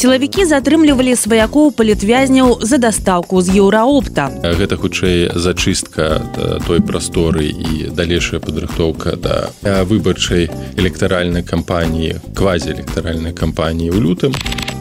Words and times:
сілавікі 0.00 0.46
затрымлівалі 0.48 1.12
сваякоў 1.12 1.76
палітвязняў 1.76 2.64
за 2.64 2.80
дастаўку 2.80 3.44
з 3.44 3.52
еўраопта. 3.60 4.32
Гэта 4.40 4.80
хутчэй 4.80 5.28
зачыстка 5.36 6.24
той 6.64 6.80
прасторы 6.80 7.52
і 7.52 7.92
далейшая 7.92 8.40
падрыхтоўка 8.40 9.20
да 9.20 9.52
выбарчай 9.84 10.48
электаральнай 10.80 11.44
кампаніі 11.44 12.16
квазіэлектаральнай 12.32 13.36
кампаніі 13.36 13.92
ў 13.92 14.00
лютым. 14.00 14.32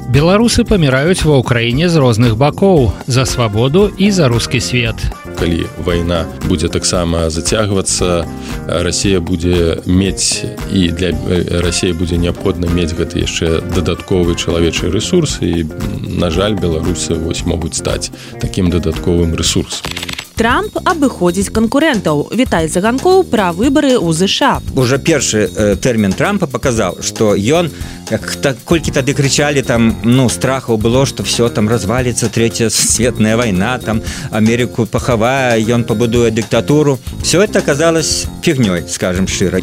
Беларусы 0.09 0.63
паміраюць 0.63 1.27
ва 1.27 1.43
ўкраіне 1.43 1.91
з 1.91 1.99
розных 1.99 2.39
бакоў 2.39 2.89
за 3.05 3.27
свабоду 3.27 3.91
і 3.99 4.09
за 4.15 4.31
рускі 4.31 4.63
свет 4.63 4.95
калі 5.39 5.65
вайна 5.85 6.25
будзе 6.47 6.67
таксама 6.67 7.29
зацягвацца 7.29 8.27
Расія 8.67 9.19
будзе 9.19 9.81
мець 9.87 10.43
і 10.71 10.91
для 10.91 11.15
рассіі 11.63 11.95
будзе 11.95 12.19
неабходна 12.19 12.67
мець 12.67 12.93
гэты 12.93 13.23
яшчэ 13.23 13.63
дадатковы 13.75 14.35
чалавечы 14.35 14.91
ресурс 14.91 15.39
і 15.41 15.65
на 16.03 16.29
жаль 16.29 16.59
беларусы 16.59 17.15
вось 17.15 17.45
могуць 17.47 17.79
стаць 17.79 18.11
такім 18.43 18.69
дадатковым 18.69 19.35
ресурсом 19.35 20.18
Трамп 20.39 20.77
абыходзіць 20.87 21.51
канкурэнтаў. 21.51 22.29
Вітай 22.31 22.69
заганкоў 22.71 23.25
пра 23.27 23.51
выбары 23.51 23.99
ў 23.99 24.07
ЗША 24.15 24.63
уже 24.71 24.95
першы 24.95 25.51
э, 25.51 25.75
тэрмін 25.75 26.15
трампа 26.15 26.47
паказаў 26.47 27.03
што 27.03 27.35
ён 27.35 27.67
як 28.07 28.23
так 28.39 28.55
колькі 28.63 28.95
тады 28.95 29.11
крычалі 29.19 29.59
там 29.67 29.91
ну 30.07 30.29
страхаў 30.31 30.79
было 30.79 31.03
што 31.03 31.27
все 31.27 31.51
там 31.51 31.67
разваліцца 31.67 32.31
третья 32.31 32.69
светная 32.71 33.35
вайна 33.35 33.75
там 33.83 33.99
Амерыку 34.31 34.87
пахавае 34.87 35.59
ён 35.75 35.83
пабудуе 35.83 36.31
дыктатуру. 36.31 36.99
Все 37.21 37.43
это 37.43 37.59
аказалось 37.59 38.23
фігнёй 38.41 38.87
скажем 38.87 39.27
шчыра. 39.27 39.59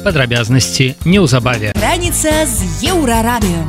Падрабязнасці 0.00 0.94
неўзабаве. 1.04 1.76
Раніца 1.76 2.48
з 2.48 2.88
еўрарадыё 2.88 3.68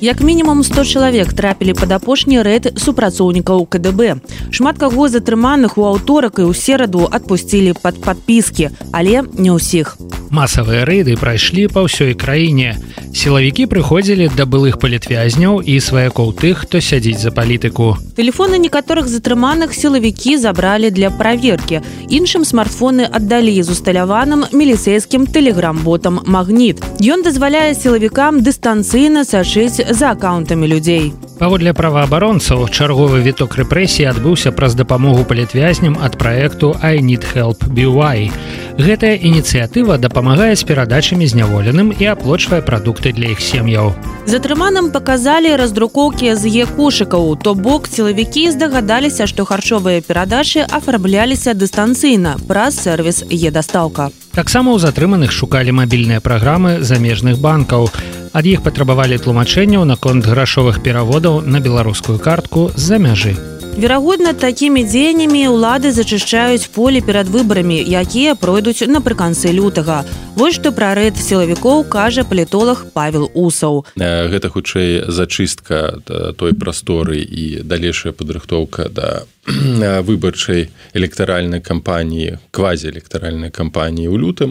як 0.00 0.20
мінімум 0.20 0.64
100 0.64 0.84
чалавек 0.84 1.32
трапілі 1.32 1.74
пад 1.74 1.92
апошні 1.92 2.42
рэд 2.42 2.78
супрацоўнікаў 2.78 3.66
КДБ. 3.66 4.16
Шмат 4.50 4.78
каго 4.78 5.08
затрыманых 5.08 5.76
у 5.76 5.84
аўторак 5.84 6.38
і 6.38 6.48
ў 6.48 6.54
сераду 6.54 7.08
адпусцілі 7.10 7.76
пад 7.82 8.00
падпіскі 8.00 8.70
але 8.92 9.22
не 9.36 9.50
ўсіх. 9.52 9.98
Масавыя 10.32 10.88
рэйды 10.88 11.20
прайшлі 11.20 11.68
па 11.68 11.84
ўсёй 11.84 12.16
краіне. 12.16 12.80
Сілавікі 13.12 13.68
прыходзілі 13.68 14.32
да 14.32 14.48
былых 14.48 14.80
палітвязняў 14.80 15.60
і 15.60 15.76
сваякоў 15.76 16.32
тых 16.32 16.64
хто 16.64 16.80
сядзіць 16.80 17.20
за 17.20 17.28
палітыку. 17.28 18.00
Тэлефоны 18.16 18.56
некаторых 18.56 19.12
затрыманых 19.12 19.76
сілавікі 19.76 20.40
забралі 20.40 20.88
для 20.88 21.12
праверкі. 21.12 21.84
Іншым 22.08 22.48
смартфоны 22.48 23.04
аддалі 23.04 23.60
з 23.60 23.68
усталяваным 23.76 24.48
міліцэйскім 24.56 25.28
тэлеграм-ботам 25.28 26.24
магніт 26.24 26.80
ён 27.04 27.20
дазваляе 27.20 27.76
сілавікам 27.76 28.40
дыстанцыйна 28.40 29.28
сачыць 29.28 29.81
за 29.90 30.10
аккаунтамі 30.12 30.66
людзей. 30.66 31.12
Паводле 31.38 31.72
праваабаронцаў 31.74 32.68
чарговы 32.70 33.18
віток 33.26 33.58
рэпрэсіі 33.58 34.06
адбыўся 34.14 34.52
праз 34.54 34.78
дапамогу 34.78 35.24
палітвязням 35.26 35.98
ад 35.98 36.14
праекту 36.18 36.76
iNeed 36.82 37.26
help 37.34 37.66
BY. 37.66 38.30
Гэтая 38.78 39.18
ініцыятыва 39.18 39.98
дапамагае 39.98 40.54
з 40.56 40.62
перадачамі 40.62 41.26
зняволеным 41.26 41.90
і 41.92 42.04
аплочвае 42.14 42.62
прадукты 42.62 43.12
для 43.12 43.34
іх 43.34 43.40
сем'яў. 43.42 43.92
Затрыманым 44.24 44.94
паказалі 44.94 45.56
раздрукоўкі 45.58 46.32
з 46.38 46.46
е-кошыкаў, 46.62 47.36
то 47.42 47.54
бок 47.58 47.90
сілавікі 47.90 48.54
здагадаліся, 48.54 49.26
што 49.26 49.44
харчовыя 49.44 50.00
перадачы 50.00 50.62
афармляліся 50.62 51.58
дыстанцыйна 51.58 52.38
праз 52.46 52.78
сервіс 52.78 53.26
е-дастаўка. 53.28 54.14
Таксама 54.32 54.72
ў 54.72 54.80
затрыманых 54.80 55.28
шукалі 55.28 55.76
мабільныя 55.76 56.22
праграмы 56.24 56.80
замежных 56.80 57.36
банкаў 57.42 57.90
ад 58.32 58.46
іх 58.48 58.64
патрабавалі 58.64 59.20
тлумачэнняў 59.20 59.84
наконт 59.84 60.24
грашовых 60.24 60.82
пераводаў 60.82 61.40
на 61.44 61.60
беларускую 61.60 62.18
картку 62.18 62.70
з-за 62.74 62.98
мяжы. 62.98 63.36
Верагодна, 63.72 64.32
такімі 64.36 64.84
дзеяннямі 64.84 65.48
ўлады 65.48 65.92
зачышчаюць 65.96 66.68
поле 66.76 67.00
перад 67.00 67.32
выбарамі, 67.32 67.80
якія 67.80 68.36
пройдуць 68.36 68.84
напрыканцы 68.84 69.48
лютага. 69.48 70.04
Вось 70.36 70.60
што 70.60 70.76
пра 70.76 70.92
рэд 70.92 71.16
сілавікоў 71.16 71.88
кажа 71.88 72.24
палітолог 72.24 72.84
Павел 72.92 73.32
Усаў. 73.32 73.88
Гэта 73.96 74.52
хутчэй 74.52 75.08
зачыстка 75.08 76.04
той 76.04 76.52
прасторы 76.52 77.24
і 77.24 77.64
далейшая 77.64 78.12
падрыхтоўка 78.12 78.92
да 78.92 79.24
выбарчай 80.06 80.70
электаральнай 80.94 81.60
кампаніі 81.60 82.38
квазіэлектаральнай 82.54 83.50
кампаніі 83.50 84.06
ў 84.06 84.16
лютым. 84.22 84.50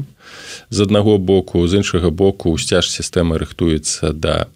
З 0.68 0.84
аднаго 0.84 1.18
боку 1.18 1.64
з 1.68 1.80
іншага 1.80 2.12
боку 2.12 2.58
сцяж 2.60 2.92
сістэмы 2.92 3.40
рыхтуецца 3.40 4.12
да 4.12 4.52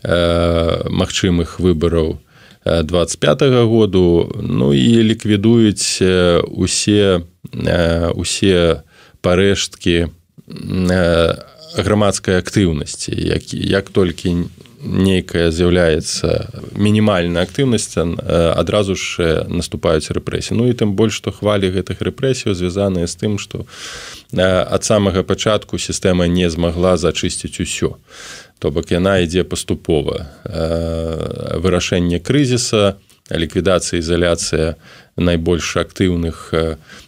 э, 0.00 0.88
магчымых 0.88 1.60
выбараў 1.60 2.16
25 2.64 3.42
-го 3.42 3.68
году. 3.68 4.32
Ну 4.40 4.72
і 4.72 5.04
ліквідуюць 5.04 6.00
усе 6.48 7.20
э, 7.52 8.10
усе 8.16 8.82
парэшткі 9.20 10.08
э, 10.48 11.34
грамадскай 11.76 12.40
актыўнасці 12.40 13.12
як, 13.12 13.54
як 13.54 13.90
толькі 13.90 14.48
нейкая 14.84 15.50
з'яўляецца 15.50 16.52
мінімальная 16.76 17.42
актыўнасць 17.42 17.96
адразу 17.96 18.94
ж 18.94 19.44
наступаюць 19.48 20.12
рэпрэсіі. 20.12 20.60
Ну 20.60 20.68
і 20.68 20.76
тым 20.76 20.94
больш 20.94 21.18
што 21.18 21.32
хвалі 21.32 21.72
гэтых 21.72 22.04
рэпрэсіяў 22.04 22.54
звязаныя 22.54 23.08
з 23.08 23.16
тым 23.16 23.40
што 23.40 23.64
ад 24.36 24.82
самага 24.84 25.24
пачатку 25.24 25.80
сістэма 25.80 26.28
не 26.28 26.50
змагла 26.50 26.96
зачысціць 26.96 27.60
усё. 27.60 27.96
То 28.58 28.70
бок 28.70 28.92
яна 28.92 29.18
ідзе 29.24 29.44
паступова. 29.44 30.28
Вырашэнне 31.58 32.20
крызіса 32.20 33.00
ліквідацыя 33.32 34.04
ізаляцыя 34.04 34.76
найбольш 35.16 35.76
актыўных 35.76 36.54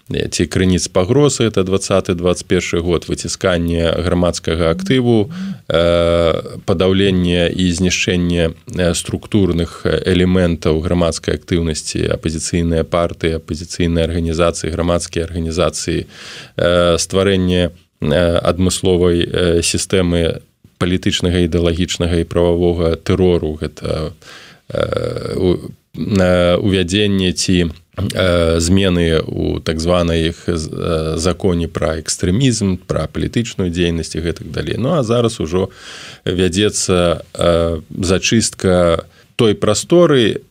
ці 0.06 0.46
крыніц 0.46 0.88
пагрозы. 0.88 1.44
Это 1.44 1.64
2021 1.64 2.82
год 2.82 3.08
выцісканне 3.08 3.90
грамадскага 3.98 4.70
актыву 4.70 5.30
падаўленне 5.66 7.50
і 7.50 7.64
знішчэнне 7.72 8.54
структурных 8.94 9.82
элементаў 9.84 10.80
грамадскай 10.80 11.34
актыўнасці 11.34 12.06
апозіцыйныя 12.14 12.84
партыі 12.84 13.42
апозіцыйныя 13.42 14.06
арганізацыі 14.06 14.70
грамадскія 14.70 15.26
арганізацыі 15.26 16.06
стварэнне 17.02 17.74
адмысловай 18.00 19.62
сістэмы 19.66 20.46
палітычнага 20.78 21.42
ідэалагічнага 21.48 22.20
і 22.20 22.28
прававога 22.28 22.94
тэрору. 23.00 23.58
Гэта 23.58 24.12
увядзенне 25.96 27.32
ці 27.32 27.72
змены 27.96 29.20
у 29.24 29.60
так 29.60 29.80
званай 29.80 30.28
іх 30.28 30.44
законе 31.16 31.68
пра 31.68 31.96
экстрэмізм 31.96 32.76
пра 32.84 33.08
палітычную 33.08 33.72
дзейнасць 33.72 34.16
і 34.16 34.20
гэтак 34.20 34.52
далей. 34.52 34.76
Ну 34.76 34.92
а 34.92 35.02
зараз 35.02 35.40
ужо 35.40 35.72
вядзецца 36.24 37.24
зачыстка 37.88 39.06
той 39.36 39.54
прасторы 39.54 40.44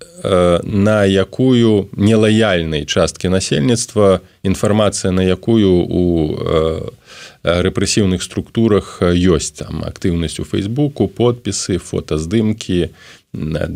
на 0.63 1.05
якую 1.05 1.89
нелаяльнай 1.93 2.85
часткі 2.85 3.29
насельніцтва 3.29 4.21
інфармацыя 4.41 5.13
на 5.13 5.21
якую 5.21 5.85
у 5.85 6.03
рэпрэсіўных 7.45 8.25
структурах 8.25 9.05
ёсць. 9.05 9.53
Там 9.61 9.85
актыўнасць 9.85 10.41
у 10.41 10.45
фейсбуку 10.49 11.05
подпісы 11.05 11.77
фотаздымкі 11.77 12.89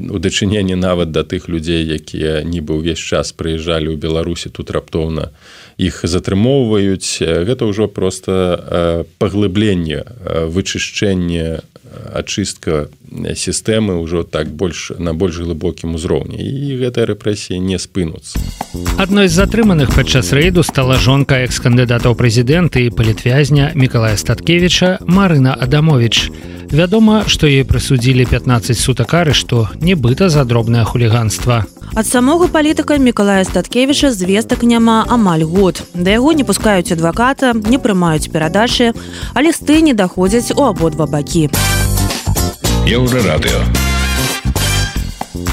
у 0.10 0.20
дачыненні 0.20 0.76
нават 0.76 1.12
да 1.12 1.24
тых 1.24 1.50
людзей 1.50 1.84
якія 1.84 2.44
нібы 2.48 2.80
ўвесь 2.80 3.02
час 3.02 3.36
прыязджалі 3.36 3.92
ў 3.92 3.98
беларусі 4.00 4.50
тут 4.50 4.72
раптоўна 4.72 5.36
іх 5.80 6.04
затрымоўваюць. 6.04 7.24
Гэта 7.24 7.68
ўжо 7.68 7.88
просто 7.88 9.06
паглыбленне 9.20 10.04
вычышчэнне 10.48 11.64
ачыстка 12.14 12.90
сістэмы 13.10 13.98
ўжо 14.02 14.24
так 14.24 14.48
больш 14.54 14.92
на 14.98 15.14
больш 15.14 15.42
глыбокім 15.42 15.96
узроўні. 15.96 16.38
І 16.38 16.78
гэтыя 16.78 17.10
рэпрэсіі 17.10 17.58
не 17.60 17.82
спынуцца. 17.82 18.38
Адной 19.02 19.28
з 19.28 19.34
затрыманых 19.34 19.90
падчас 19.96 20.30
рэйду 20.30 20.62
стала 20.62 21.02
жонка 21.02 21.42
экс-кандыдатаў 21.42 22.14
прэзідэнты 22.14 22.86
і 22.86 22.94
палітвязня 22.94 23.74
мікалая 23.74 24.16
статкевича 24.16 25.02
марына 25.10 25.58
адамович 25.58 26.30
вядома 26.72 27.24
што 27.28 27.48
ёй 27.48 27.66
прысудзілі 27.66 28.26
15 28.30 28.78
сутак 28.78 29.14
арышту 29.14 29.68
нібыта 29.82 30.30
за 30.30 30.46
дробнае 30.46 30.86
хуліганства. 30.86 31.66
Ад 31.96 32.06
самога 32.08 32.48
палітыка 32.48 32.98
мікалая 32.98 33.44
статкевіча 33.44 34.12
звестак 34.12 34.64
няма 34.64 35.06
амаль 35.10 35.44
год. 35.44 35.82
Да 35.94 36.12
яго 36.12 36.34
не 36.34 36.44
пускаюць 36.44 36.94
адваката 36.94 37.54
не 37.54 37.82
прымаюць 37.82 38.30
перадачы 38.30 38.94
а 39.34 39.42
лісты 39.42 39.82
не 39.82 39.94
даходзяць 39.94 40.54
у 40.56 40.64
абодва 40.70 41.06
бакі. 41.06 41.50
Еўрарадыо 42.86 43.89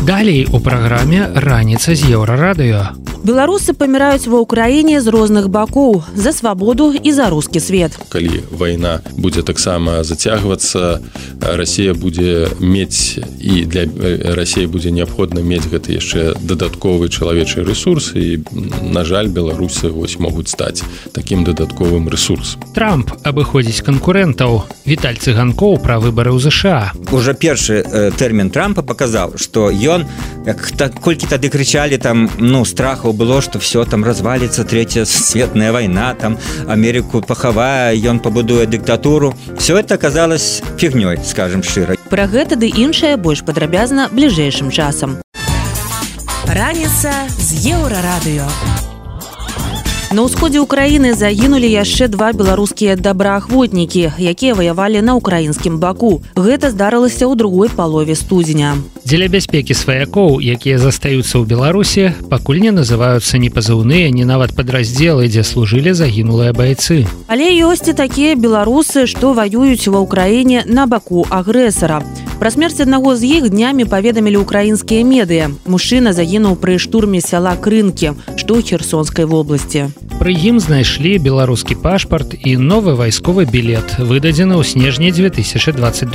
далей 0.04 0.46
у 0.52 0.60
праграме 0.60 1.31
раніца 1.34 1.94
з 1.94 2.12
еўрарадыё 2.12 3.06
беларусы 3.26 3.75
паміраюць 3.75 4.31
ва 4.31 4.38
ўкраіне 4.46 5.02
з 5.02 5.10
розных 5.10 5.50
бакоў 5.50 6.04
за 6.14 6.31
свабоду 6.31 6.94
і 6.94 7.10
за 7.10 7.26
рускі 7.34 7.58
свет. 7.58 7.98
Калі 8.08 8.46
вайна 8.54 9.02
будзе 9.19 9.43
таксама 9.43 10.06
зацягвацца 10.06 11.02
Росія 11.43 11.94
будзе 11.94 12.46
мець 12.62 13.19
і 13.43 13.66
для 13.66 13.90
Росіі 14.38 14.70
будзе 14.70 14.94
неабходна 14.94 15.43
мець 15.43 15.66
гэта 15.66 15.90
яшчэ 15.98 16.38
дадатковы 16.38 17.10
чалавечы 17.10 17.66
ресурс 17.66 18.14
і 18.14 18.46
на 18.94 19.02
жаль 19.02 19.26
беларусы 19.26 19.90
вось 19.90 20.19
могуць 20.22 20.54
стаць 20.54 20.87
таким 21.10 21.43
дадатковым 21.43 22.06
ресурсом 22.06 22.62
Трамп 22.78 23.10
абыходзіць 23.26 23.82
канкурэнтаў. 23.82 24.62
Віталь 24.87 25.19
цыганкоў 25.19 25.82
пра 25.82 25.98
выбары 25.98 26.31
ў 26.31 26.38
ЗША 26.46 26.94
уже 27.10 27.34
першы 27.34 27.82
э, 27.82 28.14
тэрмін 28.14 28.54
Трампа 28.54 28.87
паказаў 28.87 29.34
што 29.34 29.66
ён 29.86 30.06
як 30.46 30.70
так 30.76 31.00
колькі 31.00 31.26
тады 31.26 31.48
крычалі 31.48 31.98
там 31.98 32.30
ну 32.38 32.64
страхаў 32.64 33.12
было 33.12 33.42
что 33.42 33.58
все 33.58 33.84
там 33.84 34.04
развалится 34.04 34.64
третья 34.64 35.04
светная 35.04 35.72
война 35.72 36.14
там 36.14 36.38
Америку 36.68 37.22
пахавая 37.22 37.94
ён 37.94 38.20
пабудуе 38.20 38.66
дыктатуру 38.66 39.34
все 39.58 39.78
это 39.78 39.94
оказалось 39.94 40.62
фігнёй 40.78 41.18
скажем 41.24 41.62
шчыра 41.62 41.96
про 42.10 42.26
гэта 42.26 42.56
ды 42.56 42.70
іншае 42.70 43.16
больш 43.16 43.42
падрабязна 43.42 44.08
бліжэйшым 44.12 44.70
часам. 44.70 45.18
Раніца 46.46 47.12
з 47.38 47.74
еўрарадыё 47.74 48.46
На 50.16 50.22
ўсходзе 50.24 50.64
ўкраіны 50.64 51.12
загінулі 51.12 51.68
яшчэ 51.68 52.08
два 52.08 52.32
беларускія 52.32 52.96
добраахвотнікі, 52.96 54.16
якія 54.16 54.56
ваявалі 54.56 55.04
на 55.04 55.20
ўкраінскім 55.20 55.76
баку. 55.76 56.24
Гэта 56.32 56.72
здарылася 56.72 57.28
ў 57.28 57.36
другой 57.36 57.68
палове 57.68 58.16
студзеня. 58.16 58.80
Дзеля 59.04 59.28
бяспекі 59.28 59.76
сваякоў, 59.76 60.40
якія 60.40 60.80
застаюцца 60.80 61.36
ў 61.36 61.44
Беларусі, 61.44 62.16
пакуль 62.32 62.64
не 62.64 62.72
называюцца 62.72 63.36
ні 63.36 63.52
пазыўныя, 63.52 64.08
ні 64.08 64.24
нават 64.24 64.56
падраздзелы, 64.56 65.28
дзе 65.28 65.44
служылі 65.44 65.92
загінулыя 65.92 66.56
байцы. 66.56 67.04
Але 67.28 67.52
ёсць 67.60 67.84
і 67.84 67.92
такія 67.92 68.40
беларусы, 68.40 69.04
што 69.04 69.36
ваююць 69.36 69.84
ва 69.92 70.00
ўкраіне 70.00 70.64
на 70.64 70.88
баку 70.88 71.28
агрэсара. 71.28 72.00
Пра 72.40 72.48
смерць 72.52 72.80
аднаго 72.80 73.12
з 73.16 73.36
іх 73.36 73.52
днямі 73.52 73.84
паведамілі 73.84 74.48
ўкраінскія 74.48 75.04
медыя. 75.04 75.52
Мужчына 75.69 76.16
загінуў 76.16 76.56
пры 76.56 76.80
штурме 76.80 77.20
сяла 77.20 77.52
крынкі, 77.56 78.16
што 78.36 78.56
ў 78.56 78.64
херсонскай 78.64 79.28
вобласці. 79.28 79.92
Пры 80.06 80.32
ім 80.32 80.61
знайшлі 80.62 81.19
беларускі 81.19 81.75
пашпарт 81.82 82.38
і 82.38 82.56
новы 82.62 82.94
вайсковы 82.94 83.44
білет 83.44 83.99
выдадзены 83.99 84.55
ў 84.55 84.62
снежні 84.62 85.11
2022 85.11 86.06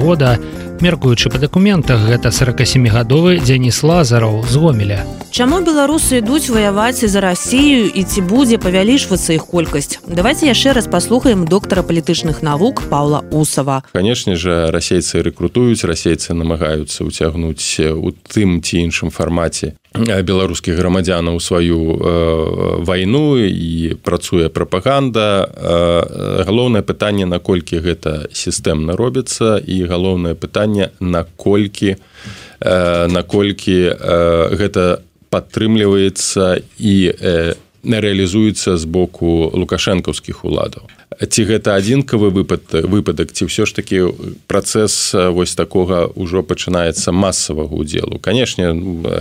года. 0.00 0.40
Меркуючы 0.80 1.28
па 1.28 1.38
дакументах 1.38 2.00
гэта 2.08 2.32
47гадовы 2.32 3.38
Дзяніс 3.44 3.84
Лазараў 3.84 4.42
з 4.48 4.56
гомеля. 4.56 5.00
Чаму 5.30 5.60
беларусы 5.60 6.24
ідуць 6.24 6.48
ваяваць 6.48 7.04
за 7.04 7.20
рассію 7.20 7.92
і 7.92 8.02
ці 8.02 8.24
будзе 8.24 8.56
павялічвацца 8.56 9.36
іх 9.36 9.46
колькасць. 9.46 10.00
Давайте 10.08 10.48
яшчэ 10.48 10.72
раз 10.72 10.88
паслухаем 10.88 11.44
доктара 11.44 11.84
палітычных 11.84 12.40
навук 12.42 12.88
Паўла 12.88 13.22
Усава. 13.30 13.84
Канешне 13.92 14.34
же 14.34 14.70
расейцы 14.72 15.20
рэкрутуюць, 15.20 15.84
расейцы 15.84 16.32
намагаюцца 16.32 17.04
ўцягнуць 17.04 17.82
у 17.92 18.14
тым 18.30 18.64
ці 18.64 18.88
іншым 18.88 19.12
фармаце 19.12 19.76
беларускіх 19.94 20.74
грамадзянаў 20.74 21.38
сваю 21.40 21.94
э, 21.94 22.82
вайну 22.82 23.38
і 23.38 23.94
працуе 24.02 24.48
прапаганда. 24.48 25.46
Э, 25.46 26.42
галоўнае 26.42 26.82
пытанне 26.82 27.26
наколькі 27.26 27.78
гэта 27.78 28.26
сістэмна 28.32 28.96
робіцца 28.96 29.62
і 29.62 29.86
галоўнае 29.86 30.34
пытанне 30.34 30.90
наколькі 30.98 31.94
э, 31.94 33.06
наколькі 33.06 33.94
э, 33.94 34.56
гэта 34.58 35.02
падтрымліваецца 35.30 36.58
і 36.78 36.94
э, 37.14 37.54
рэалізуецца 37.84 38.76
з 38.76 38.84
боку 38.90 39.54
лукашэнкаўскіх 39.54 40.44
уладаў 40.44 40.90
ці 41.20 41.44
гэта 41.44 41.74
адзінкавы 41.78 42.30
выпад 42.30 42.70
выпадак 42.72 43.32
ці 43.32 43.46
ўсё 43.46 43.66
ж 43.66 43.74
такі 43.74 44.14
працэс 44.50 45.14
вось 45.34 45.54
такога 45.54 46.10
ўжо 46.14 46.42
пачынаецца 46.42 47.12
масавага 47.12 47.74
удзелу 47.74 48.18
канешне 48.18 48.72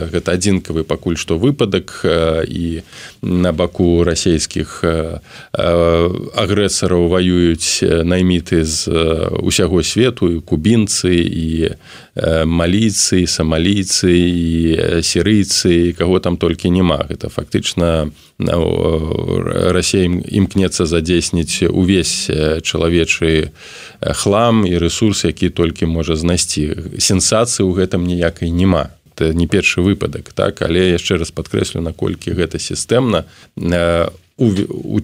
гэта 0.10 0.38
адзінкавы 0.38 0.84
пакуль 0.84 1.18
што 1.18 1.38
выпадак 1.38 2.06
і 2.48 2.82
на 3.22 3.52
баку 3.52 4.04
расійскіх 4.04 4.84
агрэсараў 5.54 7.08
ваююць 7.10 7.84
найміты 7.84 8.64
з 8.66 8.90
усяго 9.42 9.84
свету 9.84 10.32
і 10.34 10.42
кубінцы 10.42 11.14
і 11.14 11.76
маліцы 12.46 13.26
самалійцы 13.28 14.14
і 14.14 15.02
сірыйцы 15.02 15.94
каго 15.98 16.20
там 16.20 16.38
толькі 16.38 16.70
няма. 16.70 17.06
Гэта 17.10 17.30
фактычна 17.30 18.12
Расія 18.40 20.10
імкнецца 20.10 20.86
задзейсніць 20.90 21.70
увесь 21.70 22.28
чалавечы 22.66 23.54
хлам 24.02 24.66
і 24.66 24.78
ресурс 24.78 25.26
які 25.26 25.50
толькі 25.50 25.86
можа 25.86 26.16
знайсці. 26.16 26.98
Сенсацыі 26.98 27.64
ў 27.66 27.72
гэтым 27.78 28.04
ніякай 28.10 28.50
няма. 28.50 28.90
Не 29.20 29.46
першы 29.48 29.86
выпадак 29.86 30.34
так? 30.34 30.62
Але 30.66 30.98
яшчэ 30.98 31.22
раз 31.22 31.30
падкрэслю 31.30 31.86
наколькі 31.86 32.34
гэта 32.34 32.58
сістэмна. 32.58 33.30
У, 34.36 34.50
у, 34.50 35.00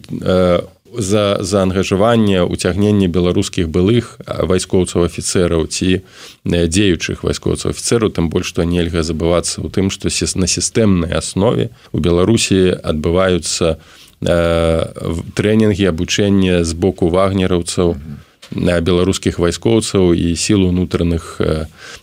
за 0.97 1.37
заангажаванне 1.41 2.43
уцягнення 2.43 3.07
беларускіх 3.07 3.69
былых 3.69 4.17
вайскоўцаў 4.25 5.05
афіцэраў 5.05 5.67
ці 5.67 6.01
дзеючых 6.45 7.23
вайскоўцаў 7.23 7.71
афіцэраў 7.71 8.09
там 8.15 8.29
больш 8.29 8.51
што 8.53 8.63
нельга 8.63 9.03
забывацца 9.03 9.61
ў 9.61 9.69
тым 9.69 9.89
што 9.93 10.09
на 10.39 10.47
сістэмнай 10.47 11.13
аснове 11.13 11.69
у 11.91 11.99
беларусі 11.99 12.73
адбываюцца 12.81 13.77
трэнінгі 14.19 15.85
абучэння 15.93 16.63
з 16.63 16.71
боку 16.73 17.07
вагнераўцаў 17.09 17.95
беларускіх 18.51 19.37
вайскоўцаў 19.39 20.13
і 20.17 20.35
сіл 20.35 20.65
унутраных 20.65 21.39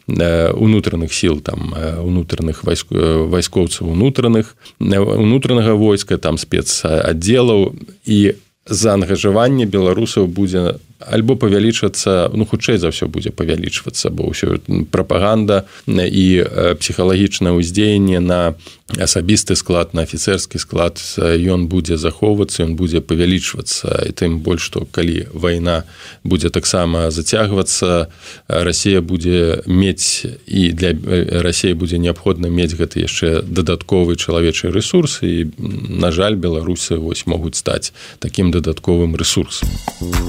унутраных 0.06 1.12
сіл 1.12 1.40
там 1.40 1.74
унутраных 1.74 2.62
вайскоўцаў 2.64 3.90
унутраных 3.90 4.56
унутранага 4.78 5.74
войска 5.74 6.18
там 6.18 6.38
спецаддзелаў 6.38 7.74
і 8.06 8.34
заангажаванне 8.66 9.66
беларусаў 9.66 10.26
будзе 10.26 10.78
альбо 10.98 11.36
павялічвацца 11.36 12.30
ну 12.34 12.46
хутчэй 12.46 12.78
за 12.82 12.90
ўсё 12.90 13.06
будзе 13.06 13.30
павялічвацца 13.30 14.10
бо 14.10 14.26
ўсё 14.32 14.58
прапаганда 14.90 15.64
і 15.86 16.26
псіхалагічнае 16.80 17.54
ўздзеянне 17.54 18.20
на 18.20 18.58
асабісты 18.94 19.56
склад 19.58 19.94
на 19.98 20.06
афіцэрскі 20.06 20.62
склад 20.62 21.02
ён 21.18 21.66
будзе 21.66 21.98
захоўвацца 21.98 22.62
ён 22.62 22.78
будзе 22.78 23.02
павялічвацца 23.02 24.06
і 24.06 24.12
тым 24.14 24.38
больш 24.46 24.70
што 24.70 24.86
калі 24.86 25.26
вайна 25.34 25.82
будзе 26.22 26.54
таксама 26.54 27.10
зацягвацца 27.10 28.06
Расія 28.46 29.02
будзе 29.02 29.66
мець 29.66 30.22
і 30.46 30.70
для 30.70 30.94
рассіі 31.42 31.74
будзе 31.74 31.98
неабходна 31.98 32.46
мець 32.46 32.78
гэта 32.78 33.02
яшчэ 33.02 33.42
дадатковы 33.42 34.14
чалавечы 34.14 34.70
ресурс 34.70 35.18
і 35.26 35.50
на 35.58 36.14
жаль 36.14 36.38
беларусы 36.38 36.94
вось 36.94 37.26
могуць 37.26 37.58
стаць 37.58 37.90
таким 38.22 38.54
дадатковым 38.54 39.18
ресурсам 39.18 39.66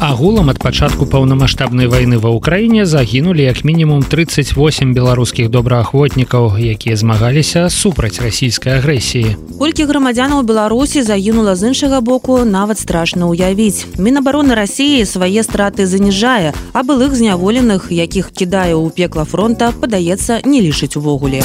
агулам 0.01 0.49
ад 0.49 0.57
пачатку 0.57 1.05
паўнамасштабнай 1.05 1.85
вайны 1.85 2.17
ва 2.17 2.33
ўкраіне 2.33 2.89
загінулі 2.89 3.45
як 3.45 3.61
мінімум 3.61 4.01
38 4.01 4.97
беларускіх 4.97 5.53
добраахвотнікаў 5.53 6.57
якія 6.57 6.97
змагаліся 6.97 7.69
супраць 7.69 8.17
Росіі 8.17 8.47
расійскай 8.48 8.80
агрэсіі. 8.80 9.36
Колькі 9.60 9.84
грамадзянаў 9.92 10.44
Беларусі 10.48 11.04
загінула 11.04 11.56
з 11.56 11.68
іншага 11.68 12.00
боку 12.01 12.46
нават 12.46 12.80
страшна 12.80 13.27
ўявіць. 13.27 14.00
Мінабароны 14.00 14.56
рассіі 14.56 15.04
свае 15.06 15.44
страты 15.44 15.86
заніжае, 15.86 16.54
а 16.72 16.80
былых 16.84 17.12
зняволеных, 17.12 17.92
якіх 17.92 18.32
кідае 18.32 18.80
ў 18.80 18.88
пекла 18.96 19.25
фронта, 19.27 19.74
падаецца 19.75 20.39
не 20.48 20.63
лічыць 20.63 20.96
увогуле. 20.96 21.44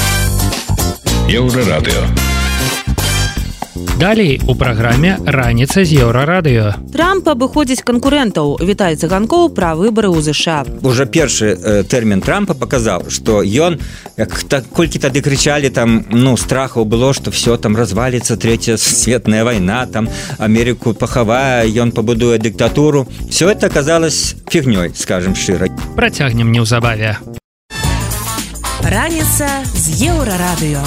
Еўрарадыё. 1.27 2.32
Далей 4.01 4.41
у 4.49 4.55
праграме 4.55 5.19
раніца 5.27 5.85
з 5.85 6.01
еўрарадыё. 6.01 6.73
Трамп 6.93 7.29
абыходзіць 7.29 7.85
канкурэнтаў 7.85 8.59
Віталь 8.65 8.97
цыганкоў 8.97 9.53
пра 9.53 9.77
выбары 9.77 10.09
ў 10.09 10.25
ЗША. 10.25 10.65
Уже 10.83 11.05
першы 11.07 11.53
э, 11.55 11.85
тэрмін 11.85 12.25
Трампа 12.25 12.57
паказаў, 12.57 13.13
што 13.13 13.45
ён 13.45 13.79
як 14.17 14.33
так, 14.49 14.67
колькі 14.73 14.99
тады 14.99 15.21
крычалі 15.21 15.71
там 15.71 16.05
ну 16.11 16.37
страхаў 16.37 16.89
было, 16.89 17.13
што 17.13 17.31
все 17.31 17.57
там 17.57 17.77
разваліцца 17.77 18.37
третья 18.37 18.77
светная 18.77 19.45
вайна 19.45 19.87
там 19.87 20.09
Америку 20.39 20.95
пахавая, 20.95 21.69
ён 21.69 21.93
пабудуе 21.93 22.39
дыктатуру. 22.39 23.07
все 23.31 23.51
это 23.51 23.67
аказалось 23.67 24.37
фігнёй, 24.49 24.93
скажем 24.97 25.37
шчыра. 25.37 25.69
Працягнем 25.95 26.51
неўзабаве. 26.51 27.19
Раніца 28.83 29.47
з 29.75 30.11
еўрарадыё. 30.11 30.83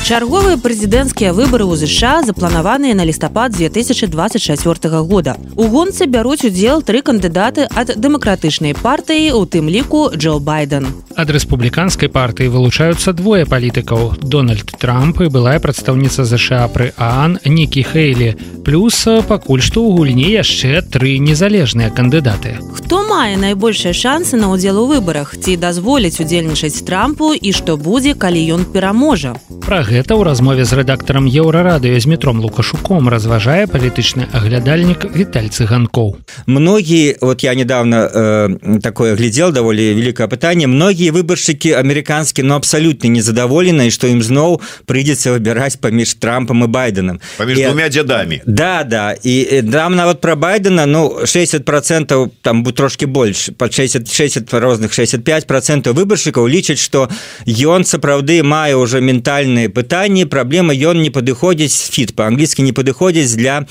Чарговыя 0.00 0.56
прэзідэнцкія 0.56 1.30
выбары 1.36 1.68
ў 1.68 1.76
ЗША 1.76 2.24
запланаваныя 2.24 2.96
на 2.96 3.04
лістапад 3.04 3.52
2024 3.52 5.02
года. 5.04 5.36
У 5.56 5.68
гонцы 5.68 6.08
бяруць 6.08 6.42
удзел 6.48 6.80
тры 6.82 7.04
кандыдаты 7.04 7.68
ад 7.68 7.92
дэмакратычнай 8.00 8.74
партыі, 8.74 9.36
у 9.36 9.44
тым 9.44 9.68
ліку 9.68 10.08
Джо 10.16 10.40
Байден. 10.40 10.88
Ад 11.20 11.28
рэспубліканскай 11.30 12.08
партыі 12.08 12.48
вылучаюцца 12.48 13.12
двое 13.12 13.44
палітыкаў. 13.44 14.24
Дональд 14.24 14.72
Трамп 14.80 15.20
і 15.20 15.28
былая 15.28 15.60
прадстаўніца 15.60 16.24
ЗША 16.24 16.64
пры 16.72 16.96
Аан 16.96 17.36
Нікі 17.44 17.84
Хейлі. 17.84 18.34
Плюс 18.64 19.04
пакуль 19.28 19.60
што 19.60 19.84
ў 19.84 20.00
гульні 20.00 20.32
яшчэ 20.32 20.80
тры 20.80 21.20
незалежныя 21.20 21.92
кандыдаты. 21.92 22.56
Хто 22.72 23.04
мае 23.04 23.36
найбольшыя 23.36 23.92
шансы 23.92 24.40
на 24.40 24.48
ўдзел 24.48 24.80
у 24.80 24.88
выбарах, 24.88 25.36
ці 25.36 25.60
дазволіць 25.60 26.18
удзельнічаць 26.24 26.82
Трампу 26.88 27.36
і 27.36 27.52
што 27.52 27.76
будзе, 27.76 28.16
калі 28.16 28.40
ён 28.56 28.64
пераможа. 28.64 29.36
Пра 29.60 29.82
гэта 29.84 29.99
ў 30.08 30.22
размове 30.24 30.64
з 30.64 30.72
рэдактарам 30.78 31.26
еўрарадыё 31.26 31.98
з 32.00 32.06
метром 32.06 32.40
лукашуком 32.40 33.08
разважае 33.10 33.66
палітычны 33.66 34.30
аглядальнік 34.32 35.10
Віталь 35.12 35.50
цыганкоў. 35.50 36.16
Многі 36.46 37.16
вот 37.20 37.42
я 37.42 37.54
недавно 37.54 38.08
э, 38.08 38.80
такое 38.80 39.16
глядел 39.16 39.52
даволі 39.52 39.94
великое 39.94 40.28
пытанне 40.30 40.70
многія 40.70 41.10
выбаршчыкі 41.10 41.74
амерыканскі 41.74 42.46
но 42.46 42.56
абсалютна 42.56 43.10
незадаволены 43.10 43.90
што 43.90 44.06
ім 44.06 44.22
зноў 44.22 44.62
прыйдзецца 44.86 45.34
выбіраць 45.34 45.76
паміж 45.82 46.14
трампам 46.22 46.64
і 46.64 46.68
байденам 46.70 47.20
паміж 47.36 47.58
і, 47.58 47.64
двумя 47.66 47.88
дзядамі. 47.88 48.40
Да 48.46 48.84
да. 48.86 49.18
І 49.22 49.62
дам 49.62 49.96
нават 49.98 50.20
про 50.20 50.36
байдена 50.36 50.86
ну 50.86 51.26
60 51.26 51.64
процентов 51.64 52.30
там 52.42 52.62
будет 52.62 52.76
трошки 52.76 53.04
больш 53.04 53.50
под 53.58 53.74
60 53.74 54.06
60 54.06 54.54
розных 54.54 54.92
65 54.92 55.46
процентов 55.46 55.96
выбаршчыкаў 55.96 56.46
лічаць 56.46 56.78
что 56.78 57.10
ён 57.46 57.84
сапраўды 57.84 58.42
мае 58.42 58.76
уже 58.76 59.00
ментальные 59.00 59.68
пытанні 59.80 60.28
праблема 60.28 60.76
ён 60.76 61.00
не 61.00 61.08
падыходзіць 61.08 61.88
фіт 61.88 62.12
по-англійскі 62.12 62.68
не 62.68 62.72
падыходзіць 62.76 63.32
для 63.40 63.64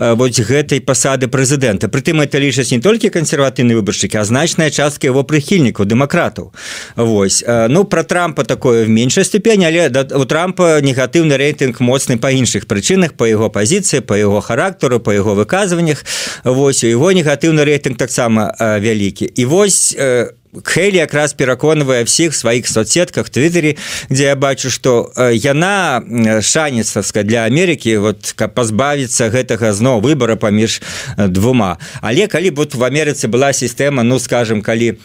вось 0.00 0.40
гэтай 0.40 0.80
пасады 0.80 1.28
прэзідэнта. 1.28 1.92
Прытым 1.92 2.24
это 2.24 2.40
лічаць 2.40 2.72
не 2.72 2.80
толькі 2.80 3.12
кансерватыўны 3.12 3.76
выбаршчыкі 3.76 4.16
а 4.16 4.24
значная 4.24 4.70
частка 4.70 5.12
его 5.12 5.20
прыхільнікаў 5.20 5.84
дэмакратаў. 5.84 6.52
Вось 6.96 7.44
ну 7.68 7.84
про 7.84 8.04
трампа 8.04 8.44
такое 8.44 8.84
в 8.84 8.88
меншай 8.88 9.24
ступені 9.24 9.68
але 9.68 9.88
да, 9.92 10.08
у 10.16 10.24
трампа 10.24 10.80
негатыўны 10.80 11.36
рэйтынг 11.36 11.76
моцны 11.84 12.16
па 12.16 12.32
іншых 12.32 12.64
прычынах 12.64 13.12
по 13.12 13.28
яго 13.28 13.50
пазіцыі 13.52 14.00
по 14.00 14.16
яго 14.16 14.40
характару 14.40 15.00
по 15.00 15.12
яго 15.12 15.34
выказваннях. 15.34 16.04
Вось 16.44 16.84
у 16.84 16.88
его 16.88 17.12
негатыўны 17.12 17.68
рэйтынг 17.68 18.00
таксама 18.00 18.54
вялікі. 18.58 19.28
І 19.28 19.44
вось 19.44 19.92
у 19.92 20.39
Хейлі 20.64 20.96
якраз 20.96 21.32
пераконвае 21.32 22.04
всіх 22.04 22.34
сваіх 22.34 22.68
соцсетках 22.68 23.30
твиттері 23.30 23.76
дзе 24.10 24.24
я 24.24 24.36
бачу 24.36 24.70
что 24.70 25.12
яна 25.32 26.02
шанецавска 26.42 27.22
для 27.22 27.46
Америки 27.46 27.98
вот 27.98 28.34
каб 28.34 28.54
пазбавіцца 28.54 29.30
гэтага 29.30 29.70
зноў 29.72 30.02
выбора 30.02 30.34
паміж 30.34 30.82
двума. 31.16 31.78
Але 32.02 32.26
калі 32.26 32.50
вот 32.50 32.74
в 32.74 32.82
Амерыцы 32.82 33.28
была 33.28 33.52
сістэма 33.52 34.02
ну 34.02 34.18
скажем 34.18 34.62
калі 34.62 34.98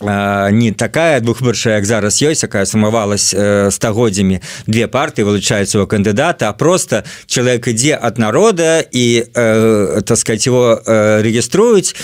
не 0.00 0.72
такая 0.76 1.20
двухвыршая 1.20 1.80
як 1.80 1.86
зараз 1.86 2.20
ёсць 2.20 2.44
якая 2.44 2.66
сумавалась 2.66 3.32
стагоддзямі 3.32 4.40
две 4.66 4.88
парты 4.88 5.24
вылучаюцца 5.24 5.80
у 5.80 5.86
кандыдата 5.86 6.48
а 6.48 6.52
просто 6.52 7.04
чалавек 7.26 7.68
ідзе 7.68 7.96
ад 7.96 8.18
народа 8.18 8.84
і 8.92 9.24
э, 9.24 10.02
так 10.04 10.18
сказать 10.18 10.46
его 10.46 10.82
э, 10.84 11.22
рэгіструюць. 11.22 11.96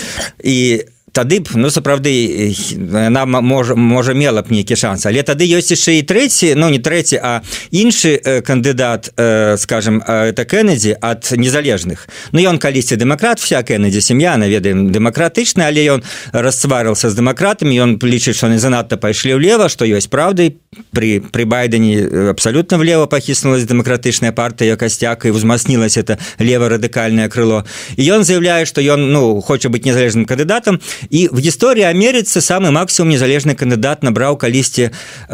І 0.43 0.85
тады 1.12 1.40
б 1.40 1.49
ну 1.54 1.71
сапраўды 1.71 2.52
нам 2.88 3.31
можа 3.45 3.75
можа 3.76 4.14
мела 4.14 4.42
б 4.42 4.50
нейкі 4.50 4.76
шанс. 4.76 5.07
Але 5.07 5.23
тады 5.23 5.45
ёсць 5.45 5.73
яшчэ 5.73 6.00
і 6.00 6.02
трэці 6.09 6.54
ну 6.57 6.73
не 6.73 6.81
трэці 6.81 7.21
а 7.23 7.45
іншы 7.71 8.16
э, 8.16 8.40
кандыдат 8.40 9.12
э, 9.16 9.57
скажем 9.59 10.02
это 10.02 10.45
кеннеді 10.45 10.97
ад 11.00 11.28
незалежных. 11.37 12.09
Ну 12.33 12.40
ён 12.40 12.59
калісьці 12.59 12.97
дэмакрат 12.97 13.40
вся 13.40 13.62
кеннеді 13.62 14.00
сям'я 14.00 14.37
наведаем 14.37 14.90
дэмакратычна 14.90 15.69
але 15.69 15.85
ён 15.85 16.00
расцварыился 16.33 17.12
з 17.12 17.14
дэмакратамі 17.14 17.76
ён 17.76 17.90
лічыць 18.00 18.37
что 18.37 18.49
не 18.49 18.59
занадта 18.59 18.97
пайшлі 18.97 19.37
ўлева 19.37 19.69
што 19.69 19.85
ёсць 19.85 20.09
праўдай 20.09 20.57
при 20.92 21.21
при 21.21 21.45
байдене 21.45 22.31
абсолютно 22.33 22.78
влево 22.78 23.07
пахіснулась 23.07 23.69
дэмакратычная 23.69 24.33
партыя 24.33 24.76
касцяк 24.76 25.26
і 25.26 25.31
узмаснілась 25.31 25.97
это 25.97 26.19
лево 26.38 26.69
радыкальное 26.69 27.28
крыло. 27.28 27.64
І 27.97 28.02
ён 28.09 28.25
заявляе 28.25 28.64
что 28.64 28.81
ён 28.81 29.12
ну 29.12 29.40
хоча 29.40 29.69
быть 29.69 29.85
незалежным 29.85 30.25
кандыдатам 30.25 30.81
в 31.11 31.38
гісторыі 31.38 31.88
Амерыцы 31.88 32.40
самы 32.40 32.71
максимум 32.71 33.11
незалежны 33.11 33.54
кандыдат 33.54 34.02
набраў 34.02 34.37
калісьці 34.37 34.90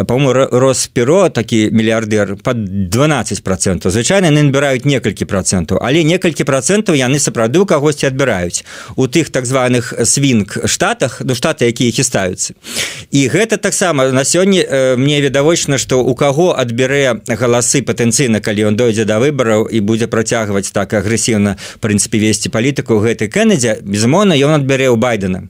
по-моему 0.07 0.49
росперо 0.51 1.29
такі 1.29 1.71
мільярдер 1.73 2.37
под 2.37 2.91
12 2.91 3.43
процентов. 3.43 3.93
Звычайна 3.93 4.31
набіраюць 4.31 4.85
некалькі 4.85 5.25
процентаў 5.25 5.79
але 5.83 6.03
некалькі 6.05 6.45
процентаў 6.45 6.95
яны 6.99 7.19
сапраўды 7.19 7.61
у 7.61 7.67
кагосьці 7.67 8.09
адбіраюць 8.09 8.65
у 8.97 9.07
тых 9.07 9.31
так 9.31 9.47
званых 9.47 9.93
свінг 10.05 10.69
штатах 10.69 11.23
до 11.25 11.35
штата 11.35 11.65
якія 11.65 11.93
хістаюцца 11.93 12.55
і 13.11 13.21
гэта 13.29 13.57
таксама 13.57 14.11
на 14.13 14.25
сёння 14.25 14.97
мне 14.97 15.21
відавочна 15.21 15.79
что 15.79 16.05
у 16.05 16.15
каго 16.15 16.55
адбярэ 16.57 17.23
галасы 17.29 17.83
патэнцыйна 17.83 18.41
калі 18.41 18.73
ён 18.73 18.77
дойдзе 18.77 19.05
да 19.05 19.19
выбараў 19.19 19.69
і 19.69 19.81
будзе 19.81 20.07
працягваць 20.07 20.71
так 20.73 20.93
агрэсіўна 20.95 21.57
прынцыпе 21.81 22.19
весці 22.19 22.49
палітыку 22.49 22.99
гэтай 22.99 23.29
кеннедзя 23.29 23.79
безумоўна 23.83 24.35
ён 24.37 24.61
адбярэ 24.61 24.89
ў 24.93 24.97
байдена 24.97 25.49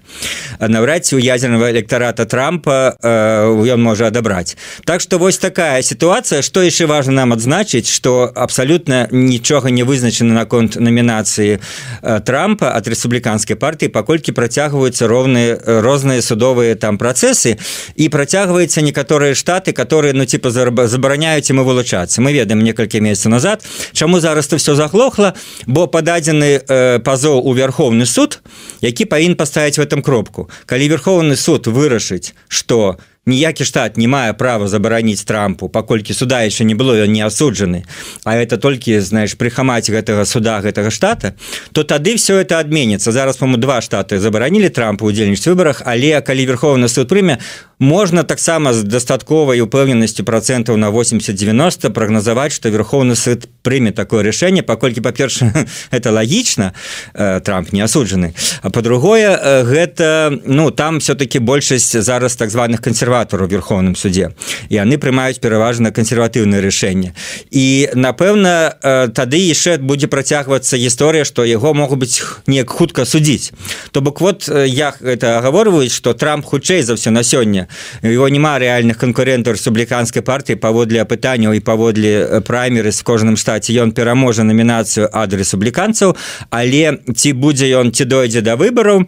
наўрад 0.60 1.06
ці 1.06 1.16
у 1.16 1.18
ядерного 1.18 1.70
электарата 1.70 2.24
трампа 2.24 2.96
ён 3.02 3.66
э, 3.66 3.76
можа 3.76 4.06
адабраць. 4.08 4.56
Так 4.84 5.00
что 5.00 5.18
вось 5.18 5.38
такая 5.38 5.82
сітуацыя. 5.82 6.42
Что 6.42 6.62
яшчэ 6.62 6.86
важно 6.86 7.12
нам 7.12 7.32
адзначыць 7.32 7.90
что 7.90 8.30
абсалютна 8.34 9.08
нічога 9.10 9.70
не 9.70 9.82
вызначана 9.84 10.34
наконт 10.34 10.76
номінацыі 10.76 11.58
э, 12.02 12.20
трампа 12.20 12.74
от 12.74 12.88
рэспубліканскай 12.88 13.56
партыі 13.56 13.88
паколькі 13.88 14.32
працягваюцца 14.32 15.06
роўныя 15.06 15.58
розныя 15.82 16.22
судовыя 16.22 16.74
там 16.74 16.98
працэсы 16.98 17.58
і 17.96 18.08
працягваецца 18.08 18.82
некаторыя 18.82 19.34
штаты 19.34 19.72
которые 19.72 20.12
ну 20.12 20.24
типа 20.24 20.50
забараняюць 20.50 21.50
мы 21.50 21.64
вылучацца. 21.64 22.20
Мы 22.20 22.32
ведаем 22.32 22.64
некалькі 22.64 23.00
месяцаў 23.00 23.30
назад 23.30 23.64
чаму 23.92 24.20
зараз 24.20 24.46
то 24.46 24.56
все 24.56 24.74
заглохла 24.74 25.34
бо 25.66 25.86
пададзены 25.86 26.62
э, 26.66 26.98
пазоў 26.98 27.42
у 27.44 27.54
вярхоўны 27.54 28.06
суд 28.06 28.40
які 28.80 29.04
павін 29.04 29.34
паставіць 29.34 29.78
в 29.78 29.82
этом 29.82 29.97
кропку. 30.02 30.50
Калі 30.66 30.88
верховны 30.88 31.36
суд 31.36 31.66
вырашыць 31.66 32.34
что 32.48 32.98
ніякі 33.28 33.64
штат 33.64 34.00
не 34.00 34.08
мае 34.08 34.32
права 34.32 34.68
забараніць 34.72 35.22
трампу 35.28 35.68
паколькі 35.68 36.16
суда 36.16 36.40
яшчэ 36.48 36.64
не 36.64 36.74
было 36.74 36.96
ён 36.96 37.12
не 37.12 37.20
асуджаны 37.20 37.84
а 38.24 38.34
это 38.40 38.56
толькі 38.56 38.98
знаешь 39.04 39.36
прыхамаць 39.36 39.92
гэтага 39.92 40.24
суда 40.24 40.58
гэтага 40.64 40.90
штата 40.90 41.34
то 41.72 41.84
тады 41.84 42.16
все 42.16 42.40
это 42.40 42.58
адменится 42.58 43.12
зараз 43.12 43.36
по 43.36 43.46
два 43.56 43.80
штаты 43.84 44.18
забаранілі 44.18 44.72
трампу 44.72 45.06
удзельніць 45.06 45.44
выборах 45.44 45.82
але 45.84 46.20
калі 46.24 46.48
верховны 46.48 46.88
суд 46.88 47.12
прыме 47.12 47.38
можна 47.78 48.24
таксама 48.24 48.72
з 48.72 48.82
дастатковай 48.82 49.60
упэўненасцю 49.60 50.24
процентаў 50.24 50.76
на 50.76 50.88
80-90 50.90 51.92
прагназаваць 51.92 52.56
что 52.56 52.72
верховны 52.72 53.14
суд 53.14 53.46
прыме 53.68 53.92
такое 53.92 54.24
рашэнне 54.24 54.64
паколькі 54.64 55.04
па-перша 55.04 55.52
это 55.90 56.10
лагічна 56.10 56.72
э, 57.12 57.40
трамп 57.44 57.72
не 57.76 57.84
асуджаны 57.84 58.32
а 58.62 58.70
по-другое 58.70 59.36
э, 59.36 59.64
гэта 59.68 60.40
ну 60.44 60.70
там 60.70 61.00
все-таки 61.00 61.38
большасць 61.38 61.92
зараз 61.92 62.36
так 62.36 62.48
званых 62.48 62.80
кансерватараў 62.80 63.46
верховным 63.46 63.92
суде 63.92 64.32
і 64.72 64.80
яны 64.80 64.96
прымаюць 64.96 65.36
пераважна 65.44 65.92
кансерватыўнае 65.92 66.64
рашэнне 66.64 67.12
і 67.52 67.66
напэўна 67.92 68.72
э, 68.72 69.08
тады 69.12 69.36
яшчэ 69.36 69.76
будзе 69.84 70.08
працягвацца 70.08 70.80
гісторыя 70.80 71.28
што 71.28 71.44
яго 71.44 71.74
могуць 71.76 72.00
быць 72.00 72.24
неяк 72.46 72.70
хутка 72.70 73.04
судзіць. 73.04 73.52
То 73.92 74.00
бок 74.00 74.20
вот 74.20 74.48
я 74.48 74.94
это 75.00 75.38
агаворваюць 75.38 75.92
что 75.92 76.14
трамп 76.14 76.46
хутчэй 76.46 76.82
за 76.82 76.96
все 76.96 77.10
на 77.10 77.22
сёння 77.22 77.68
его 78.02 78.28
няма 78.28 78.56
рэальных 78.58 78.96
канкурентаў 78.96 79.58
рэспубліканскай 79.58 80.22
партыі 80.22 80.56
паводле 80.56 81.02
апытанняў 81.02 81.52
і 81.52 81.60
паводле 81.60 82.40
праймеры 82.46 82.92
з 82.92 83.02
кожным 83.02 83.36
штаце 83.58 83.74
ён 83.74 83.92
пераможа 83.92 84.44
намінацыю 84.46 85.08
ад 85.12 85.34
рэспубліканцаў 85.34 86.14
але 86.50 86.98
ці 87.14 87.32
будзе 87.32 87.66
ён 87.74 87.90
ці 87.90 88.04
дойдзе 88.04 88.40
да 88.40 88.54
выбараў 88.56 89.06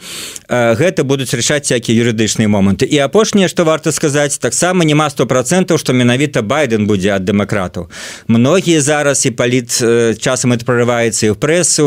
гэта 0.50 1.04
будуць 1.04 1.30
рашаць 1.34 1.70
всякие 1.70 1.94
юрыдычныя 1.94 2.48
моманты. 2.48 2.84
І 2.86 2.98
апошняе 3.06 3.48
што 3.48 3.64
варта 3.64 3.92
сказаць 3.92 4.38
таксама 4.38 4.84
няма 4.84 5.10
сто 5.10 5.26
процентаў 5.26 5.78
што 5.78 5.92
менавіта 5.92 6.42
байден 6.42 6.86
будзе 6.86 7.14
ад 7.14 7.24
дэмакратаў. 7.24 7.88
Многія 8.26 8.80
зараз 8.80 9.26
і 9.26 9.30
паліт 9.30 9.70
часам 10.18 10.52
это 10.52 10.66
прорываецца 10.66 11.26
і 11.26 11.30
ў 11.30 11.36
прэсу 11.38 11.86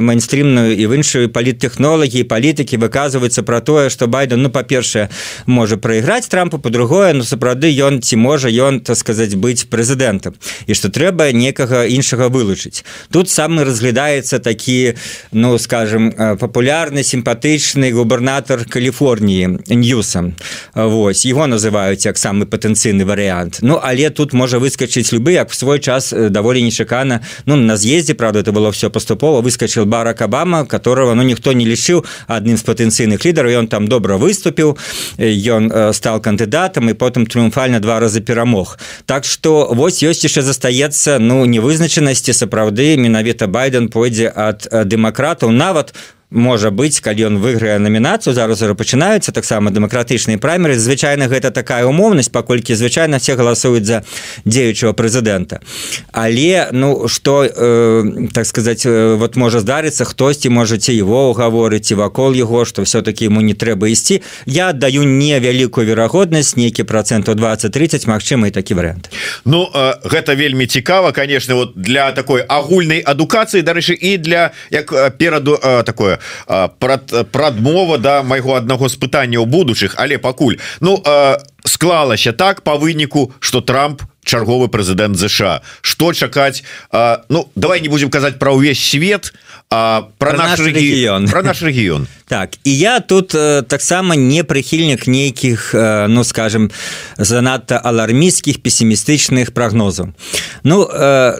майнстрімную 0.00 0.76
і 0.76 0.84
в 0.86 0.92
іншую 0.92 1.32
паліттэхнолагі 1.32 2.24
палітыкі 2.28 2.76
выказваюцца 2.76 3.42
про 3.42 3.60
тое 3.60 3.88
что 3.88 4.06
байден 4.06 4.42
ну 4.42 4.50
па-першае 4.50 5.08
можа 5.46 5.76
прайграць 5.76 6.28
трампа 6.28 6.58
по-другое 6.58 7.12
но 7.14 7.24
сапраўды 7.24 7.72
ён 7.72 8.02
ці 8.04 8.16
можа 8.16 8.48
ён 8.52 8.80
так 8.80 8.96
сказаць 8.96 9.34
быць 9.34 9.64
прэзідэнтам. 9.70 10.36
І 10.66 10.74
што 10.74 10.90
трэба 10.90 11.32
некага 11.32 11.83
іншага 11.88 12.28
вылучыць. 12.28 12.84
Тут 13.10 13.28
самы 13.30 13.64
разглядаецца 13.64 14.38
такі 14.38 14.94
ну 15.32 15.58
скажем 15.58 16.12
папулярны 16.12 17.02
сімпатычны 17.02 17.92
губернатор 17.92 18.64
Каліфорніі 18.64 19.58
ньюсам. 19.68 20.34
Вось 20.74 21.24
его 21.24 21.46
называюць 21.46 22.04
як 22.06 22.18
самы 22.18 22.46
патэнцыйны 22.46 23.04
варыянт 23.04 23.58
Ну 23.62 23.80
але 23.82 24.10
тут 24.10 24.32
можа 24.32 24.58
выскочыць 24.58 25.12
любы 25.12 25.32
як 25.32 25.50
в 25.50 25.54
свой 25.54 25.80
час 25.80 26.12
даволі 26.12 26.62
нечакана 26.62 27.20
Ну 27.46 27.56
на 27.56 27.76
з'ездзе 27.76 28.14
правда 28.14 28.40
это 28.40 28.52
было 28.52 28.72
все 28.72 28.90
паступова 28.90 29.40
выскочил 29.40 29.84
барак 29.84 30.22
Обама 30.22 30.64
которого 30.64 31.14
ну 31.14 31.22
ніхто 31.22 31.52
не 31.52 31.66
лічыў 31.66 32.04
адным 32.26 32.56
з 32.56 32.62
патэнцыйных 32.62 33.24
лідараў 33.24 33.64
ён 33.64 33.66
там 33.66 33.88
добра 33.88 34.16
выступіў 34.16 34.76
ён 35.18 35.92
стал 35.92 36.20
кандыдатам 36.20 36.90
і 36.90 36.94
потым 36.94 37.26
трыумфальна 37.26 37.80
два 37.80 38.00
разы 38.00 38.20
перамог 38.20 38.78
Так 39.06 39.24
что 39.24 39.70
вось 39.72 40.02
ёсць 40.02 40.24
яшчэ 40.24 40.42
застаецца 40.42 41.18
ну 41.18 41.44
невызначанасці 41.74 42.32
сапраўды 42.32 42.94
менавіта 42.96 43.50
байден 43.50 43.90
пойдзе 43.90 44.30
ад 44.30 44.62
дэмакратаў. 44.70 45.50
Нават 45.50 45.90
у 46.23 46.23
можа 46.34 46.70
быць 46.74 46.98
калі 47.00 47.30
ён 47.30 47.38
выйграе 47.38 47.78
намінацыю 47.78 48.34
зараз 48.34 48.62
уже 48.62 48.74
пачынаюцца 48.74 49.32
таксама 49.32 49.70
дэмакратычныя 49.70 50.38
праймеры. 50.38 50.74
Звычайна 50.74 51.30
гэта 51.30 51.54
такая 51.54 51.86
умоўнасць 51.86 52.28
паколькі 52.28 52.74
звычайна 52.74 53.18
все 53.22 53.38
галасуюць 53.38 53.86
за 53.86 54.02
дзеючого 54.44 54.92
прэзідэнта. 54.92 55.62
Але 56.12 56.68
ну 56.72 57.08
что 57.08 57.46
э, 57.46 58.28
так 58.34 58.46
сказать 58.46 58.82
э, 58.84 59.14
вот 59.14 59.36
можа 59.36 59.60
здарыцца 59.60 60.04
хтосьці 60.04 60.50
можаце 60.50 60.92
его 60.92 61.30
угаворыць 61.30 61.92
і 61.92 61.94
вакол 61.94 62.34
яго 62.34 62.64
что 62.64 62.82
все-таки 62.82 63.24
ему 63.24 63.40
не 63.40 63.54
трэба 63.54 63.88
ісці. 63.88 64.22
Я 64.46 64.68
аддаю 64.68 65.06
невялікую 65.06 65.86
верагоднасць 65.86 66.56
нейкі 66.56 66.82
процент 66.82 67.28
20-30 67.28 68.08
Мачыма 68.08 68.48
і 68.48 68.50
такі 68.50 68.74
вариант 68.74 69.10
Ну 69.44 69.70
э, 69.70 69.94
гэта 70.02 70.34
вельмі 70.34 70.66
цікава 70.66 71.12
конечно 71.12 71.54
вот 71.54 71.72
для 71.76 72.12
такой 72.12 72.42
агульнай 72.42 73.00
адукацыі 73.00 73.62
дарэчы 73.62 73.94
і 73.94 74.18
для 74.18 74.50
як 74.70 75.16
пераду 75.18 75.58
такое 75.86 76.18
прадмова 76.46 77.98
да 77.98 78.22
майго 78.22 78.54
аднаго 78.54 78.88
з 78.88 78.96
пытанняў 78.96 79.46
будучых 79.46 79.94
але 79.96 80.18
пакуль. 80.18 80.56
Ну 80.80 81.02
склалася 81.64 82.32
так 82.32 82.62
по 82.62 82.76
выніку 82.76 83.32
что 83.40 83.60
Трамп 83.60 84.02
чарговы 84.24 84.68
прэзідэнт 84.68 85.16
ЗША 85.16 85.62
что 85.82 86.12
чакаць? 86.12 86.64
Ну 87.28 87.50
давай 87.54 87.80
не 87.80 87.88
будем 87.88 88.10
казаць 88.10 88.38
про 88.38 88.52
ўвесь 88.52 88.80
свет 88.80 89.32
а 89.70 90.08
про, 90.18 90.30
про 90.30 90.38
наш 90.38 90.60
рэгіён. 90.60 91.28
про 91.28 91.42
наш 91.42 91.62
рэгіён 91.62 92.06
так 92.28 92.50
і 92.64 92.78
я 92.78 93.00
тут 93.00 93.28
таксама 93.68 94.16
не 94.16 94.42
прыхільнік 94.42 95.08
нейкіх 95.08 95.74
ну 96.08 96.24
скажем 96.24 96.70
занадта 97.18 97.80
алармійскіх 97.84 98.62
пессімістычных 98.62 99.50
прогнозаў 99.50 100.12
Ну 100.64 100.88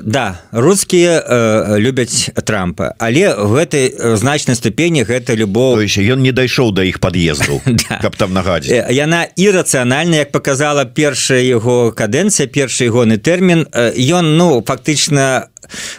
да 0.05 0.39
рускія 0.53 1.77
любяць 1.79 2.31
трампа 2.45 2.95
але 2.99 3.35
в 3.35 3.55
гэтай 3.55 4.17
значнай 4.17 4.57
ступені 4.57 5.05
гэта 5.05 5.35
любоў 5.35 5.85
еще 5.85 6.03
ён 6.03 6.23
не 6.23 6.33
дайшоў 6.33 6.73
до 6.73 6.83
іх 6.83 7.01
под'езду 7.01 7.61
да. 7.67 7.99
каб 8.03 8.17
там 8.17 8.33
нагадзе 8.33 8.87
яна 8.91 9.27
ірацыянальна 9.37 10.17
як 10.17 10.33
показала 10.33 10.85
першая 10.85 11.43
его 11.43 11.93
кадэнцыя 11.93 12.47
першы 12.47 12.87
ягоны 12.91 13.19
тэрмін. 13.19 13.67
Ён 13.97 14.37
ну 14.37 14.63
фактычна 14.67 15.49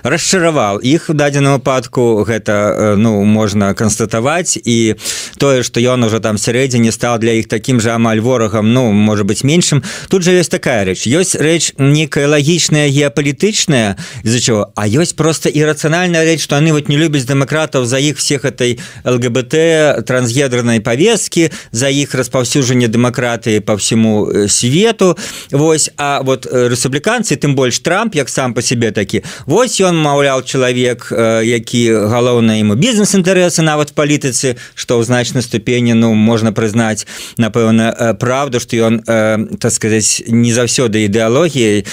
расчараваў. 0.03 0.79
Іх 0.79 1.09
у 1.09 1.13
дадзеным 1.13 1.57
выпадку 1.57 2.23
гэта 2.27 2.95
ну 2.97 3.23
можна 3.23 3.73
канстатаваць. 3.73 4.57
І 4.57 4.95
тое 5.37 5.63
что 5.63 5.79
ён 5.79 6.03
уже 6.03 6.19
там 6.19 6.37
сярэдзіне 6.37 6.91
стаў 6.91 7.19
для 7.19 7.33
іх 7.33 7.47
таким 7.47 7.79
же 7.79 7.91
амаль 7.91 8.19
ворагам 8.19 8.73
ну 8.73 8.91
может 8.91 9.25
быть 9.25 9.43
меншым. 9.43 9.83
Тут 10.09 10.23
же 10.23 10.31
есть 10.31 10.51
такая 10.51 10.85
рэч. 10.85 11.07
Ёсць 11.07 11.35
рэч 11.35 11.73
некая 11.77 12.27
лагічная 12.27 12.89
геапалітычная 12.89 13.97
из-за 14.23 14.39
чего 14.39 14.71
а 14.75 14.87
ёсць 14.87 15.13
просто 15.13 15.49
ірацыянальная 15.49 16.23
рэч 16.23 16.43
что 16.43 16.57
они 16.57 16.71
вот 16.71 16.89
не 16.89 16.97
любяць 16.97 17.25
дэмакратаў 17.25 17.85
за 17.85 17.97
іх 17.99 18.17
всех 18.17 18.45
этой 18.45 18.79
лгбт 19.03 20.05
трансгедрной 20.05 20.79
повестки 20.81 21.51
за 21.71 21.89
іх 21.89 22.13
распаўсюджанне 22.13 22.87
дэмакратыі 22.87 23.59
по 23.59 23.77
всему 23.77 24.47
свету. 24.47 25.17
Вось 25.51 25.89
а 25.97 26.21
вот 26.23 26.45
рэспубліканцы 26.45 27.35
тым 27.35 27.55
больш 27.55 27.79
трамп 27.79 28.15
як 28.15 28.29
сам 28.29 28.53
по 28.53 28.61
себе 28.61 28.91
такі 28.91 29.23
вот 29.45 29.54
Вось 29.55 29.79
ён 29.79 29.95
маўляў 29.95 30.41
чалавек 30.43 31.07
які 31.15 32.11
галоўна 32.11 32.59
ему 32.59 32.75
бізнес-інтарэсы 32.75 33.63
нават 33.63 33.93
палітыцы 33.95 34.59
што 34.75 34.99
ў 34.99 35.07
значнай 35.07 35.47
ступені 35.47 35.95
ну 35.95 36.11
можна 36.11 36.51
прызнаць 36.51 37.07
напэўна 37.39 38.19
правду 38.19 38.59
што 38.59 38.75
ён 38.75 38.99
так 39.55 39.71
сказаць 39.71 40.27
не 40.27 40.51
заўсёды 40.51 41.07
ідэалогіяй 41.07 41.87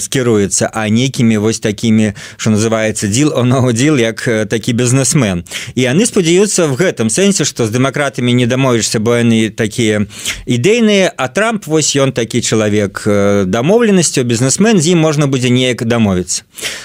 скіруецца 0.00 0.72
а 0.72 0.88
нейкімі 0.88 1.36
вось 1.36 1.60
такімі 1.60 2.16
що 2.40 2.56
называется 2.56 3.12
дзіл 3.12 3.36
онодзіл 3.36 4.00
як 4.00 4.24
такі 4.48 4.72
бізнесмен. 4.72 5.44
І 5.76 5.84
яны 5.84 6.08
спадзяюцца 6.08 6.64
в 6.72 6.80
гэтым 6.80 7.12
сэнсе 7.12 7.44
што 7.44 7.68
з 7.68 7.76
дэмакратамі 7.76 8.32
не 8.32 8.48
дамовішся 8.48 9.04
бо 9.04 9.20
яны 9.20 9.52
такія 9.52 10.08
ідэйныя 10.48 11.12
а 11.12 11.28
трамп 11.28 11.68
вось 11.68 11.92
ён 11.92 12.16
такі 12.16 12.40
чалавек 12.40 13.04
дамоўленасцю 13.44 14.24
бізнесмен 14.24 14.80
з 14.80 14.96
ім 14.96 15.04
можна 15.04 15.28
будзе 15.28 15.52
неяк 15.52 15.84
дамовіцца 15.84 16.37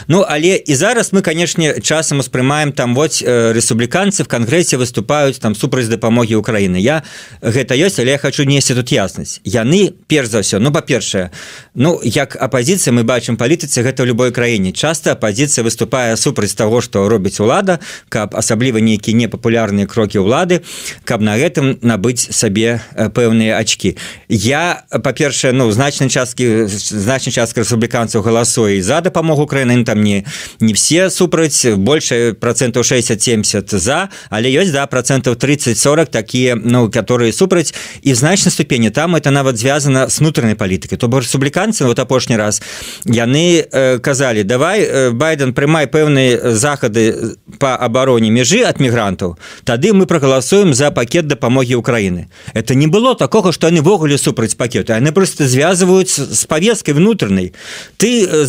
Ну 0.07 0.25
але 0.27 0.55
і 0.55 0.75
зараз 0.75 1.13
мы 1.13 1.21
канешне 1.21 1.79
часам 1.81 2.19
успрымаем 2.19 2.71
там 2.71 2.95
вот 2.95 3.21
рэспубліканцы 3.21 4.23
в 4.23 4.27
кангрэсе 4.27 4.77
выступаюць 4.77 5.39
там 5.39 5.55
супраць 5.55 5.87
дапамогі 5.87 6.35
Украіны. 6.35 6.77
Я 6.77 7.03
гэта 7.41 7.75
ёсць 7.75 7.99
але 7.99 8.11
я 8.11 8.17
хочу 8.17 8.43
несці 8.43 8.75
тут 8.75 8.91
яснасць. 8.91 9.39
Яны 9.43 9.93
перш 10.07 10.29
за 10.29 10.39
ўсё 10.39 10.59
ну 10.59 10.71
па-першае 10.71 11.31
Ну 11.75 11.99
як 12.03 12.35
апозіцыя 12.35 12.93
мы 12.93 13.03
бачым 13.03 13.37
палітыцы 13.37 13.81
гэта 13.81 14.03
ў 14.03 14.13
любой 14.13 14.31
краіне. 14.31 14.71
Часто 14.71 15.13
апозіцыя 15.13 15.63
выступае 15.63 16.17
супраць 16.17 16.53
того 16.53 16.81
что 16.81 17.07
робіць 17.09 17.39
улада 17.39 17.79
каб 18.09 18.35
асабліва 18.35 18.79
нейкія 18.79 19.17
непапулярныя 19.17 19.87
крокі 19.87 20.19
ўлады 20.19 20.61
каб 21.03 21.21
на 21.21 21.37
гэтым 21.37 21.79
набыць 21.81 22.29
сабе 22.31 22.81
пэўныя 22.95 23.57
очки 23.57 23.95
я 24.29 24.83
па-першае 24.89 25.53
ну 25.53 25.71
значнай 25.71 26.09
часткі 26.09 26.65
значнай 26.67 27.33
частка 27.33 27.63
рэспубліканцаў 27.63 28.21
галасуе 28.21 28.81
за 28.81 29.01
дапамогу 29.01 29.42
Украины 29.43 29.83
там 29.85 30.01
не 30.01 30.25
не 30.59 30.73
все 30.73 31.09
супраць 31.09 31.65
больше 31.65 32.33
процентов 32.39 32.85
60-70 32.85 33.77
за 33.77 34.09
але 34.29 34.49
ёсць 34.49 34.71
да 34.71 34.87
процентов 34.87 35.35
30-40 35.35 36.05
такие 36.05 36.55
ну 36.55 36.89
которые 36.89 37.31
супраць 37.33 37.73
і 38.01 38.13
в 38.13 38.15
значнай 38.15 38.51
ступені 38.51 38.89
там 38.89 39.15
это 39.15 39.31
нават 39.31 39.57
звязано 39.57 40.09
с 40.09 40.19
внутреннай 40.19 40.55
палітыкай 40.55 40.97
то 40.97 41.07
рэспубліканцы 41.07 41.85
вот 41.85 41.99
апошні 41.99 42.37
раз 42.37 42.61
яны 43.05 43.65
э, 43.71 43.99
казалі 43.99 44.43
давай 44.43 44.81
э, 44.81 45.11
байден 45.11 45.53
прымай 45.53 45.87
пэўныя 45.87 46.53
захады 46.53 47.35
по 47.59 47.75
абароне 47.75 48.31
межы 48.31 48.63
от 48.63 48.79
мігрантаў 48.79 49.37
тады 49.63 49.93
мы 49.93 50.05
прогаласуем 50.05 50.73
за 50.73 50.91
пакет 50.91 51.27
дапамогі 51.27 51.75
Украины 51.75 52.27
это 52.53 52.75
не 52.75 52.87
было 52.87 53.15
такого 53.15 53.51
что 53.53 53.67
они 53.67 53.79
ввогуле 53.79 54.17
супраць 54.17 54.55
пакету 54.55 54.93
они 54.93 55.11
просто 55.11 55.47
звязываются 55.47 56.33
с 56.33 56.45
повесткой 56.45 56.91
внутренней. 56.91 57.53
Ты 57.97 58.25
э, 58.25 58.45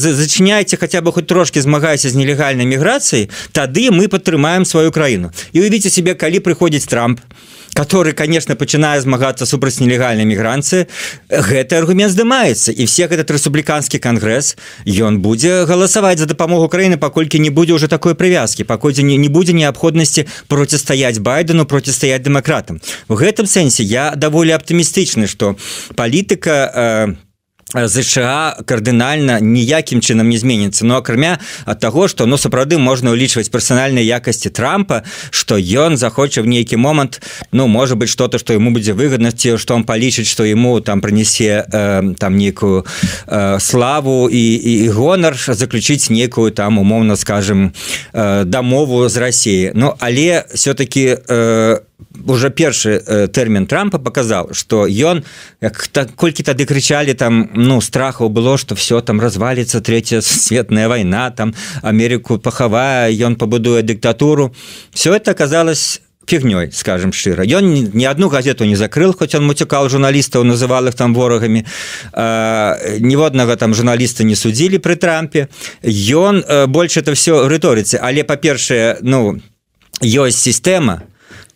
хотя 0.85 1.01
бы 1.01 1.13
хоть 1.13 1.27
трошки 1.27 1.61
змагайся 1.61 2.11
з 2.11 2.15
нелегальнай 2.15 2.69
міграцыяй 2.69 3.31
тады 3.57 3.89
мы 3.89 4.13
падтрымаем 4.13 4.69
сваю 4.69 4.93
краіну 4.93 5.33
і 5.57 5.65
увіце 5.65 5.89
себе 5.89 6.13
калі 6.13 6.45
прыходзіць 6.45 6.85
трамп 6.85 7.25
который 7.73 8.13
конечно 8.13 8.55
пачынае 8.55 9.01
змагацца 9.01 9.49
супраць 9.49 9.81
нелегальнай 9.81 10.29
мігранцыі 10.29 10.85
гэты 11.33 11.81
аргумент 11.81 12.13
здымаецца 12.13 12.77
і 12.77 12.85
все 12.85 13.09
этот 13.09 13.33
рэспубліканскі 13.33 13.99
кангрэс 13.99 14.61
ён 14.85 15.25
будзе 15.25 15.65
галасаваць 15.65 16.21
за 16.21 16.29
дапамогу 16.29 16.69
краіны 16.69 17.01
паколькі 17.01 17.41
не 17.41 17.49
будзе 17.49 17.73
уже 17.73 17.89
такой 17.89 18.15
прывязкі 18.15 18.69
паколькі 18.69 19.09
не, 19.09 19.17
не 19.17 19.33
будзе 19.33 19.57
неабходнасці 19.57 20.29
процістаяць 20.53 21.19
байдену 21.19 21.65
процістаяць 21.65 22.21
дэмакратам 22.21 22.85
в 23.09 23.17
гэтым 23.17 23.49
сэнсе 23.49 23.83
я 23.89 24.13
даволі 24.13 24.53
аптымістычны 24.53 25.27
что 25.27 25.57
палітыка 25.97 27.17
не 27.17 27.34
ЗША 27.75 28.57
кардынальна 28.65 29.41
ніякім 29.41 30.01
чынам 30.01 30.29
не 30.31 30.39
зменіцца 30.39 30.87
но 30.87 30.97
акрамя 31.03 31.39
ад 31.67 31.81
таго 31.81 32.09
што 32.09 32.27
ну 32.27 32.39
сапраўды 32.39 32.79
можна 32.79 33.11
ўлічваць 33.11 33.51
персанальнай 33.51 34.07
якасці 34.07 34.51
трампа 34.55 35.03
што 35.31 35.59
ён 35.59 35.97
захоча 35.97 36.43
в 36.43 36.47
нейкі 36.47 36.77
момант 36.77 37.21
ну 37.53 37.67
можа 37.67 37.95
быть 37.95 38.09
что-то 38.09 38.39
что 38.39 38.55
ему 38.55 38.71
будзе 38.71 38.95
выгаднасці 38.95 39.59
што 39.59 39.75
он 39.75 39.85
палічыць 39.85 40.31
што 40.31 40.45
ему 40.45 40.81
там 40.81 41.01
прынесе 41.01 41.67
э, 41.67 42.15
там 42.19 42.39
некую 42.39 42.87
э, 43.27 43.59
славу 43.61 44.29
і, 44.31 44.45
і 44.55 44.89
гонар 44.89 45.35
заключыць 45.35 46.11
некую 46.11 46.53
там 46.53 46.79
умоўна 46.79 47.17
скажем 47.17 47.73
э, 48.13 48.45
дамову 48.45 49.09
з 49.09 49.17
Росіі 49.17 49.73
Ну 49.75 49.95
але 49.99 50.45
все-таки 50.55 51.19
э, 51.29 51.79
уже 52.27 52.51
першы 52.51 53.03
э, 53.07 53.29
тэрмін 53.29 53.67
трампа 53.67 53.99
показал 53.99 54.51
что 54.53 54.87
ён 54.87 55.25
як 55.61 55.89
так 55.89 56.15
колькі 56.15 56.43
тады 56.43 56.67
крычалі 56.67 57.15
там 57.15 57.51
ну 57.55 57.81
страхаў 57.81 58.29
было 58.29 58.59
что 58.59 58.75
все 58.75 59.01
там 59.01 59.21
развалится 59.21 59.81
третья 59.81 60.21
светная 60.21 60.89
война 60.89 61.31
там 61.31 61.55
Америку 61.83 62.39
пахавая 62.39 63.11
ён 63.11 63.37
пабудуе 63.37 63.83
диктатуру 63.83 64.55
все 64.93 65.15
это 65.15 65.31
оказалось 65.31 66.01
фігнёй 66.27 66.73
скажем 66.73 67.13
шчыра. 67.13 67.45
Ён 67.45 67.91
ни 67.93 68.05
одну 68.05 68.29
газету 68.29 68.65
не 68.65 68.77
закрыл 68.77 69.13
хоть 69.13 69.35
он 69.35 69.47
муцікал 69.47 69.89
журналістаў 69.89 70.45
называл 70.45 70.87
их 70.89 70.95
там 70.95 71.15
ворагами 71.15 71.65
ніводнага 72.15 73.57
там 73.57 73.75
журналіста 73.75 74.25
не 74.25 74.37
судзілі 74.37 74.79
при 74.79 74.97
трампе. 74.97 75.49
Ён 75.83 76.43
э, 76.43 76.67
больше 76.67 77.01
это 77.01 77.13
все 77.13 77.47
рыторыцы. 77.47 77.99
Але 78.01 78.25
па-першае 78.25 78.99
ну 79.03 79.41
ёсць 80.01 80.41
сістэма 80.41 81.03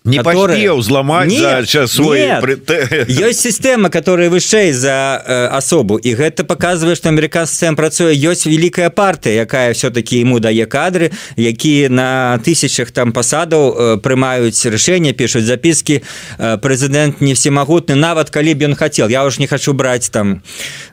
не 0.08 0.18
которые... 0.18 0.74
взломать 0.74 1.28
нет, 1.30 1.68
свой 1.88 2.20
нет. 2.20 2.68
есть 3.08 3.40
система 3.40 3.90
которая 3.90 4.30
вышэй 4.30 4.72
за 4.72 5.22
э, 5.24 5.46
асобу 5.46 5.96
і 5.96 6.14
гэта 6.14 6.44
показывае 6.44 6.96
что 6.96 7.08
американцам 7.08 7.76
працуе. 7.76 8.14
Ёсць 8.14 8.46
великкая 8.46 8.90
партия 8.90 9.36
якая 9.36 9.72
все-таки 9.74 10.20
ему 10.20 10.40
дае 10.40 10.66
кадры 10.66 11.12
якія 11.36 11.88
на 11.88 12.40
тысячах 12.44 12.90
там 12.90 13.12
пасадаў 13.12 13.62
э, 13.68 13.96
прымаюць 13.98 14.66
рашэння 14.66 15.12
пишутць 15.12 15.44
записки 15.44 16.02
э, 16.38 16.56
прэзідэнт 16.58 17.20
не 17.20 17.34
всемагутны 17.34 17.94
нават 17.94 18.30
калі 18.30 18.54
б 18.54 18.64
ён 18.72 18.74
хотел 18.74 19.08
я 19.08 19.24
уж 19.24 19.38
не 19.38 19.46
хочу 19.46 19.72
брать 19.72 20.10
там 20.10 20.42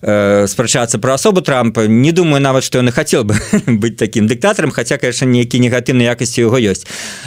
э, 0.01 0.47
спрачацца 0.47 0.99
про 0.99 1.13
асобу 1.13 1.41
трампа. 1.41 1.87
Не 1.87 2.11
думаю 2.11 2.41
нават 2.41 2.63
что 2.63 2.79
он 2.79 2.89
и 2.89 2.91
хотел 2.91 3.23
бы 3.23 3.35
быть 3.65 3.97
таким 3.97 4.27
дыктатарам 4.27 4.71
хотя 4.71 4.97
конечно 4.97 5.25
нейкі 5.25 5.59
негатыўнай 5.59 6.05
якасці 6.05 6.41
его 6.41 6.57
ёсць. 6.57 6.85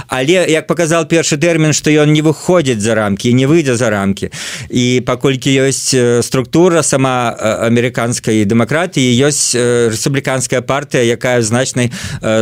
Але 0.09 0.45
як 0.49 0.67
показал 0.67 1.07
першы 1.07 1.37
тэрмін 1.37 1.73
что 1.79 1.95
ён 1.95 2.11
не 2.13 2.23
выходзіць 2.27 2.83
за 2.83 2.99
рамки 2.99 3.31
не 3.39 3.47
выйдзе 3.47 3.79
за 3.79 3.91
рамки. 3.91 4.31
І 4.69 5.01
паколькі 5.07 5.55
ёсць 5.63 5.95
э, 5.95 6.23
структура 6.23 6.83
сама 6.83 7.31
э, 7.31 7.71
амерыканскай 7.71 8.43
дэмакратіі 8.45 9.07
ёсць 9.23 9.55
э, 9.55 9.89
рэспубліканская 9.95 10.61
партыя 10.61 11.07
якая 11.07 11.43
значнай 11.43 11.93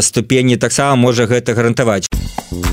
ступені 0.01 0.57
таксама 0.57 0.96
можа 0.96 1.27
гэта 1.29 1.53
гарантаваць 1.53 2.09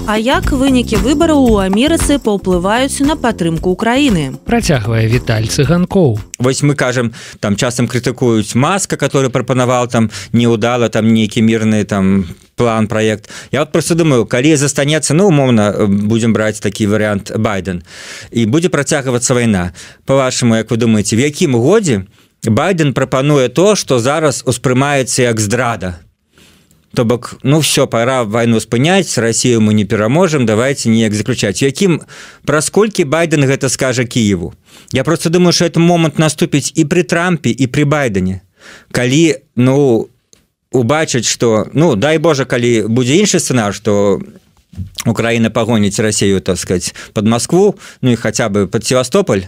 А 0.08 0.18
як 0.18 0.52
вынікі 0.52 1.00
выбараў 1.00 1.40
у 1.48 1.58
Амерыцы 1.64 2.20
паўплываюць 2.20 3.04
на 3.08 3.16
падтрымку 3.16 3.72
Украіны? 3.72 4.36
Працягвае 4.46 5.08
віталь 5.08 5.48
цыганкоў 5.48 6.20
Вось 6.44 6.62
мы 6.64 6.76
кажам 6.76 7.14
там 7.40 7.56
часам 7.56 7.88
крытыкуюць 7.88 8.56
маска 8.56 8.98
который 8.98 9.30
прапанаваў 9.30 9.88
там 9.88 10.12
неудала 10.34 10.90
там 10.90 11.08
нейкі 11.14 11.42
мірны 11.42 11.84
там 11.86 12.28
план 12.56 12.88
проект. 12.88 13.30
Я 13.52 13.60
вот 13.60 13.72
просто 13.72 13.96
думаю 13.96 14.26
калі 14.26 14.56
застанецца 14.56 15.14
ну 15.14 15.28
умоўна 15.28 15.88
будем 15.88 16.34
браць 16.34 16.60
такі 16.60 16.88
вариант 16.88 17.32
байден. 17.38 17.84
І 18.32 18.46
будзе 18.46 18.70
працягвацца 18.70 19.34
вайна 19.34 19.72
по-вашаму 20.06 20.56
як 20.56 20.72
вы 20.72 20.78
думаете 20.78 21.16
в 21.16 21.20
якім 21.20 21.56
годзе 21.56 22.04
байден 22.44 22.94
прапануе 22.94 23.50
то 23.50 23.76
что 23.76 24.00
зараз 24.00 24.44
успрымаецца 24.46 25.22
як 25.22 25.40
здрада? 25.40 25.96
то 26.00 26.13
бок 27.02 27.36
ну 27.42 27.60
все 27.60 27.88
пора 27.88 28.24
войну 28.24 28.60
спыняць 28.60 29.18
Россию 29.18 29.62
мы 29.62 29.74
не 29.74 29.86
пераможем 29.86 30.46
давайте 30.46 30.90
неяк 30.90 31.14
заключаць 31.14 31.66
якім 31.66 32.02
праз 32.46 32.70
колькі 32.70 33.04
байден 33.04 33.42
гэта 33.50 33.70
скажа 33.70 34.06
Киеву? 34.06 34.54
Я 34.92 35.04
просто 35.04 35.30
думаю 35.30 35.54
что 35.54 35.66
это 35.66 35.80
момант 35.80 36.20
наступіць 36.20 36.72
і 36.76 36.86
при 36.86 37.04
трампе 37.04 37.50
і 37.50 37.68
при 37.68 37.84
байдене. 37.84 38.42
Калі 38.92 39.36
ну 39.56 40.08
убачыць 40.72 41.26
что 41.26 41.66
ну 41.74 41.96
дай 41.96 42.18
Боже 42.18 42.46
калі 42.46 42.86
будзе 42.88 43.18
іншы 43.18 43.40
сцэнар 43.40 43.74
что 43.74 44.22
Украина 45.06 45.50
погоніць 45.50 46.00
Россию 46.00 46.42
так 46.42 46.58
сказать 46.58 46.96
под 47.14 47.28
Москву 47.28 47.76
ну 48.02 48.12
и 48.12 48.16
хотя 48.16 48.50
бы 48.50 48.68
под 48.68 48.86
Севастополь. 48.86 49.42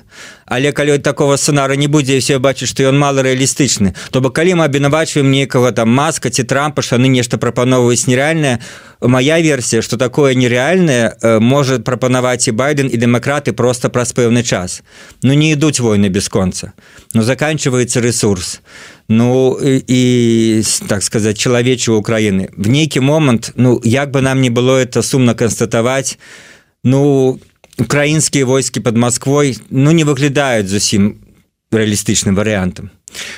Але 0.45 0.71
калі 0.71 0.97
такого 0.99 1.37
сцэнара 1.37 1.75
не 1.75 1.87
будзе 1.87 2.19
все 2.19 2.37
бачыць 2.39 2.69
что 2.69 2.83
ён 2.83 2.99
мало 2.99 3.23
рэалістычны 3.23 3.95
то 4.11 4.21
бок 4.21 4.35
калі 4.35 4.55
мы 4.55 4.65
абвінавачваем 4.65 5.31
некага 5.31 5.71
там 5.71 5.89
маска 5.89 6.29
ці 6.29 6.43
трампа 6.43 6.81
шаны 6.81 7.07
нешта 7.07 7.37
прапановваюць 7.37 8.07
нереальная 8.07 8.59
моя 9.07 9.41
версія 9.41 9.81
что 9.81 9.97
такое 9.97 10.35
нереальное 10.35 11.15
э, 11.21 11.39
может 11.39 11.83
прапанаваць 11.83 12.47
і 12.47 12.51
байден 12.51 12.89
і 12.91 12.97
дэмакраты 12.97 13.53
просто 13.53 13.89
праз 13.89 14.13
пэўны 14.13 14.43
час. 14.43 14.83
Ну 15.23 15.33
не 15.33 15.51
ідуць 15.51 15.79
войны 15.79 16.09
бясконца 16.09 16.73
но 17.13 17.21
заканчивается 17.23 18.01
ресурс. 18.01 18.61
Ну 19.07 19.59
і 19.87 20.63
так 20.87 21.03
сказать 21.03 21.37
чалавечу 21.37 21.93
Украіны 21.93 22.49
в 22.57 22.67
нейкі 22.67 22.99
момант 22.99 23.51
ну 23.55 23.81
як 23.83 24.11
бы 24.11 24.21
нам 24.21 24.41
не 24.41 24.49
было 24.49 24.79
это 24.79 25.03
сумна 25.03 25.33
констатаваць 25.33 26.17
ну 26.83 27.39
украінскія 27.77 28.45
войскі 28.45 28.79
под 28.79 28.97
Москвой 28.97 29.57
ну 29.69 29.91
не 29.91 30.03
выглядаюць 30.03 30.67
зусім 30.67 31.19
рэалістычным 31.71 32.35
варыянтам 32.35 32.89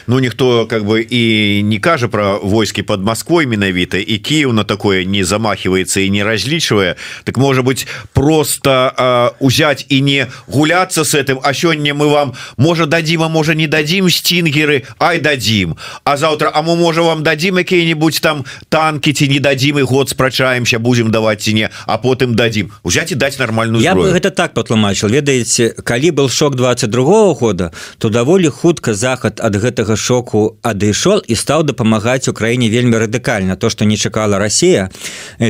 Ну 0.07 0.19
ніхто 0.19 0.65
как 0.65 0.83
бы 0.83 1.01
і 1.01 1.63
не 1.63 1.79
кажа 1.79 2.07
про 2.07 2.39
войскі 2.43 2.81
под 2.83 3.03
Москвой 3.03 3.47
менавіта 3.47 3.97
і 3.97 4.17
Киев 4.17 4.53
на 4.53 4.63
такое 4.63 5.05
не 5.05 5.23
замахивается 5.23 6.01
і 6.01 6.09
не 6.09 6.23
разлічвае 6.23 6.95
так 7.23 7.37
может 7.37 7.65
быть 7.65 7.87
просто 8.13 8.93
э, 8.97 9.31
узять 9.39 9.85
і 9.89 10.01
не 10.01 10.27
гуляться 10.47 11.05
с 11.05 11.13
этим. 11.13 11.39
А 11.43 11.53
сёння 11.53 11.93
мы 11.93 12.07
вам 12.07 12.33
можа 12.57 12.85
дадим 12.85 13.23
а 13.23 13.29
можа 13.29 13.53
не 13.53 13.67
дадим 13.67 14.09
стингеры? 14.09 14.83
Ай 14.99 15.19
дадим. 15.19 15.77
А 16.03 16.17
завтра 16.17 16.51
а 16.53 16.61
мы 16.61 16.75
можа 16.75 17.01
вам 17.01 17.23
дадим 17.23 17.55
какие-нибудь 17.55 18.21
там 18.21 18.45
танки 18.69 19.13
ці 19.13 19.27
не 19.27 19.39
дадим 19.39 19.79
и 19.79 19.83
год 19.83 20.09
спрачаемся 20.09 20.79
будем 20.79 21.11
давать 21.11 21.41
ці 21.41 21.53
не 21.53 21.69
а 21.85 21.97
потым 21.97 22.35
дадим. 22.35 22.71
Узять 22.83 23.11
и 23.11 23.15
дать 23.15 23.39
нормальную 23.39 23.83
я 23.83 23.95
бы 23.95 24.11
гэта 24.11 24.31
так 24.31 24.53
патлумачил 24.53 25.09
ведаеце 25.09 25.69
калі 25.83 26.11
был 26.11 26.29
шок 26.29 26.55
22 26.55 27.03
-го 27.03 27.33
года 27.33 27.71
то 27.97 28.09
даволі 28.09 28.47
хутка 28.47 28.93
захад 28.93 29.41
от 29.43 29.55
гэтага 29.67 29.99
шоку 29.99 30.57
адышол 30.63 31.19
і 31.27 31.35
стаў 31.35 31.67
дапамагаць 31.67 32.31
Украіне 32.31 32.69
вельмі 32.71 32.97
радыкальна. 32.97 33.55
То 33.55 33.69
что 33.69 33.85
не 33.85 33.97
чакала 33.97 34.39
Россия 34.39 34.89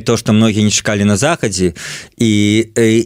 то 0.06 0.18
что 0.18 0.34
многія 0.34 0.64
не 0.66 0.72
чакалі 0.72 1.06
на 1.06 1.18
захадзе 1.18 1.74
і 2.18 2.34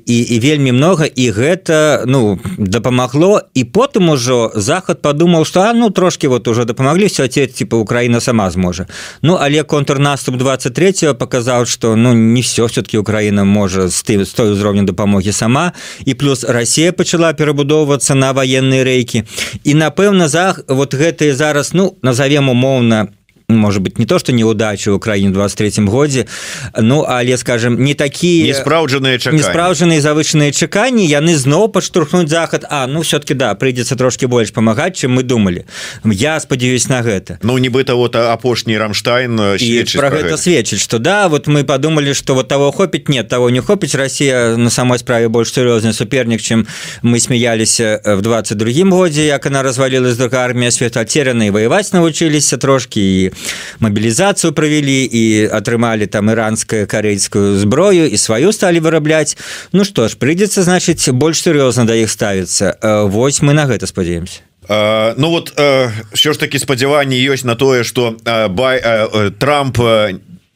і, 0.06 0.18
і 0.36 0.40
вельмі 0.40 0.72
много 0.72 1.06
і 1.06 1.32
гэта 1.32 2.04
ну 2.08 2.40
дапамагло. 2.58 3.42
І 3.54 3.64
потым 3.64 4.10
ужо 4.10 4.52
захад 4.56 5.02
подумал 5.02 5.46
что 5.46 5.62
а, 5.62 5.74
ну 5.74 5.90
трошки 5.90 6.28
вот 6.28 6.48
уже 6.48 6.66
дапамаглі 6.66 7.06
все 7.06 7.28
те 7.28 7.48
типа 7.48 7.78
Украина 7.78 8.22
сама 8.22 8.52
зможа. 8.52 8.88
Ну 9.22 9.38
але 9.42 9.64
контрнаступ 9.64 10.38
23 10.38 11.14
показаў 11.14 11.66
что 11.66 11.96
ну 11.96 12.14
не 12.14 12.42
все 12.42 12.66
все-таки 12.66 12.98
Украина 12.98 13.44
можа 13.44 13.88
з 13.88 14.04
ты 14.04 14.26
з 14.26 14.34
той 14.34 14.52
узроўню 14.52 14.84
дапамогі 14.84 15.32
сама. 15.32 15.72
І 16.06 16.14
плюс 16.14 16.44
Россия 16.44 16.92
пачала 16.92 17.34
перабудоўвацца 17.34 18.16
на 18.16 18.32
военные 18.34 18.84
рейкі 18.84 19.24
і 19.64 19.74
напэўна 19.76 20.28
за 20.28 20.56
вот 20.68 20.91
гэтые 20.94 21.34
зараз 21.34 21.74
ну 21.74 21.98
назовем 22.02 22.50
умоўна 22.50 23.08
может 23.58 23.82
быть 23.82 24.00
не 24.00 24.06
то 24.06 24.20
что 24.20 24.32
неудачи 24.32 24.90
в 24.90 24.96
Украине 24.96 25.30
23 25.30 25.86
годзе 25.86 26.28
Ну 26.78 27.06
але 27.08 27.38
скажем 27.38 27.84
не 27.84 27.94
такие 27.94 28.54
спраўджаныя 28.54 29.20
спраўджаныя 29.20 30.02
завышенные 30.02 30.52
чаканні 30.52 31.06
яны 31.06 31.36
зноў 31.36 31.70
подштурхнуть 31.70 32.30
заход 32.30 32.66
А 32.70 32.88
ну 32.88 33.02
все-таки 33.02 33.34
да 33.34 33.56
придется 33.56 33.96
трошки 33.96 34.26
больш 34.26 34.52
помогать 34.52 34.96
чем 34.98 35.12
мы 35.12 35.24
думали. 35.24 35.66
Я 36.06 36.40
спадзяюсь 36.40 36.88
на 36.90 37.02
гэта. 37.02 37.40
Ну 37.44 37.58
нібыта 37.58 37.96
вот 37.96 38.16
апошний 38.16 38.78
рамштайн 38.78 39.40
э, 39.40 39.86
про 39.96 40.10
гэта 40.10 40.38
сведчыць 40.38 40.82
что 40.82 41.00
да 41.00 41.30
вот 41.30 41.48
мы 41.48 41.64
подумали 41.64 42.14
что 42.14 42.36
вот 42.36 42.48
того 42.48 42.72
хопіць 42.72 43.08
нет 43.08 43.30
того 43.30 43.50
не 43.50 43.62
хопіць 43.62 43.96
Россия 43.96 44.58
на 44.58 44.70
самой 44.70 45.00
справе 45.00 45.28
больш 45.28 45.52
сур'ёзны 45.52 45.94
супернік 45.94 46.42
чем 46.42 46.68
мы 47.04 47.20
смяяліся 47.20 48.02
в 48.06 48.22
22 48.22 48.90
годзе 48.90 49.26
як 49.26 49.46
она 49.46 49.64
развалилась 49.64 50.18
другая 50.18 50.46
армія 50.46 50.72
светотеряны 50.72 51.52
воевать 51.52 51.94
навучыліся 51.94 52.58
трошки 52.58 53.02
і 53.02 53.32
мобілізацыю 53.80 54.54
правялі 54.54 55.04
і 55.06 55.24
атрымалі 55.52 56.08
там 56.08 56.30
іранскую 56.30 56.88
карейскую 56.88 57.58
зброю 57.58 58.08
і 58.10 58.18
сваю 58.18 58.52
сталі 58.52 58.80
вырабляць 58.80 59.38
Ну 59.72 59.84
што 59.84 60.08
ж 60.08 60.18
прыйдзецца 60.18 60.64
значыць 60.64 61.12
больш 61.12 61.42
сур'ёзна 61.42 61.86
да 61.86 61.96
іх 61.96 62.12
ставіцца 62.12 62.78
Вось 63.08 63.42
мы 63.42 63.54
на 63.54 63.66
гэта 63.66 63.88
спадзяемся 63.88 64.42
Uh, 64.70 65.16
ну 65.18 65.32
вот 65.32 65.50
все 66.14 66.30
uh, 66.30 66.34
ж 66.34 66.40
таки 66.40 66.60
спадзяванні 66.60 67.18
ёсць 67.18 67.44
на 67.44 67.56
тое 67.56 67.84
что 67.84 68.16
uh, 68.24 68.48
бай 68.48 68.80
Трамп 69.40 69.78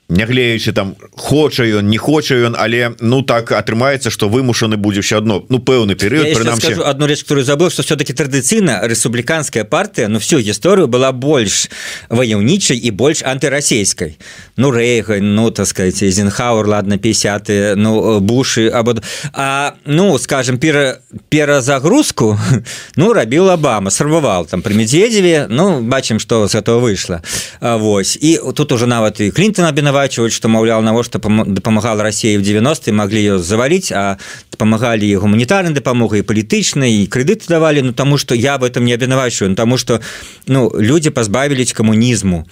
няглеючы 0.09 0.71
там 0.71 0.95
хоча 1.17 1.65
ён 1.65 1.89
не 1.89 1.97
хоча 1.97 2.35
ён 2.35 2.55
але 2.57 2.93
ну 2.99 3.23
так 3.23 3.51
атрымаецца 3.51 4.11
что 4.11 4.29
вымушаны 4.29 4.77
будзе 4.77 5.01
все 5.01 5.17
одно 5.17 5.43
ну 5.49 5.57
пэўны 5.57 5.95
перыяд 5.95 6.37
одну 6.85 7.07
рэч 7.07 7.23
которую 7.23 7.43
забыл 7.43 7.71
что 7.71 7.81
все-таки 7.81 8.13
традыцыйна 8.13 8.85
рэспубліканская 8.85 9.63
партыя 9.63 10.07
ну 10.07 10.19
всю 10.19 10.37
гісторыю 10.37 10.87
была 10.87 11.11
больш 11.11 11.69
ваяўнічай 12.09 12.77
і 12.77 12.91
больш 12.91 13.23
антырасійскай 13.23 14.17
ну 14.57 14.69
рэйга 14.69 15.17
ну 15.21 15.49
так 15.49 15.65
сказать 15.65 15.97
зенхауэр 15.97 16.67
ладно 16.67 16.99
50 16.99 17.75
ну 17.75 18.19
бушы 18.19 18.69
або 18.69 18.93
а 19.33 19.73
ну 19.85 20.19
скажем 20.19 20.59
пера 20.59 20.99
перазагрузку 21.29 22.37
ну 22.95 23.13
рабіў 23.13 23.49
Обама 23.49 23.89
сарвавал 23.89 24.45
там 24.45 24.61
при 24.61 24.73
медведеве 24.73 25.47
ну 25.49 25.81
бачым 25.81 26.19
что 26.19 26.47
с 26.47 26.53
этого 26.53 26.79
выйшла 26.79 27.23
Вось 27.59 28.17
і 28.21 28.39
тут 28.53 28.71
уже 28.71 28.85
нават 28.85 29.19
і 29.19 29.31
клинтон 29.31 29.65
абіна 29.65 29.94
абвінавачваюць 29.95 30.35
што 30.35 30.49
маўляў 30.51 30.83
навошта 30.83 31.19
дапамагала 31.47 32.03
Росія 32.03 32.37
в 32.39 32.41
90 32.41 32.91
маглі 32.91 33.19
ее 33.19 33.39
заваліць 33.39 33.91
а 33.95 34.17
дапамагалі 34.51 35.07
гуманітарнай 35.15 35.73
дапамогай 35.73 36.21
палітычнай 36.21 37.03
і 37.03 37.07
крэдыты 37.07 37.47
давалі 37.47 37.81
Ну 37.81 37.93
таму 37.93 38.17
што 38.17 38.35
я 38.35 38.57
в 38.57 38.63
этом 38.63 38.83
не 38.83 38.93
абвінавачваю 38.93 39.55
тому 39.55 39.77
что 39.77 40.01
ну 40.47 40.71
люди 40.75 41.11
пазбавіліць 41.11 41.73
камунізму 41.73 42.45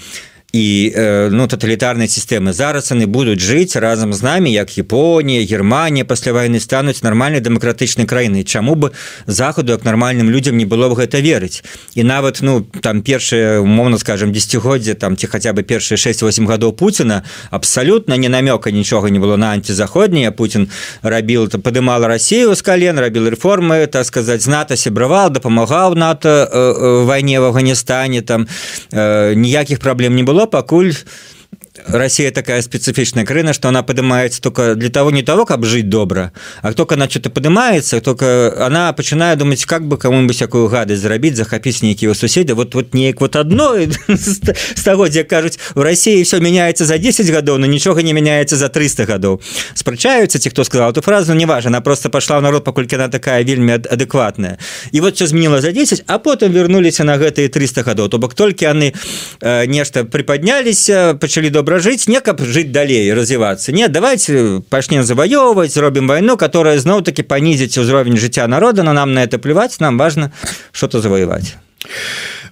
і 0.53 0.93
ну 1.33 1.47
тоталітарнай 1.49 2.05
сістэмы 2.07 2.53
зараз 2.53 2.93
яны 2.93 3.09
будуць 3.09 3.41
жыць 3.41 3.73
разам 3.73 4.13
з 4.13 4.21
намі 4.21 4.53
як 4.53 4.77
Японія 4.77 5.41
Германія 5.41 6.05
пасля 6.05 6.31
войны 6.31 6.59
стануць 6.61 7.01
нармальнай 7.01 7.41
дэмакратычнай 7.41 8.05
краіны 8.05 8.43
чаму 8.45 8.75
бы 8.75 8.91
захаду 9.25 9.73
як 9.73 9.83
нармальным 9.83 10.29
людям 10.29 10.57
не 10.57 10.65
было 10.65 10.93
б 10.93 10.93
гэта 10.93 11.25
верыць 11.25 11.65
і 11.95 12.03
нават 12.03 12.45
ну 12.45 12.61
там 12.61 13.01
першае 13.01 13.65
умоўно 13.65 13.97
скажем 13.97 14.31
десятгоддзе 14.31 14.93
там 14.93 15.17
ці 15.17 15.25
хаця 15.25 15.53
бы 15.57 15.63
першыя 15.63 15.97
6-8 15.97 16.45
гадоў 16.45 16.77
Пуціна 16.77 17.23
абсалютна 17.49 18.13
не 18.17 18.29
намёка 18.29 18.69
нічога 18.69 19.09
не 19.09 19.17
было 19.17 19.37
на 19.37 19.57
антизаходняе 19.57 20.29
Путін 20.29 20.69
рабіл 21.01 21.49
то 21.49 21.57
падымала 21.57 22.07
Россию 22.07 22.53
з 22.53 22.61
кален 22.61 22.99
рабіл 22.99 23.25
рэформы 23.33 23.87
так 23.87 24.05
сказаць 24.05 24.45
знато 24.45 24.77
сябравал 24.77 25.33
дапамагаў 25.33 25.95
нато 25.95 26.29
э, 26.29 26.45
э, 26.53 27.03
вайне 27.05 27.39
в 27.39 27.45
Афганістане 27.45 28.21
там 28.21 28.47
э, 28.91 29.33
ніякіх 29.33 29.79
праблем 29.79 30.15
не 30.15 30.21
было 30.21 30.42
пакуль 30.47 30.93
Россия 31.88 32.32
такая 32.32 32.62
специфичная 32.62 33.26
крына 33.26 33.54
что 33.54 33.67
она 33.67 33.84
поднимается 33.84 34.41
только 34.41 34.76
для 34.76 34.89
того 34.89 35.12
не 35.12 35.22
того 35.22 35.46
как 35.46 35.65
жить 35.65 35.89
добро 35.89 36.32
а 36.62 36.74
только 36.74 36.96
она 36.96 37.10
что-то 37.10 37.30
поднимается 37.30 38.00
только 38.02 38.65
она 38.65 38.93
начинает 38.98 39.39
думать 39.39 39.65
как 39.65 39.88
бы 39.88 39.98
кому-нибудь 39.98 40.36
всякую 40.36 40.69
гадость 40.69 41.02
зарабить 41.02 41.36
захопить 41.36 41.82
некие 41.82 42.13
суседи 42.13 42.52
вот 42.52 42.76
вот 42.76 42.93
не 42.93 43.13
вот 43.19 43.36
одно 43.36 43.76
с 44.08 44.84
того 44.84 45.08
где 45.08 45.24
кажуць 45.24 45.60
в 45.76 45.82
России 45.82 46.24
все 46.24 46.39
меняется 46.39 46.86
за 46.86 46.98
10 46.98 47.32
годов 47.32 47.60
но 47.60 47.65
ничего 47.65 48.00
не 48.00 48.13
меняется 48.13 48.56
за 48.56 48.69
300 48.69 49.06
годов. 49.06 49.41
Спрачаются 49.74 50.39
те 50.39 50.50
кто 50.50 50.63
сказал 50.63 50.91
эту 50.91 51.02
фразу 51.02 51.34
не 51.34 51.46
важно 51.46 51.69
она 51.69 51.82
просто 51.82 52.10
пошла 52.10 52.39
в 52.39 52.41
народ 52.41 52.63
покольки 52.63 52.96
она 52.96 53.10
такая 53.10 53.43
вельмі 53.43 53.74
адекватная. 53.74 54.58
И 54.91 55.02
вот 55.02 55.15
все 55.15 55.26
изменила 55.26 55.62
за 55.62 55.72
10 55.72 56.04
а 56.08 56.19
потом 56.19 56.52
вернулись 56.52 57.00
на 57.00 57.17
гэтые 57.17 57.50
300 57.50 57.84
годов. 57.84 58.10
То 58.10 58.17
бок 58.17 58.36
только 58.36 58.69
они 58.69 58.93
э, 59.41 59.65
нешта 59.65 60.06
приподнялись 60.06 60.89
почали 61.19 61.50
добро 61.50 61.72
добра 61.72 61.72
жыць 61.79 62.07
не 62.07 62.21
каб 62.21 62.41
жыць 62.41 62.71
далей 62.71 63.13
развівацца. 63.13 63.71
Не 63.71 63.88
давайте 63.88 64.62
пачнем 64.69 65.03
заваёўваць 65.03 65.73
зробім 65.73 66.07
вайну 66.07 66.38
которая 66.38 66.79
зноў-таки 66.79 67.23
панізіць 67.23 67.77
узровень 67.77 68.17
жыцця 68.17 68.47
народа 68.47 68.83
но 68.83 68.93
нам 68.93 69.13
на 69.13 69.23
это 69.23 69.39
плеваць 69.39 69.79
нам 69.79 69.97
важно 69.97 70.31
что-то 70.71 71.01
завоевать. 71.01 71.55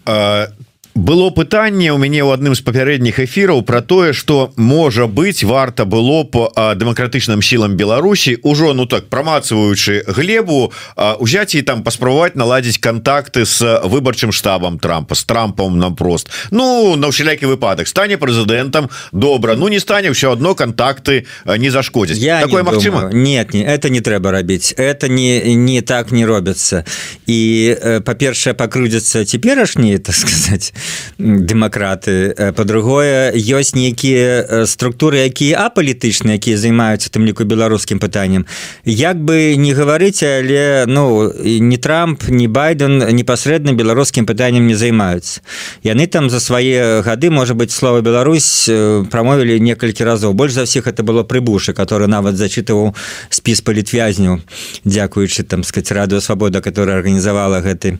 А 0.06 0.48
было 0.96 1.30
пытанне 1.30 1.94
у 1.94 1.98
мяне 1.98 2.20
ў 2.20 2.36
адным 2.36 2.56
з 2.56 2.62
папярэдніх 2.68 3.24
эфіраў 3.24 3.64
про 3.64 3.82
тое 3.82 4.12
что 4.14 4.52
можа 4.58 5.08
быть 5.08 5.44
варта 5.44 5.86
было 5.86 6.24
по 6.24 6.52
дэмакратычным 6.52 7.42
сілам 7.42 7.80
Беларусі 7.80 8.38
ўжо 8.44 8.74
ну 8.74 8.86
так 8.86 9.08
прамацваючы 9.08 10.04
глебу 10.08 10.74
узяць 11.20 11.56
і 11.56 11.62
там 11.64 11.84
паспрабаваць 11.84 12.36
наладзіць 12.36 12.78
контакты 12.84 13.46
с 13.46 13.64
выбарчым 13.88 14.32
штабам 14.32 14.80
трампа 14.80 15.16
с 15.16 15.24
трампом 15.24 15.80
напрост. 15.80 16.28
Ну 16.52 16.96
на 16.96 17.08
ўсялякі 17.08 17.48
выпадак 17.48 17.88
стане 17.88 18.20
прэзідэнтам 18.20 18.92
добра 19.12 19.56
ну 19.56 19.72
не 19.72 19.80
стане 19.80 20.12
ўсё 20.12 20.36
одно 20.36 20.56
контакты 20.56 21.26
не 21.46 21.72
зашкодзіць 21.72 22.20
я 22.20 22.42
такое 22.44 22.64
Мачыма 22.64 23.10
нет 23.14 23.54
не 23.54 23.64
это 23.64 23.90
не 23.90 24.02
трэба 24.02 24.32
рабіць. 24.32 24.76
Это 24.76 25.08
не 25.08 25.56
не 25.56 25.82
так 25.82 26.12
не 26.12 26.26
робяцца 26.26 26.84
і 27.28 28.02
па-першае 28.04 28.54
пакрудзяцца 28.54 29.24
цяперашнія 29.24 30.00
так 30.04 30.16
сказать 30.16 30.74
дэмакраты 31.18 32.54
по-другое 32.56 33.32
ёсць 33.36 33.76
нейкія 33.76 34.66
структуры 34.66 35.26
якія 35.28 35.68
апалітычныя 35.68 36.40
якія 36.40 36.58
займаюцца 36.58 37.12
тым 37.12 37.26
ліку 37.26 37.46
беларускім 37.46 38.00
пытанням 38.00 38.46
як 38.86 39.18
бы 39.20 39.56
не 39.56 39.74
гаварыць 39.74 40.24
але 40.24 40.86
ну 40.88 41.32
не 41.44 41.78
трамп 41.78 42.28
не 42.30 42.48
байден 42.48 43.00
непасрэдна 43.16 43.74
беларускім 43.74 44.26
пытанням 44.26 44.68
не 44.68 44.76
займаюцца. 44.76 45.42
Яны 45.84 46.08
там 46.08 46.30
за 46.30 46.40
свае 46.40 47.02
гады 47.02 47.30
можа 47.30 47.54
быть 47.54 47.72
слова 47.72 48.02
Беларусь 48.02 48.70
прамовілі 49.12 49.60
некалькі 49.60 50.04
разоў. 50.04 50.34
Больш 50.34 50.54
за 50.54 50.66
всех 50.66 50.88
это 50.88 51.04
было 51.04 51.24
прыбушы 51.24 51.74
который 51.74 52.08
нават 52.08 52.36
зачытываў 52.36 52.96
спіс 53.30 53.62
палітвязняў 53.62 54.40
дзякуючы 54.86 55.44
там 55.44 55.64
сказать 55.64 55.92
радыо 55.92 56.20
свабода 56.20 56.62
которая 56.62 56.98
арганізавала 56.98 57.62
гэты 57.62 58.00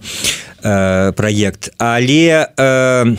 э, 0.64 1.12
проект. 1.12 1.74
Але 1.78 2.48
э, 2.58 3.16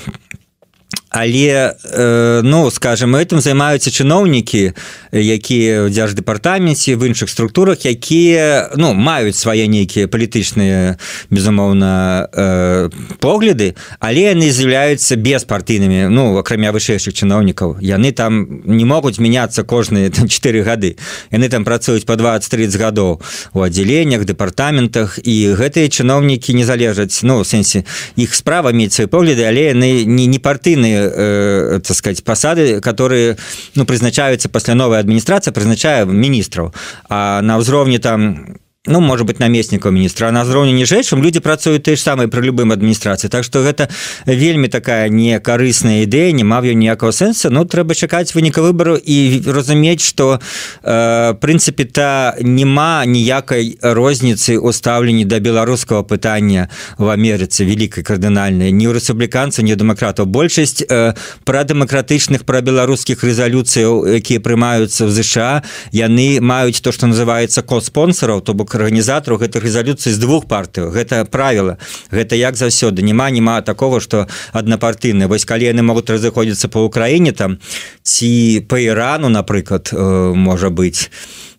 але 1.12 1.76
э, 1.84 2.40
ну 2.42 2.70
скажем 2.70 3.16
этим 3.16 3.40
займаюцца 3.40 3.92
чыноўнікі 3.92 4.72
якія 5.12 5.86
ў 5.86 5.88
дзярждэпартаменце 5.92 6.96
в 6.96 7.04
іншых 7.04 7.28
структурах 7.28 7.84
якія 7.84 8.72
ну 8.76 8.92
маюць 8.96 9.36
свае 9.36 9.68
нейкія 9.68 10.08
палітычныя 10.08 10.96
безумоўна 11.30 12.28
э, 12.32 12.88
погляды 13.20 13.76
але 14.00 14.32
яны 14.32 14.48
з'яўляюцца 14.50 15.16
беспартыйнымі 15.16 16.08
ну 16.08 16.32
акрамя 16.38 16.72
вышэйшых 16.72 17.14
чыноўнікаў. 17.14 17.78
Яны 17.80 18.12
там 18.12 18.62
не 18.64 18.84
могуць 18.84 19.18
мяняцца 19.18 19.62
кожныя 19.62 20.10
там 20.10 20.28
4 20.28 20.62
гады. 20.62 20.96
Яны 21.30 21.48
там 21.48 21.64
працуюць 21.64 22.04
по 22.04 22.16
20-30 22.16 22.78
гадоў 22.78 23.20
у 23.52 23.60
аддзяленнях 23.60 24.24
дэпартаментах 24.24 25.18
і 25.22 25.54
гэтыя 25.54 25.88
чыноўнікі 25.88 26.54
не 26.54 26.64
залежаць 26.64 27.20
ну 27.22 27.44
сэнсе 27.44 27.84
іх 28.16 28.34
справа 28.34 28.72
мець 28.72 28.94
свае 28.96 29.06
погляды 29.06 29.44
але 29.44 29.70
яны 29.72 30.04
не 30.04 30.26
не 30.26 30.38
партыйныя 30.38 31.01
э, 31.08 31.80
так 31.80 31.96
сказать 31.96 32.24
посады 32.24 32.80
которые 32.80 33.36
ну 33.74 33.84
прызначаюцца 33.84 34.48
пасля 34.48 34.74
новой 34.74 34.98
адміністрацыя 34.98 35.52
прызначае 35.52 36.06
міністраў 36.06 36.72
а 37.08 37.40
на 37.42 37.58
ўзроўні 37.58 37.98
там 37.98 38.58
ну 38.86 39.00
может 39.00 39.26
быть 39.26 39.38
намеснікаў 39.38 39.92
міністра 39.94 40.32
на 40.34 40.42
ўзроўні 40.42 40.74
ніжэйшым 40.74 41.22
люди 41.22 41.38
працуюць 41.38 41.86
той 41.86 41.94
ж 41.94 42.02
самай 42.02 42.26
пры 42.26 42.42
любым 42.42 42.74
адміністрацыі 42.74 43.30
Так 43.30 43.44
что 43.46 43.62
гэта 43.62 43.86
вельмі 44.26 44.66
такая 44.66 45.06
не 45.06 45.38
карысная 45.38 46.02
ідэя 46.02 46.34
не 46.34 46.42
мав 46.42 46.66
ніякого 46.66 47.14
сэнса 47.14 47.46
Ну 47.50 47.62
трэба 47.62 47.94
чакаць 47.94 48.34
выніка 48.34 48.58
выбору 48.58 48.98
і 48.98 49.38
разумець 49.46 50.02
что 50.02 50.42
э, 50.82 51.34
прынцыпе 51.38 51.84
та 51.84 52.34
няма 52.42 53.06
ніякай 53.06 53.78
розніцы 53.82 54.58
у 54.58 54.72
стаўленні 54.72 55.30
да 55.30 55.38
беларускага 55.38 56.02
пытання 56.02 56.66
в 56.98 57.06
Амерыцы 57.06 57.62
великкай 57.62 58.02
кардынальнай 58.02 58.74
не 58.74 58.90
ў 58.90 58.98
рэспубліканца 58.98 59.62
не 59.62 59.78
дэмакратаў 59.78 60.26
большасць 60.26 60.82
э, 60.82 61.14
пра 61.46 61.62
дэмакратычных 61.62 62.42
пра 62.42 62.58
беларускіх 62.66 63.22
рэзалюцыяў 63.22 64.10
якія 64.18 64.42
прымаюцца 64.42 65.06
в 65.06 65.14
ЗША 65.14 65.62
яны 65.94 66.42
маюць 66.42 66.82
то 66.82 66.90
что 66.90 67.06
называется 67.06 67.62
код 67.62 67.86
спонсораў 67.86 68.42
то 68.42 68.54
бок 68.58 68.71
арганізатару 68.74 69.38
гэтых 69.38 69.62
рэзалюцый 69.62 70.12
з 70.12 70.18
двух 70.18 70.46
партыяў 70.46 70.90
гэта 70.90 71.24
правіла. 71.24 71.78
Гэта 72.10 72.36
як 72.36 72.56
заўсёды 72.56 73.02
няма 73.02 73.30
няма 73.30 73.62
такого 73.62 74.00
что 74.00 74.28
аднапартыйны 74.52 75.26
вось 75.26 75.44
калі 75.44 75.70
яны 75.70 75.82
могуць 75.82 76.10
разыходзіцца 76.10 76.68
по 76.68 76.86
ўкраіне 76.86 77.32
там 77.32 77.58
ці 78.02 78.64
по 78.68 78.76
ірану 78.76 79.28
напрыклад 79.28 79.90
э, 79.92 79.98
можа 80.34 80.70
быть 80.70 81.10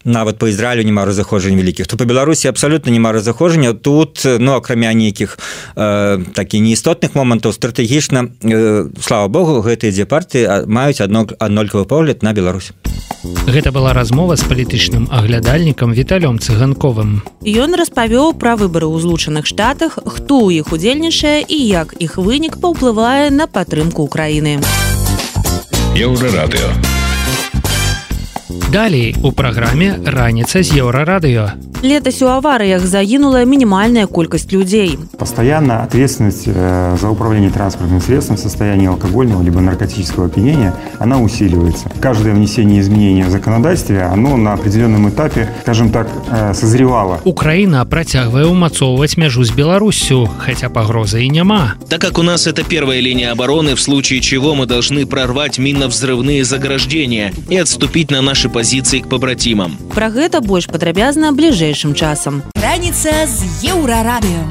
нават 0.05 0.37
по 0.37 0.47
Ізраілю 0.47 0.83
няма 0.83 1.05
разыходжання 1.05 1.57
вялікіх 1.57 1.87
то 1.87 1.97
по 1.97 2.05
беларусі 2.05 2.47
абсолютно 2.47 2.91
няма 2.91 3.11
разыходжання 3.11 3.73
тут 3.73 4.23
ну 4.39 4.53
акрамя 4.53 4.93
нейкіх 4.93 5.39
э, 5.75 6.23
такі 6.33 6.61
неістотных 6.61 7.15
момантаў 7.15 7.53
стратэгічна 7.53 8.27
э, 8.43 8.89
слава 9.01 9.27
Богу 9.27 9.61
гэтыя 9.61 9.91
дзе 9.91 10.05
партыі 10.05 10.67
маюць 10.67 11.01
адно 11.01 11.27
аднолькавы 11.39 11.85
погляд 11.85 12.23
на 12.23 12.33
Беларусь. 12.33 12.71
Гэта 13.23 13.71
была 13.71 13.93
размова 13.93 14.35
з 14.35 14.43
палітычным 14.43 15.07
аглядальнікам 15.11 15.93
віталём 15.95 16.39
цыганковым. 16.39 17.23
Ён 17.43 17.75
распавёў 17.75 18.35
пра 18.35 18.55
выбары 18.59 18.87
ў 18.87 18.99
злучаных 18.99 19.47
штатах 19.47 19.99
хто 20.03 20.43
ў 20.43 20.59
іх 20.59 20.75
удзельнічае 20.75 21.43
і 21.47 21.57
як 21.67 21.95
іх 21.99 22.19
вынік 22.19 22.59
паўплывае 22.59 23.31
на 23.31 23.47
падтрымку 23.47 24.03
Украіны. 24.03 24.59
Еўрарадыё 25.95 27.02
Далей 28.72 29.16
у 29.22 29.32
праграме 29.32 29.98
раніца 30.04 30.62
з 30.62 30.80
еўрарадыё. 30.80 31.68
Летась 31.82 32.22
у 32.22 32.26
аварыях 32.26 32.86
загінула 32.86 33.44
минимальная 33.44 34.06
колькость 34.06 34.52
людей. 34.52 34.98
Постоянно 35.16 35.84
ответственность 35.84 36.48
э, 36.48 36.96
за 37.00 37.08
управление 37.08 37.50
транспортным 37.50 38.00
средством 38.00 38.36
в 38.36 38.40
состоянии 38.40 38.88
алкогольного 38.88 39.42
либо 39.44 39.60
наркотического 39.60 40.26
опьянения, 40.26 40.74
она 40.98 41.20
усиливается. 41.20 41.88
Каждое 42.00 42.34
внесение 42.34 42.80
изменений 42.80 43.22
в 43.22 43.30
законодательстве, 43.30 44.02
оно 44.02 44.36
на 44.36 44.54
определенном 44.54 45.08
этапе, 45.08 45.48
скажем 45.62 45.90
так, 45.90 46.08
э, 46.30 46.52
созревало. 46.54 47.20
Украина 47.24 47.86
протягивая 47.86 48.46
умацовывать 48.46 49.16
межу 49.16 49.44
с 49.44 49.52
Беларусью, 49.52 50.28
хотя 50.38 50.68
погрозы 50.70 51.22
и 51.22 51.28
нема. 51.28 51.74
Так 51.88 52.00
как 52.00 52.18
у 52.18 52.22
нас 52.22 52.48
это 52.48 52.64
первая 52.64 52.98
линия 52.98 53.30
обороны, 53.30 53.76
в 53.76 53.80
случае 53.80 54.20
чего 54.20 54.56
мы 54.56 54.66
должны 54.66 55.06
прорвать 55.06 55.58
минно-взрывные 55.58 56.42
заграждения 56.44 57.32
и 57.48 57.56
отступить 57.56 58.10
на 58.10 58.20
наши 58.20 58.48
позиции 58.48 58.61
к 58.63 59.09
побратимам. 59.09 59.77
Про 59.93 60.07
это 60.07 60.39
больше 60.41 60.69
подробязно 60.69 61.33
ближе 61.33 61.53
бліжэйшым 61.53 61.93
часам. 61.93 62.43
Раніца 62.55 63.11
з 63.27 63.67
еўрарадыё. 63.67 64.43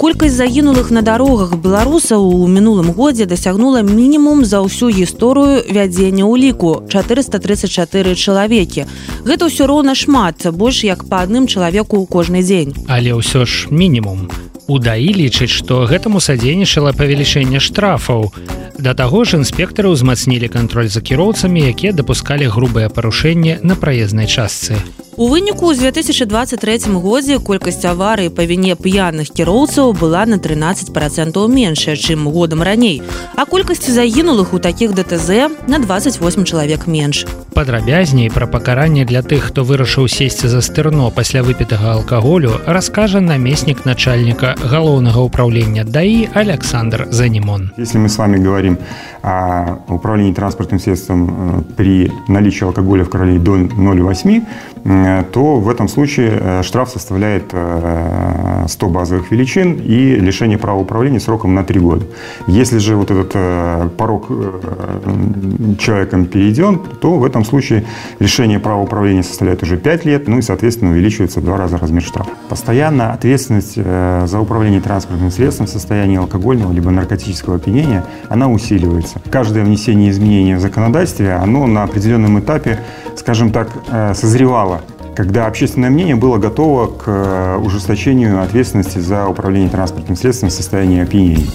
Колькасць 0.00 0.32
загінулых 0.32 0.90
на 0.90 1.02
дарогах 1.02 1.56
беларусаў 1.56 2.24
у 2.24 2.48
мінулым 2.48 2.92
годзе 2.92 3.26
дасягнула 3.26 3.82
мінімум 3.82 4.44
за 4.44 4.60
ўсю 4.64 4.88
гісторыю 4.88 5.64
вядзення 5.68 6.24
ўліку 6.24 6.84
434 6.88 8.14
чалавекі. 8.16 8.84
Гэта 9.24 9.48
ўсё 9.48 9.68
роўна 9.68 9.92
шмат, 9.92 10.44
больш 10.52 10.84
як 10.84 11.04
па 11.04 11.24
адным 11.24 11.44
чалавеку 11.44 12.00
ў 12.00 12.08
кожны 12.08 12.40
дзень. 12.40 12.72
Але 12.88 13.12
ўсё 13.12 13.44
ж 13.44 13.68
мінімум. 13.68 14.28
Удаі 14.70 15.10
лічыць, 15.10 15.50
што 15.50 15.82
гэтаму 15.90 16.20
садзейнічала 16.22 16.94
павелічэнне 16.94 17.58
штрафаў. 17.58 18.30
Да 18.78 18.94
таго 18.94 19.26
ж 19.26 19.42
інспектары 19.42 19.90
ўзмацнілі 19.90 20.46
кантроль 20.46 20.86
за 20.86 21.02
кіроўцамі, 21.02 21.66
якія 21.74 21.90
дапускалі 21.90 22.46
грубыя 22.46 22.86
парушэнні 22.86 23.58
на 23.66 23.74
праезнай 23.74 24.30
частцы. 24.30 24.78
У 25.20 25.28
выніку 25.28 25.74
з 25.74 25.78
2023 25.78 26.78
годзе 26.96 27.36
колькасць 27.44 27.84
аварый 27.84 28.30
па 28.32 28.46
віне 28.48 28.72
п'яных 28.72 29.28
кіроўцаў 29.36 29.92
была 29.92 30.24
на 30.24 30.38
13 30.40 30.94
процентаў 30.96 31.44
меншая, 31.44 31.92
чым 31.92 32.24
годам 32.32 32.64
раней. 32.64 33.02
А 33.36 33.44
колькасць 33.44 33.84
загінулых 33.84 34.56
у 34.56 34.58
такіх 34.58 34.96
ДТЗ 34.96 35.52
на 35.68 35.76
28 35.76 36.44
чалавек 36.48 36.86
менш. 36.86 37.26
Падрабязней 37.52 38.30
пра 38.30 38.46
пакаранне 38.46 39.04
для 39.04 39.20
тых, 39.20 39.52
хто 39.52 39.60
вырашыў 39.60 40.08
сесці 40.08 40.48
за 40.48 40.62
стырно 40.64 41.10
пасля 41.12 41.42
выпітага 41.44 42.00
алкаголю, 42.00 42.56
раскажа 42.64 43.20
намеснік 43.20 43.84
начальніка 43.84 44.54
галоўнага 44.56 45.20
ўправлення 45.20 45.84
ДАІ 45.84 46.30
Александр 46.32 47.08
Занімон. 47.10 47.76
Если 47.76 48.00
мы 48.00 48.08
с 48.08 48.16
вами 48.16 48.40
говорим 48.40 48.78
о 49.20 49.76
управлении 49.88 50.32
транспортным 50.32 50.80
средством 50.80 51.28
э, 51.28 51.74
при 51.76 52.10
наличии 52.28 52.64
алкоголя 52.64 53.04
в 53.04 53.10
крови 53.10 53.36
до 53.36 53.56
0,8, 53.56 54.40
э, 54.40 54.79
то 54.84 55.56
в 55.60 55.68
этом 55.68 55.88
случае 55.88 56.38
э, 56.40 56.62
штраф 56.62 56.90
составляет 56.90 57.54
100 58.66 58.88
базовых 58.88 59.30
величин 59.30 59.74
и 59.74 60.16
лишение 60.16 60.58
права 60.58 60.78
управления 60.80 61.20
сроком 61.20 61.54
на 61.54 61.64
3 61.64 61.80
года. 61.80 62.06
Если 62.46 62.78
же 62.78 62.96
вот 62.96 63.10
этот 63.10 63.96
порог 63.96 64.28
человеком 65.78 66.26
перейден, 66.26 66.78
то 67.00 67.18
в 67.18 67.24
этом 67.24 67.44
случае 67.44 67.84
лишение 68.18 68.58
права 68.58 68.82
управления 68.82 69.22
составляет 69.22 69.62
уже 69.62 69.76
5 69.76 70.04
лет, 70.04 70.28
ну 70.28 70.38
и, 70.38 70.42
соответственно, 70.42 70.92
увеличивается 70.92 71.40
в 71.40 71.44
два 71.44 71.56
раза 71.56 71.78
размер 71.78 72.02
штрафа. 72.02 72.30
Постоянно 72.48 73.12
ответственность 73.12 73.74
за 73.74 74.40
управление 74.40 74.80
транспортным 74.80 75.30
средством 75.30 75.66
в 75.66 75.70
состоянии 75.70 76.18
алкогольного 76.18 76.72
либо 76.72 76.90
наркотического 76.90 77.56
опьянения, 77.56 78.04
она 78.28 78.48
усиливается. 78.50 79.20
Каждое 79.30 79.64
внесение 79.64 80.10
изменений 80.10 80.54
в 80.54 80.60
законодательстве, 80.60 81.32
оно 81.32 81.66
на 81.66 81.82
определенном 81.82 82.38
этапе, 82.40 82.80
скажем 83.16 83.50
так, 83.50 83.68
э, 83.90 84.14
созревало 84.14 84.69
когда 85.20 85.46
общественное 85.46 85.90
мнение 85.90 86.16
было 86.16 86.38
готово 86.38 86.86
к 86.86 87.04
э, 87.06 87.56
ужесточению 87.58 88.42
ответственности 88.42 89.00
за 89.00 89.28
управление 89.28 89.68
транспортным 89.68 90.16
средством 90.16 90.48
в 90.48 90.52
состоянии 90.52 91.02
опьянения. 91.02 91.46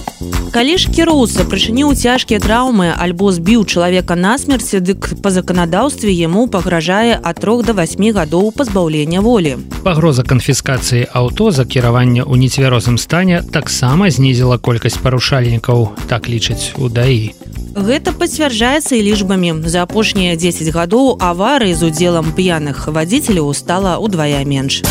Калі 0.54 0.78
ж 0.78 0.86
кіроўца 0.88 1.42
прычыніў 1.42 1.90
цяжкія 1.98 2.38
траўмы 2.38 2.94
альбо 2.94 3.34
збіў 3.34 3.66
чалавека 3.66 4.14
насмерці, 4.14 4.78
дык 4.78 5.18
па 5.18 5.34
заканадаўстве 5.34 6.14
яму 6.14 6.46
пагражае 6.46 7.18
ад 7.18 7.42
трох 7.42 7.66
до 7.66 7.74
8 7.74 8.14
гадоў 8.14 8.54
пазбаўлення 8.54 9.20
волі. 9.20 9.58
Пагроза 9.82 10.22
канфіскацыі 10.22 11.10
аўто 11.10 11.50
за 11.50 11.66
кіраванне 11.66 12.22
ў 12.22 12.38
нецвярозым 12.38 13.02
стане 13.02 13.42
таксама 13.42 14.14
знізіла 14.14 14.62
колькасць 14.62 15.02
парушальнікаў, 15.02 15.90
так 16.06 16.30
лічаць 16.30 16.78
у 16.78 16.86
даі. 16.88 17.34
Гэта 17.75 18.11
пацвярджаецца 18.11 18.95
і 18.95 19.01
лічбамі. 19.01 19.63
За 19.65 19.83
апошнія 19.83 20.35
10 20.35 20.71
гадоў 20.75 21.17
аварыі 21.19 21.73
з 21.73 21.87
удзелам 21.87 22.35
п'яных 22.35 22.87
вадзіцеляў 22.87 23.53
стала 23.55 23.95
ўдвая 23.97 24.43
менш. 24.43 24.83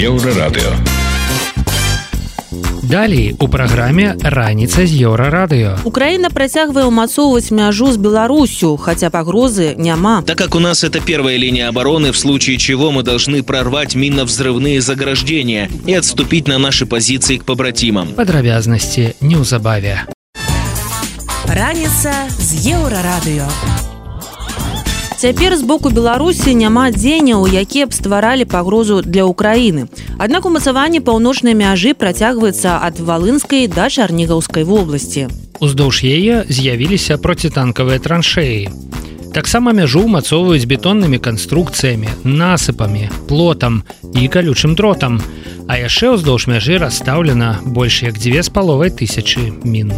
Еўрарадыё. 0.00 0.72
Далей 2.82 3.36
у 3.40 3.48
праграме 3.48 4.16
раніца 4.20 4.84
з 4.84 4.92
еўрарадыё. 5.08 5.80
Украіна 5.88 6.28
працягвае 6.28 6.84
ўмацоўваць 6.84 7.48
мяжу 7.48 7.88
з 7.88 7.96
Беларусю, 7.96 8.76
хаця 8.76 9.08
пагрозы 9.08 9.72
няма. 9.78 10.20
Так 10.26 10.36
как 10.36 10.54
у 10.54 10.60
нас 10.60 10.84
это 10.84 11.00
первая 11.00 11.36
линия 11.36 11.68
обороны, 11.68 12.12
в 12.12 12.18
случае 12.18 12.58
чего 12.58 12.92
мы 12.92 13.02
должны 13.02 13.42
прорвать 13.42 13.94
минно-взрывные 13.94 14.80
заграждения 14.80 15.70
и 15.86 15.94
отступить 15.94 16.48
на 16.48 16.58
наши 16.58 16.84
позиции 16.84 17.36
к 17.36 17.44
побратимам. 17.44 18.08
Падрабязнасці 18.12 19.14
неўзабаве. 19.20 20.04
Раніца 21.57 22.13
з 22.37 22.69
еўрарадыё. 22.69 23.49
Цяпер 25.17 25.57
з 25.57 25.65
боку 25.65 25.89
Беларусі 25.89 26.53
няма 26.53 26.91
дзеяняў, 26.93 27.49
якія 27.49 27.89
б 27.89 27.97
стваралі 27.97 28.45
пагрозу 28.45 29.01
для 29.01 29.25
ўкраіны. 29.25 29.89
Аднак 30.21 30.45
умацаванне 30.45 31.01
паўночнай 31.01 31.57
мяжы 31.57 31.97
працягваецца 31.97 32.77
ад 32.85 33.01
валынскай 33.01 33.65
да 33.65 33.89
чарнігаўскай 33.89 34.69
вобласці. 34.69 35.33
Уздоўж 35.57 36.05
яе 36.05 36.45
з'явіліся 36.45 37.17
процітанкавыя 37.17 37.97
траншеі. 38.05 38.69
Таксама 39.33 39.73
мяжу 39.73 40.05
ўмацоўваюць 40.05 40.69
бетоннымі 40.69 41.17
канструкцыямі, 41.17 42.13
насыпамі, 42.21 43.09
плотам 43.25 43.81
і 44.13 44.29
калючым 44.29 44.77
дротам. 44.77 45.17
А 45.67 45.75
яшчэ 45.75 46.15
ўздоўж 46.15 46.47
мяжы 46.47 46.79
расстаўлена 46.79 47.59
больш 47.65 48.03
як 48.03 48.15
дзве 48.15 48.39
з 48.43 48.49
паловай 48.49 48.89
тысячы 48.89 49.51
мін. 49.67 49.91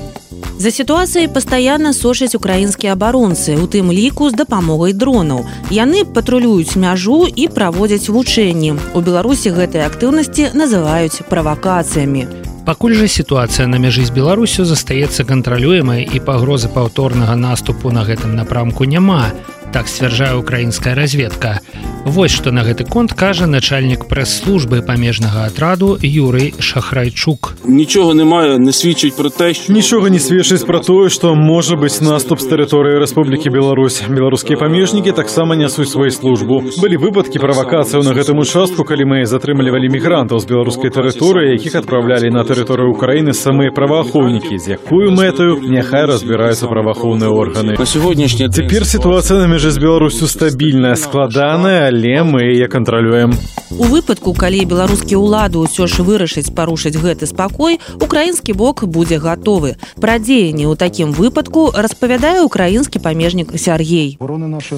За 0.60 0.72
сітуацыяй 0.76 1.30
пастаянна 1.32 1.94
сочаць 1.94 2.36
украінскія 2.36 2.98
абаронцы, 2.98 3.56
у 3.56 3.64
тым 3.64 3.94
ліку 3.96 4.28
з 4.28 4.36
дапамогай 4.36 4.92
дронаў. 4.92 5.46
Яны 5.72 6.04
патрулююць 6.04 6.76
мяжу 6.76 7.24
і 7.30 7.48
праводзяць 7.48 8.10
вучэнні. 8.10 8.74
У 8.92 9.00
Беларусі 9.00 9.56
гэтыя 9.56 9.88
актыўнасці 9.88 10.52
называюць 10.58 11.24
правакацыямі. 11.30 12.28
Пакуль 12.66 12.98
жа 12.98 13.08
сітуацыя 13.08 13.70
на 13.72 13.80
мяжы 13.80 14.04
з 14.04 14.12
Беларусю 14.12 14.66
застаецца 14.66 15.24
кантралюемай 15.24 16.04
і 16.04 16.20
пагрозы 16.20 16.68
паўторнага 16.68 17.40
наступу 17.40 17.94
на 17.96 18.04
гэтым 18.04 18.36
напрамку 18.36 18.84
няма 18.84 19.32
так 19.72 19.88
сцвярджае 19.88 20.36
украінская 20.36 20.96
разведка. 20.96 21.60
Вось 22.06 22.32
што 22.32 22.52
на 22.52 22.64
гэты 22.64 22.88
конт 22.88 23.14
кажа 23.14 23.46
начальнік 23.46 24.08
прэс-службы 24.08 24.82
памежнага 24.82 25.46
атраду 25.46 26.00
Юрый 26.02 26.56
Шахрайчук. 26.58 27.56
Нічога 27.66 28.14
не 28.16 28.24
мае 28.24 28.58
не 28.58 28.72
свідчыць 28.72 29.14
пра 29.14 29.30
те, 29.30 29.54
що 29.54 29.74
нічога 29.74 30.10
не 30.10 30.20
сведчыць 30.20 30.66
пра 30.66 30.80
тое, 30.80 31.10
што 31.10 31.36
можа 31.36 31.76
быць 31.76 32.00
наступ 32.02 32.40
з 32.40 32.48
тэрыторыі 32.48 33.04
Рэспублікі 33.04 33.52
Беларусь. 33.52 34.02
Беларускія 34.10 34.58
памежнікі 34.58 35.12
таксама 35.12 35.56
нясуць 35.60 35.92
сваю 35.92 36.12
службу. 36.12 36.64
Былі 36.80 36.98
выпадкі 36.98 37.38
правакацыяў 37.40 38.02
на 38.08 38.16
гэтым 38.16 38.40
участку, 38.40 38.88
калі 38.88 39.06
мы 39.06 39.26
затрымлівалі 39.28 39.92
мігрантаў 39.92 40.40
з 40.40 40.48
беларускай 40.48 40.90
тэрыторыі, 40.90 41.60
якіх 41.60 41.76
адпраўлялі 41.84 42.32
на 42.32 42.48
тэрыторыю 42.48 42.96
ўкраіны 42.96 43.36
самыя 43.36 43.76
праваахоўнікі, 43.76 44.58
з 44.58 44.80
якую 44.80 45.12
мэтаю 45.12 45.60
няхай 45.68 46.08
разбіраюцца 46.08 46.72
праваахоўныя 46.72 47.30
органы. 47.30 47.76
На 47.76 47.86
сённяшні 47.86 48.50
цяпер 48.50 48.88
сітуацыя 48.88 49.44
на 49.44 49.48
мяжы 49.60 49.72
з 49.72 49.78
беларусю 49.78 50.28
стабільная 50.28 50.96
складаная 50.96 51.92
але 51.92 52.24
мы 52.24 52.48
яе 52.48 52.72
кантралюем 52.72 53.36
у 53.76 53.84
выпадку 53.92 54.32
калі 54.32 54.64
беларускія 54.64 55.20
ўлады 55.20 55.60
ўсё 55.60 55.84
ж 55.84 56.00
вырашыць 56.00 56.56
парушыць 56.56 56.96
гэты 56.96 57.28
спакой 57.28 57.84
украінскі 58.00 58.56
бок 58.56 58.88
будзе 58.88 59.20
гатовы. 59.20 59.76
Пра 60.00 60.16
дзеянні 60.16 60.64
ў 60.64 60.80
такім 60.80 61.12
выпадку 61.12 61.76
распавядае 61.76 62.40
украінскі 62.48 63.04
памежнік 63.04 63.52
Сергей 63.60 64.16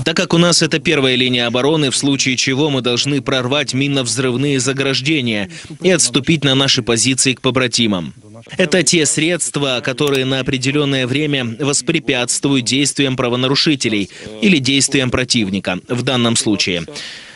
так 0.04 0.18
как 0.18 0.34
у 0.34 0.42
нас 0.42 0.66
это 0.66 0.80
первая 0.80 1.14
линия 1.16 1.46
обороны 1.46 1.92
в 1.92 1.96
случае 1.96 2.36
чего 2.36 2.74
мы 2.74 2.82
должны 2.82 3.22
прорвать 3.22 3.74
минно-взрывные 3.74 4.60
заграждения 4.60 5.50
и 5.82 5.92
отступить 5.92 6.44
на 6.44 6.56
наши 6.56 6.82
позиции 6.82 7.34
к 7.34 7.42
побратимам 7.42 8.14
Это 8.58 8.84
те 8.84 9.06
средства, 9.06 9.82
которые 9.84 10.26
на 10.26 10.40
определенное 10.40 11.08
время 11.08 11.56
воспрепятствуют 11.60 12.66
действиям 12.66 13.16
правонарушителей 13.16 14.10
или 14.42 14.58
действиям 14.58 15.12
противника 15.12 15.80
в 15.88 16.02
данном 16.04 16.36
случае. 16.36 16.86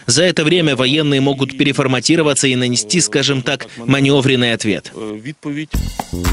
За 0.07 0.23
это 0.23 0.43
время 0.43 0.75
военные 0.75 1.21
могут 1.21 1.57
переформатироваться 1.57 2.47
и 2.47 2.55
нанести, 2.55 3.01
скажем 3.01 3.41
так, 3.41 3.67
маневренный 3.77 4.53
ответ. 4.53 4.91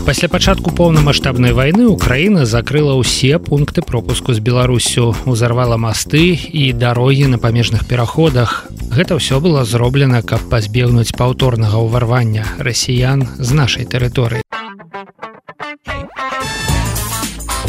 Пасля 0.06 0.28
пачатку 0.28 0.70
поўнамасштабнай 0.70 1.52
войны 1.52 1.87
Украіна 1.87 2.44
закрыла 2.44 2.94
ўсе 3.00 3.38
пункты 3.38 3.82
пропуску 3.82 4.35
з 4.35 4.40
Беларусю, 4.40 5.16
узарвала 5.24 5.76
масты 5.76 6.37
і 6.37 6.72
дарогі 6.72 7.32
на 7.32 7.38
памежных 7.38 7.88
пераходах. 7.88 8.68
Гэта 8.92 9.16
ўсё 9.16 9.40
было 9.40 9.64
зроблена, 9.64 10.22
каб 10.22 10.44
пазбегнуць 10.52 11.16
паўторнага 11.16 11.80
ўварвання 11.80 12.44
расіян 12.58 13.24
з 13.38 13.50
нашай 13.56 13.88
тэрыторыі. 13.88 14.44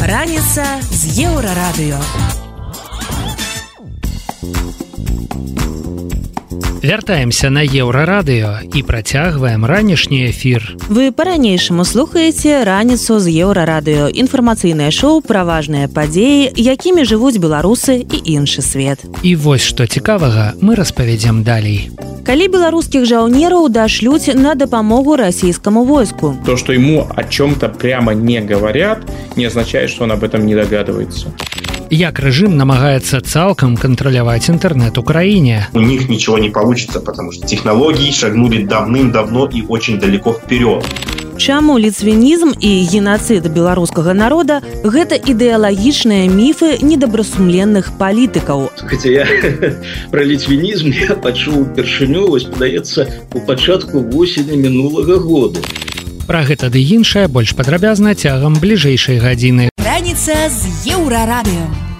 Раніца 0.04 0.84
з 0.92 1.02
еўрарадыё. 1.24 2.43
Вяртаемся 6.84 7.48
на 7.48 7.64
еўрарадыё 7.64 8.60
і 8.68 8.82
працягваем 8.84 9.64
ранішні 9.64 10.28
эфір. 10.28 10.76
Вы 10.92 11.16
па-ранейшаму 11.16 11.80
слухаеце 11.80 12.60
раніцу 12.60 13.16
з 13.24 13.32
еўрарадыё, 13.32 14.12
інфармацыйнае 14.12 14.92
шоу 14.92 15.24
пра 15.24 15.48
важныя 15.48 15.88
падзеі, 15.88 16.52
якімі 16.52 17.08
жывуць 17.08 17.40
беларусы 17.40 18.04
і 18.04 18.20
іншы 18.36 18.60
свет. 18.60 19.00
І 19.24 19.32
вось 19.32 19.64
што 19.64 19.88
цікавага 19.88 20.52
мы 20.60 20.76
распавядзем 20.76 21.40
далей. 21.40 21.88
Калі 22.28 22.52
беларускіх 22.52 23.08
жаўнераў 23.08 23.72
дашлюць 23.72 24.36
на 24.36 24.52
дапамогу 24.52 25.16
расійскаму 25.16 25.88
войску. 25.88 26.36
То, 26.44 26.58
что 26.60 26.76
ему 26.76 27.08
о 27.08 27.24
чем-то 27.24 27.72
прямо 27.72 28.12
не 28.12 28.44
говорят, 28.44 29.08
не 29.36 29.46
означает, 29.46 29.88
что 29.88 30.04
он 30.04 30.12
об 30.12 30.20
этом 30.20 30.44
не 30.44 30.52
догадывается. 30.54 31.32
як 31.94 32.18
рэжым 32.18 32.56
намагаецца 32.58 33.20
цалкам 33.22 33.76
кантраляваць 33.78 34.50
інтэрнэт 34.50 34.98
у 34.98 35.02
краіне 35.06 35.68
у 35.72 35.80
них 35.80 36.08
ничего 36.08 36.38
не 36.38 36.50
получится 36.50 36.73
потому 37.00 37.32
что 37.32 37.46
технологии 37.46 38.10
шагнули 38.10 38.64
давным-давно 38.64 39.48
и 39.52 39.64
очень 39.68 39.98
далеко 39.98 40.32
вперед 40.32 40.84
Чаму 41.36 41.78
ліцвінізм 41.78 42.54
і 42.60 42.70
генацыд 42.86 43.50
беларускага 43.50 44.14
народа 44.14 44.62
гэта 44.86 45.18
ідэалагічныя 45.18 46.30
міфы 46.30 46.78
недобрасумленных 46.78 47.90
палітыкаў. 47.98 48.70
Хаця 48.78 49.10
я 49.10 49.26
пра 50.14 50.22
ліцвінізм 50.22 50.94
я 50.94 51.18
пачуў 51.18 51.66
упершыню 51.66 52.30
вось 52.30 52.46
падаецца 52.46 53.10
у 53.34 53.42
пачатку 53.42 53.98
восені 53.98 54.56
мінулага 54.56 55.18
году. 55.18 55.58
Пра 56.30 56.46
гэта 56.46 56.70
ды 56.70 56.80
іншае 56.80 57.26
больш 57.26 57.52
падрабязна 57.58 58.14
цягам 58.14 58.54
бліжэйшай 58.62 59.18
гадзіны. 59.18 59.74
Раніца 59.82 60.48
з 60.48 60.94
еўрарадыё. 60.94 61.93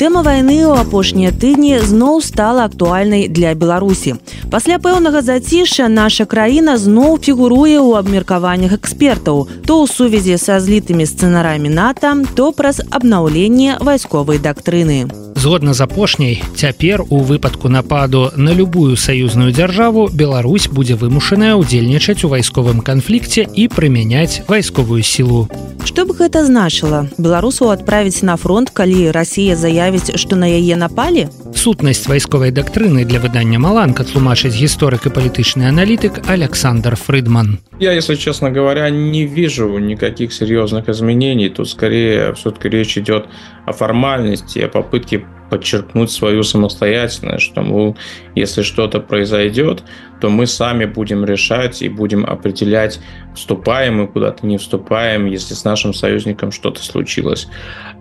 Тэма 0.00 0.22
вайны 0.24 0.64
ў 0.64 0.80
апошнія 0.80 1.28
тыдні 1.28 1.76
зноў 1.84 2.24
стала 2.24 2.64
актуальнай 2.64 3.28
для 3.28 3.52
Беларусі. 3.52 4.16
Пасля 4.48 4.80
пэўнага 4.80 5.20
зацішша 5.20 5.92
наша 5.92 6.24
краіна 6.24 6.80
зноў 6.80 7.20
фігуруе 7.20 7.76
ў 7.76 8.00
абмеркаваннях 8.00 8.72
экспертаў, 8.80 9.44
то 9.68 9.84
ў 9.84 9.92
сувязі 9.92 10.40
са 10.40 10.56
злітымі 10.56 11.04
сцэнарамі 11.04 11.68
НАТО, 11.68 12.24
то 12.32 12.48
праз 12.56 12.80
абнаўленне 12.80 13.76
вайсковай 13.84 14.40
дактрыны. 14.40 15.04
Згодна 15.36 15.72
з 15.76 15.80
апошняй, 15.84 16.42
цяпер 16.56 17.04
у 17.08 17.20
выпадку 17.20 17.68
нападу 17.68 18.30
на 18.36 18.56
любую 18.56 18.96
саюзную 18.96 19.52
дзяржаву 19.52 20.08
Беларусь 20.12 20.68
будзе 20.68 20.96
вымушаная 20.96 21.60
ўдзельнічаць 21.60 22.24
у 22.24 22.32
вайсковым 22.32 22.80
канфлікце 22.80 23.44
і 23.44 23.68
прымяняць 23.68 24.48
вайсковую 24.48 25.00
сілу. 25.04 25.48
Што 25.80 26.04
б 26.04 26.12
гэта 26.12 26.44
значыла? 26.44 27.08
Беларусу 27.16 27.70
адправіць 27.72 28.20
на 28.20 28.36
фронт, 28.36 28.68
калі 28.68 29.08
Расія 29.16 29.56
заявіць, 29.89 30.13
што 30.21 30.37
на 30.37 30.45
яе 30.45 30.77
напалі? 30.77 31.25
Сутнасць 31.57 32.05
вайсковай 32.05 32.53
дактрыны 32.53 33.05
для 33.09 33.17
выдання 33.23 33.57
маланка 33.57 34.05
тлумачыць 34.05 34.53
гісторык 34.53 35.09
і 35.09 35.13
палітычны 35.17 35.65
аналітык 35.65 36.21
Александр 36.29 36.93
Фрыдман. 36.93 37.57
Я, 37.79 37.97
если 37.97 38.15
честно 38.15 38.51
говоря, 38.51 38.89
не 38.89 39.25
вижу 39.25 39.79
никаких 39.79 40.33
серьезных 40.33 40.89
изменений. 40.89 41.49
Тут 41.49 41.69
скорее 41.69 42.33
все-таки 42.33 42.69
речь 42.69 42.97
идет 42.97 43.25
о 43.65 43.73
формальности, 43.73 44.59
о 44.59 44.69
попытке 44.69 45.25
подчеркнуть 45.49 46.11
свою 46.11 46.43
самостоятельность, 46.43 47.43
что, 47.43 47.61
мол, 47.61 47.95
если 48.35 48.61
что-то 48.63 48.99
произойдет, 48.99 49.83
то 50.20 50.28
мы 50.28 50.46
сами 50.46 50.84
будем 50.84 51.24
решать 51.24 51.82
и 51.82 51.88
будем 51.88 52.24
определять, 52.24 53.00
вступаем 53.34 53.96
мы 53.96 54.06
куда-то, 54.08 54.46
не 54.46 54.58
вступаем, 54.58 55.26
если 55.26 55.54
с 55.54 55.64
нашим 55.64 55.94
союзником 55.94 56.52
что-то 56.52 56.82
случилось. 56.82 57.48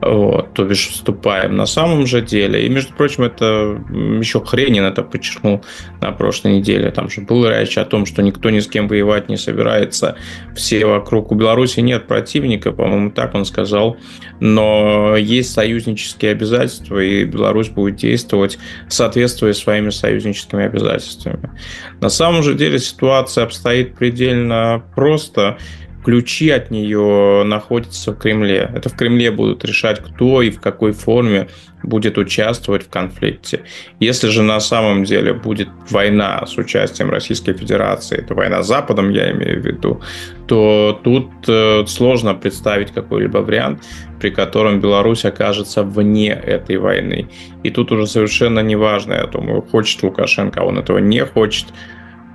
Вот, 0.02 0.54
то 0.54 0.64
бишь 0.64 0.90
вступаем. 0.90 1.56
На 1.56 1.66
самом 1.66 2.06
же 2.06 2.22
деле, 2.22 2.66
и 2.66 2.70
между 2.70 2.94
прочим, 2.94 3.24
это 3.24 3.82
еще 4.20 4.44
Хренин 4.44 4.84
это 4.84 5.04
подчеркнул 5.04 5.62
на 6.02 6.12
прошлой 6.12 6.58
неделе, 6.58 6.92
там 6.92 7.10
же 7.10 7.22
была 7.22 7.60
речь 7.60 7.78
о 7.78 7.86
том, 7.86 8.06
что 8.06 8.22
никто 8.22 8.50
ни 8.50 8.60
с 8.60 8.68
кем 8.68 8.88
воевать 8.88 9.30
не 9.30 9.38
собирается, 9.38 10.16
все 10.56 10.86
вокруг. 10.86 11.32
У 11.32 11.36
Беларуси 11.36 11.82
нет 11.82 12.08
противника, 12.08 12.72
по-моему, 12.72 13.12
так 13.12 13.36
он 13.36 13.46
сказал, 13.46 13.98
но 14.40 15.16
есть 15.18 15.52
союзнические 15.52 16.32
обязательства, 16.32 17.00
и 17.00 17.24
Беларусь 17.26 17.70
будет 17.70 17.98
действовать, 17.98 18.58
соответствуя 18.88 19.54
своими 19.54 19.90
союзническими 19.90 20.66
обязательствами. 20.66 21.52
На 22.02 22.09
самом 22.10 22.44
же 22.44 22.54
деле 22.54 22.80
ситуация 22.80 23.44
обстоит 23.44 23.96
предельно 23.96 24.84
просто. 24.96 25.58
Ключи 26.04 26.50
от 26.50 26.72
нее 26.72 27.44
находятся 27.44 28.14
в 28.14 28.18
Кремле. 28.18 28.72
Это 28.74 28.90
в 28.90 28.96
Кремле 28.96 29.32
будут 29.32 29.66
решать, 29.66 30.00
кто 30.00 30.42
и 30.42 30.50
в 30.50 30.62
какой 30.62 30.94
форме 30.94 31.50
будет 31.84 32.18
участвовать 32.18 32.84
в 32.84 32.90
конфликте. 32.90 33.62
Если 34.00 34.30
же 34.30 34.42
на 34.42 34.60
самом 34.60 35.04
деле 35.04 35.34
будет 35.34 35.70
война 35.90 36.46
с 36.46 36.58
участием 36.58 37.10
Российской 37.10 37.54
Федерации, 37.54 38.20
это 38.20 38.34
война 38.34 38.64
с 38.64 38.68
Западом, 38.68 39.10
я 39.10 39.32
имею 39.32 39.62
в 39.62 39.66
виду, 39.66 40.02
то 40.48 41.00
тут 41.04 41.30
э, 41.48 41.86
сложно 41.88 42.34
представить 42.34 42.92
какой-либо 42.92 43.40
вариант, 43.40 43.84
при 44.20 44.30
котором 44.30 44.80
Беларусь 44.80 45.26
окажется 45.26 45.84
вне 45.84 46.32
этой 46.32 46.78
войны. 46.78 47.30
И 47.64 47.70
тут 47.70 47.92
уже 47.92 48.08
совершенно 48.08 48.62
неважно, 48.62 49.14
я 49.14 49.28
думаю, 49.28 49.62
хочет 49.62 50.02
Лукашенко, 50.04 50.60
он 50.60 50.80
этого 50.80 50.98
не 51.00 51.26
хочет, 51.26 51.68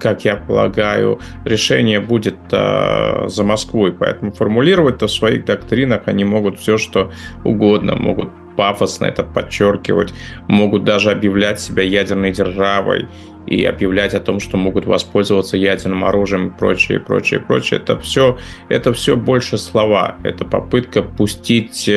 как 0.05 0.23
я 0.27 0.37
полагаю, 0.37 1.19
решение 1.47 1.99
будет 1.99 2.37
э, 2.53 3.27
за 3.27 3.43
Москвой. 3.43 3.91
Поэтому 3.91 4.33
формулировать-то 4.33 5.07
в 5.07 5.11
своих 5.11 5.47
доктринах 5.47 6.03
они 6.05 6.25
могут 6.25 6.61
все, 6.61 6.77
что 6.77 7.11
угодно. 7.43 7.97
Могут 7.97 8.29
пафосно 8.55 9.07
это 9.07 9.25
подчеркивать, 9.25 10.13
могут 10.47 10.85
даже 10.85 11.11
объявлять 11.11 11.59
себя 11.59 11.83
ядерной 11.83 12.33
державой 12.33 13.09
и 13.47 13.65
объявлять 13.65 14.13
о 14.13 14.21
том, 14.21 14.41
что 14.41 14.59
могут 14.59 14.85
воспользоваться 14.85 15.57
ядерным 15.57 16.05
оружием 16.05 16.49
и 16.49 16.51
прочее, 16.51 17.01
прочее, 17.01 17.41
прочее. 17.41 17.81
Это 17.81 17.99
все, 17.99 18.37
это 18.69 18.93
все 18.93 19.17
больше 19.17 19.57
слова. 19.57 20.17
Это 20.23 20.45
попытка 20.45 21.03
пустить 21.03 21.91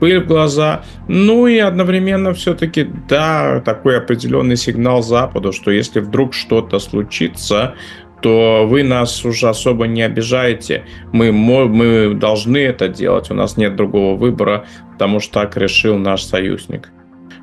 пыль 0.00 0.22
в 0.22 0.26
глаза. 0.26 0.82
Ну 1.08 1.46
и 1.46 1.58
одновременно 1.58 2.32
все-таки, 2.34 2.88
да, 3.08 3.60
такой 3.64 3.98
определенный 3.98 4.56
сигнал 4.56 5.02
Западу, 5.02 5.52
что 5.52 5.70
если 5.70 6.00
вдруг 6.00 6.34
что-то 6.34 6.78
случится, 6.78 7.74
то 8.22 8.66
вы 8.66 8.82
нас 8.82 9.24
уже 9.24 9.48
особо 9.48 9.86
не 9.86 10.02
обижаете. 10.02 10.84
Мы, 11.12 11.32
мы 11.32 12.14
должны 12.14 12.58
это 12.58 12.88
делать, 12.88 13.30
у 13.30 13.34
нас 13.34 13.56
нет 13.56 13.76
другого 13.76 14.16
выбора, 14.16 14.66
потому 14.92 15.20
что 15.20 15.34
так 15.34 15.56
решил 15.56 15.98
наш 15.98 16.22
союзник. 16.22 16.90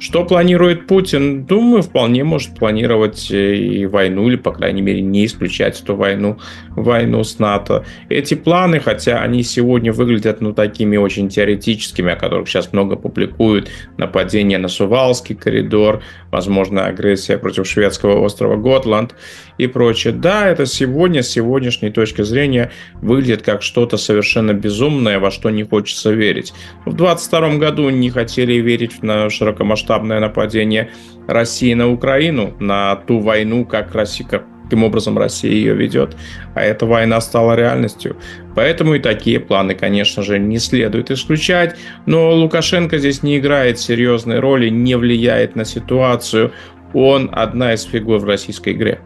Что 0.03 0.25
планирует 0.25 0.85
Путин? 0.85 1.45
Думаю, 1.45 1.81
вполне 1.81 2.25
может 2.25 2.55
планировать 2.55 3.31
э, 3.31 3.55
и 3.55 3.85
войну, 3.85 4.27
или, 4.27 4.35
по 4.35 4.51
крайней 4.51 4.81
мере, 4.81 4.99
не 4.99 5.25
исключать 5.25 5.81
эту 5.81 5.95
войну, 5.95 6.39
войну 6.71 7.23
с 7.23 7.39
НАТО. 7.39 7.85
Эти 8.09 8.33
планы, 8.33 8.81
хотя 8.81 9.21
они 9.21 9.43
сегодня 9.43 9.93
выглядят 9.93 10.41
ну, 10.41 10.51
такими 10.51 10.97
очень 10.97 11.29
теоретическими, 11.29 12.11
о 12.11 12.17
которых 12.17 12.49
сейчас 12.49 12.73
много 12.73 12.97
публикуют, 12.97 13.69
нападение 13.97 14.57
на 14.57 14.67
Сувалский 14.67 15.35
коридор, 15.35 16.03
возможно, 16.33 16.85
агрессия 16.85 17.37
против 17.37 17.65
шведского 17.65 18.19
острова 18.19 18.57
Готланд 18.57 19.15
и 19.57 19.67
прочее. 19.67 20.11
Да, 20.11 20.49
это 20.49 20.65
сегодня, 20.65 21.23
с 21.23 21.29
сегодняшней 21.29 21.91
точки 21.91 22.23
зрения, 22.23 22.71
выглядит 22.95 23.41
как 23.41 23.61
что-то 23.61 23.95
совершенно 23.95 24.53
безумное, 24.53 25.19
во 25.19 25.31
что 25.31 25.49
не 25.49 25.63
хочется 25.63 26.11
верить. 26.11 26.53
В 26.85 26.93
22 26.93 27.55
году 27.55 27.89
не 27.89 28.09
хотели 28.09 28.53
верить 28.55 29.01
на 29.01 29.29
широкомасштабное 29.29 29.93
масштабное 29.93 30.19
нападение 30.19 30.89
России 31.27 31.73
на 31.73 31.91
Украину, 31.91 32.53
на 32.59 32.95
ту 32.95 33.19
войну, 33.19 33.65
как 33.65 33.93
Россия, 33.95 34.27
как 34.27 34.45
каким 34.63 34.83
образом 34.83 35.17
Россия 35.17 35.51
ее 35.51 35.73
ведет, 35.73 36.15
а 36.55 36.61
эта 36.61 36.85
война 36.85 37.21
стала 37.21 37.55
реальностью. 37.55 38.17
Поэтому 38.55 38.95
и 38.95 38.99
такие 38.99 39.39
планы, 39.39 39.75
конечно 39.75 40.23
же, 40.23 40.39
не 40.39 40.59
следует 40.59 41.11
исключать, 41.11 41.75
но 42.05 42.31
Лукашенко 42.31 42.97
здесь 42.97 43.23
не 43.23 43.37
играет 43.37 43.79
серьезной 43.79 44.39
роли, 44.39 44.69
не 44.69 44.95
влияет 44.95 45.55
на 45.55 45.65
ситуацию, 45.65 46.51
он 46.93 47.29
одна 47.31 47.73
из 47.73 47.83
фигур 47.83 48.19
в 48.19 48.25
российской 48.25 48.73
игре. 48.73 48.99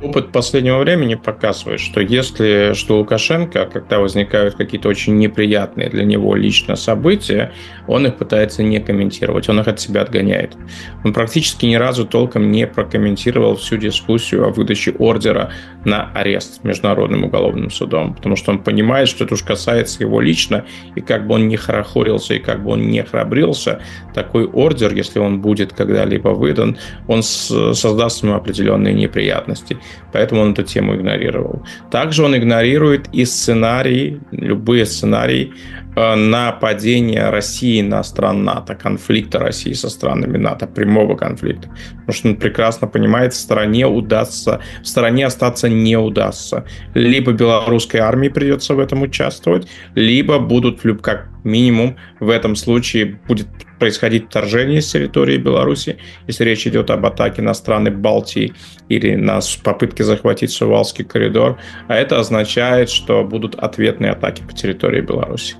Опыт 0.00 0.30
последнего 0.30 0.78
времени 0.78 1.16
показывает, 1.16 1.80
что 1.80 2.00
если 2.00 2.72
что 2.74 2.98
Лукашенко, 2.98 3.66
когда 3.66 3.98
возникают 3.98 4.54
какие-то 4.54 4.88
очень 4.88 5.16
неприятные 5.18 5.90
для 5.90 6.04
него 6.04 6.36
лично 6.36 6.76
события, 6.76 7.52
он 7.88 8.06
их 8.06 8.16
пытается 8.16 8.62
не 8.62 8.78
комментировать, 8.78 9.48
он 9.48 9.58
их 9.58 9.66
от 9.66 9.80
себя 9.80 10.02
отгоняет. 10.02 10.56
Он 11.04 11.12
практически 11.12 11.66
ни 11.66 11.74
разу 11.74 12.06
толком 12.06 12.52
не 12.52 12.68
прокомментировал 12.68 13.56
всю 13.56 13.76
дискуссию 13.76 14.46
о 14.46 14.50
выдаче 14.50 14.92
ордера 14.92 15.50
на 15.84 16.12
арест 16.14 16.62
Международным 16.62 17.24
уголовным 17.24 17.70
судом, 17.70 18.14
потому 18.14 18.36
что 18.36 18.52
он 18.52 18.60
понимает, 18.60 19.08
что 19.08 19.24
это 19.24 19.34
уж 19.34 19.42
касается 19.42 20.04
его 20.04 20.20
лично, 20.20 20.64
и 20.94 21.00
как 21.00 21.26
бы 21.26 21.34
он 21.34 21.48
не 21.48 21.56
хорохорился, 21.56 22.34
и 22.34 22.38
как 22.38 22.62
бы 22.62 22.70
он 22.70 22.88
не 22.88 23.02
храбрился, 23.02 23.80
такой 24.14 24.46
ордер, 24.46 24.94
если 24.94 25.18
он 25.18 25.40
будет 25.40 25.72
когда-либо 25.72 26.28
выдан, 26.28 26.78
он 27.08 27.24
создаст 27.24 28.22
ему 28.22 28.34
определенные 28.34 28.94
неприятности 28.94 29.76
поэтому 30.12 30.42
он 30.42 30.52
эту 30.52 30.62
тему 30.62 30.94
игнорировал. 30.94 31.62
Также 31.90 32.24
он 32.24 32.36
игнорирует 32.36 33.08
и 33.12 33.24
сценарии, 33.24 34.20
любые 34.30 34.86
сценарии 34.86 35.52
э, 35.96 36.14
нападения 36.14 37.30
России 37.30 37.82
на 37.82 38.02
стран 38.02 38.44
НАТО, 38.44 38.74
конфликта 38.74 39.38
России 39.38 39.72
со 39.72 39.90
странами 39.90 40.38
НАТО, 40.38 40.66
прямого 40.66 41.16
конфликта. 41.16 41.68
Потому 41.90 42.12
что 42.12 42.28
он 42.28 42.36
прекрасно 42.36 42.86
понимает, 42.86 43.32
в 43.32 43.36
стороне 43.36 43.86
удастся, 43.86 44.60
в 44.82 44.86
стороне 44.86 45.26
остаться 45.26 45.68
не 45.68 45.96
удастся. 45.96 46.64
Либо 46.94 47.32
белорусской 47.32 48.00
армии 48.00 48.28
придется 48.28 48.74
в 48.74 48.78
этом 48.78 49.02
участвовать, 49.02 49.68
либо 49.94 50.38
будут, 50.38 50.80
как 51.02 51.28
минимум 51.44 51.96
в 52.20 52.30
этом 52.30 52.56
случае 52.56 53.18
будет 53.26 53.46
происходить 53.78 54.26
вторжение 54.26 54.82
с 54.82 54.90
территории 54.90 55.38
Беларуси, 55.38 55.98
если 56.26 56.44
речь 56.44 56.66
идет 56.66 56.90
об 56.90 57.06
атаке 57.06 57.42
на 57.42 57.54
страны 57.54 57.90
Балтии 57.90 58.52
или 58.88 59.14
на 59.14 59.40
попытке 59.62 60.04
захватить 60.04 60.50
Сувалский 60.50 61.04
коридор, 61.04 61.58
а 61.86 61.94
это 61.94 62.18
означает, 62.18 62.90
что 62.90 63.24
будут 63.24 63.54
ответные 63.54 64.12
атаки 64.12 64.42
по 64.42 64.52
территории 64.52 65.00
Беларуси. 65.00 65.54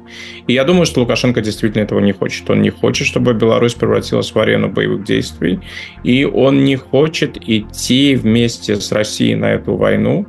И 0.46 0.52
я 0.52 0.64
думаю, 0.64 0.86
что 0.86 1.00
Лукашенко 1.00 1.40
действительно 1.40 1.82
этого 1.82 2.00
не 2.00 2.12
хочет. 2.12 2.48
Он 2.50 2.62
не 2.62 2.70
хочет, 2.70 3.06
чтобы 3.06 3.34
Беларусь 3.34 3.74
превратилась 3.74 4.34
в 4.34 4.38
арену 4.38 4.68
боевых 4.68 5.04
действий, 5.04 5.60
и 6.02 6.24
он 6.24 6.64
не 6.64 6.76
хочет 6.76 7.36
идти 7.36 8.16
вместе 8.16 8.76
с 8.76 8.92
Россией 8.92 9.36
на 9.36 9.52
эту 9.52 9.76
войну, 9.76 10.26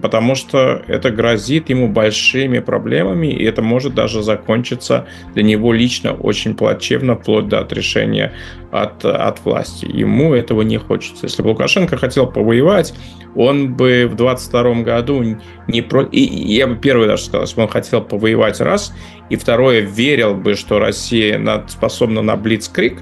потому 0.00 0.34
что 0.34 0.82
это 0.86 1.10
грозит 1.10 1.70
ему 1.70 1.88
большими 1.88 2.58
проблемами, 2.58 3.28
и 3.28 3.44
это 3.44 3.62
может 3.62 3.94
даже 3.94 4.22
закончиться 4.22 5.06
для 5.34 5.42
него 5.42 5.72
лично 5.72 6.12
очень 6.12 6.54
плачевно, 6.54 7.16
вплоть 7.16 7.48
до 7.48 7.60
отрешения 7.60 8.32
от, 8.70 9.04
от 9.04 9.44
власти. 9.44 9.86
Ему 9.86 10.34
этого 10.34 10.62
не 10.62 10.78
хочется. 10.78 11.26
Если 11.26 11.42
бы 11.42 11.48
Лукашенко 11.48 11.96
хотел 11.96 12.26
повоевать, 12.26 12.94
он 13.34 13.74
бы 13.74 14.08
в 14.10 14.16
22 14.16 14.82
году 14.82 15.36
не 15.68 15.82
про... 15.82 16.02
И 16.04 16.20
я 16.20 16.66
бы 16.66 16.76
первый 16.76 17.06
даже 17.06 17.22
сказал, 17.22 17.46
бы 17.56 17.62
он 17.62 17.68
хотел 17.68 18.02
повоевать 18.02 18.60
раз, 18.60 18.92
и 19.30 19.36
второе, 19.36 19.80
верил 19.80 20.34
бы, 20.34 20.54
что 20.54 20.78
Россия 20.78 21.40
способна 21.68 22.20
на 22.20 22.36
Блицкрик, 22.36 22.98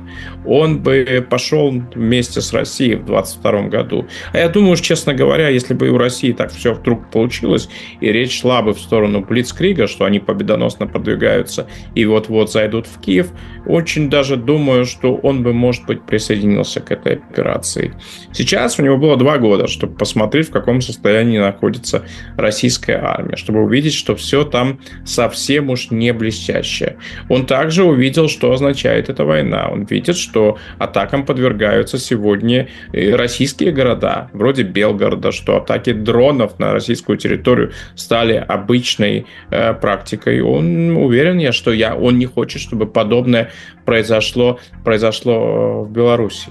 он 0.47 0.79
бы 0.81 1.26
пошел 1.29 1.70
вместе 1.95 2.41
с 2.41 2.53
Россией 2.53 2.97
в 2.97 3.05
22 3.07 3.62
году. 3.62 4.07
А 4.33 4.39
я 4.39 4.49
думаю, 4.49 4.76
честно 4.76 5.14
говоря, 5.14 5.49
если 5.49 5.74
бы 5.74 5.89
у 5.89 5.99
России 5.99 6.33
так 6.33 6.53
все 6.53 6.74
вдруг 6.74 7.11
получилось, 7.11 7.68
и 8.01 8.12
речь 8.12 8.41
шла 8.41 8.62
бы 8.62 8.74
в 8.74 8.79
сторону 8.79 9.24
Блицкрига, 9.24 9.87
что 9.87 10.05
они 10.05 10.20
победоносно 10.20 10.87
продвигаются 10.87 11.66
и 11.95 12.05
вот-вот 12.05 12.53
зайдут 12.53 12.87
в 12.87 13.01
Киев, 13.01 13.31
очень 13.66 14.11
даже 14.11 14.37
думаю, 14.37 14.85
что 14.85 15.14
он 15.16 15.43
бы, 15.43 15.53
может 15.53 15.87
быть, 15.87 16.03
присоединился 16.03 16.81
к 16.81 16.91
этой 16.91 17.14
операции. 17.14 17.95
Сейчас 18.33 18.79
у 18.79 18.83
него 18.83 18.99
было 18.99 19.16
два 19.16 19.39
года, 19.39 19.66
чтобы 19.66 19.95
посмотреть, 19.95 20.49
в 20.49 20.53
каком 20.53 20.81
состоянии 20.81 21.39
находится 21.39 22.05
российская 22.37 22.97
армия, 22.97 23.37
чтобы 23.37 23.62
увидеть, 23.62 23.95
что 23.95 24.14
все 24.14 24.45
там 24.45 24.81
совсем 25.05 25.70
уж 25.70 25.91
не 25.91 26.12
блестящее. 26.19 26.97
Он 27.29 27.47
также 27.47 27.85
увидел, 27.85 28.29
что 28.29 28.53
означает 28.53 29.09
эта 29.09 29.25
война. 29.25 29.69
Он 29.69 29.85
видит, 29.85 30.16
что 30.16 30.59
атакам 30.79 31.25
подвергаются 31.25 31.99
сегодня 31.99 32.69
российские 32.93 33.73
города, 33.73 34.29
вроде 34.33 34.62
Белгорода, 34.62 35.33
что 35.33 35.57
атаки 35.57 35.93
дронов 35.93 36.59
на 36.59 36.73
российскую 36.73 37.19
территорию 37.19 37.73
стали 37.95 38.35
обычной 38.35 39.27
э, 39.51 39.75
практикой. 39.75 40.41
Он 40.41 40.97
уверен, 40.97 41.39
я, 41.39 41.53
что 41.53 41.73
я, 41.73 41.95
он 41.95 42.19
не 42.19 42.27
хочет, 42.27 42.61
чтобы 42.61 42.87
подобное 42.87 43.51
произошло, 43.89 44.59
произошло 44.84 45.84
в 45.84 45.91
Беларуси. 45.91 46.49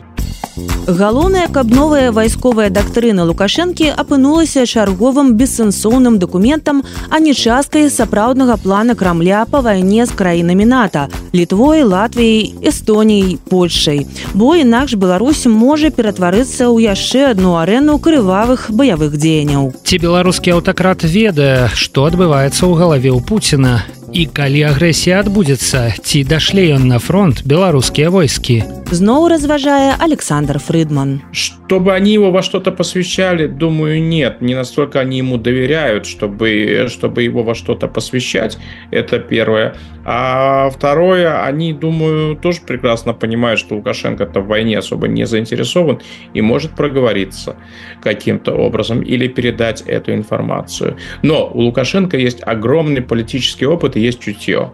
Галоўнае, 0.88 1.48
каб 1.54 1.70
новая 1.70 2.12
вайсковая 2.12 2.70
дактрына 2.74 3.26
Лукашэнкі 3.30 3.92
апынулася 3.94 4.66
чарговым 4.66 5.36
бессэнсоўным 5.38 6.18
дакументам, 6.18 6.82
а 7.12 7.20
не 7.20 7.36
часткай 7.38 7.92
сапраўднага 7.94 8.58
плана 8.58 8.96
крамля 8.96 9.46
па 9.52 9.62
вайне 9.62 10.08
з 10.08 10.18
краінамі 10.18 10.66
НАТО, 10.66 11.08
літвой, 11.34 11.84
Латвіяй, 11.84 12.56
Эстоніяй, 12.64 13.38
Польшай. 13.50 14.08
Бо 14.34 14.56
інакш 14.56 14.96
Беларусь 14.96 15.46
можа 15.46 15.92
ператварыцца 15.94 16.72
ў 16.74 16.90
яшчэ 16.90 17.38
адну 17.38 17.54
арэну 17.62 18.00
крывавых 18.02 18.72
баявых 18.74 19.14
дзеянняў. 19.14 19.78
Ці 19.84 20.02
беларускі 20.02 20.58
аўтакрат 20.58 21.06
ведае, 21.06 21.70
што 21.78 22.10
адбываецца 22.10 22.66
ў 22.66 22.74
галаве 22.74 23.14
ў 23.14 23.22
Пуціна 23.22 23.86
і 24.13 24.27
калі 24.29 24.61
агрэсія 24.69 25.25
адбудзецца 25.25 25.97
ці 26.05 26.25
дашле 26.29 26.69
ён 26.77 26.85
на 26.93 26.99
фронт 27.01 27.41
беларускія 27.49 28.13
войскі 28.13 28.61
зноў 28.93 29.29
разважае 29.33 29.97
александр 29.99 30.59
фридман 30.59 31.23
чтобы 31.33 31.95
они 31.95 32.13
его 32.13 32.31
во 32.31 32.43
что-то 32.43 32.73
посвящали 32.73 33.47
думаю 33.47 34.03
нет 34.03 34.43
не 34.43 34.55
настолько 34.55 35.01
они 35.01 35.19
ему 35.19 35.39
доверяют 35.39 36.05
чтобы 36.05 36.87
чтобы 36.91 37.23
его 37.23 37.43
во 37.43 37.55
что-то 37.55 37.89
посвящать 37.89 38.59
это 38.91 39.19
первое 39.19 39.75
а 40.05 40.69
второе 40.71 41.43
они 41.45 41.73
думаю 41.73 42.37
тоже 42.37 42.61
прекрасно 42.67 43.15
понимают 43.15 43.61
что 43.61 43.77
лукашенко 43.77 44.27
то 44.27 44.41
в 44.41 44.47
войне 44.47 44.79
особо 44.79 45.09
не 45.09 45.27
заинтересован 45.27 46.01
и 46.35 46.43
может 46.43 46.73
проговориться 46.73 47.57
каким-то 48.03 48.53
образом 48.53 49.01
или 49.01 49.27
передать 49.27 49.81
эту 49.83 50.13
информацию 50.13 50.97
но 51.23 51.51
у 51.55 51.61
лукашенко 51.63 52.19
есть 52.19 52.43
огромный 52.43 53.01
политический 53.01 53.65
опыт 53.65 53.96
и 53.98 54.02
есть 54.02 54.20
чутье. 54.20 54.72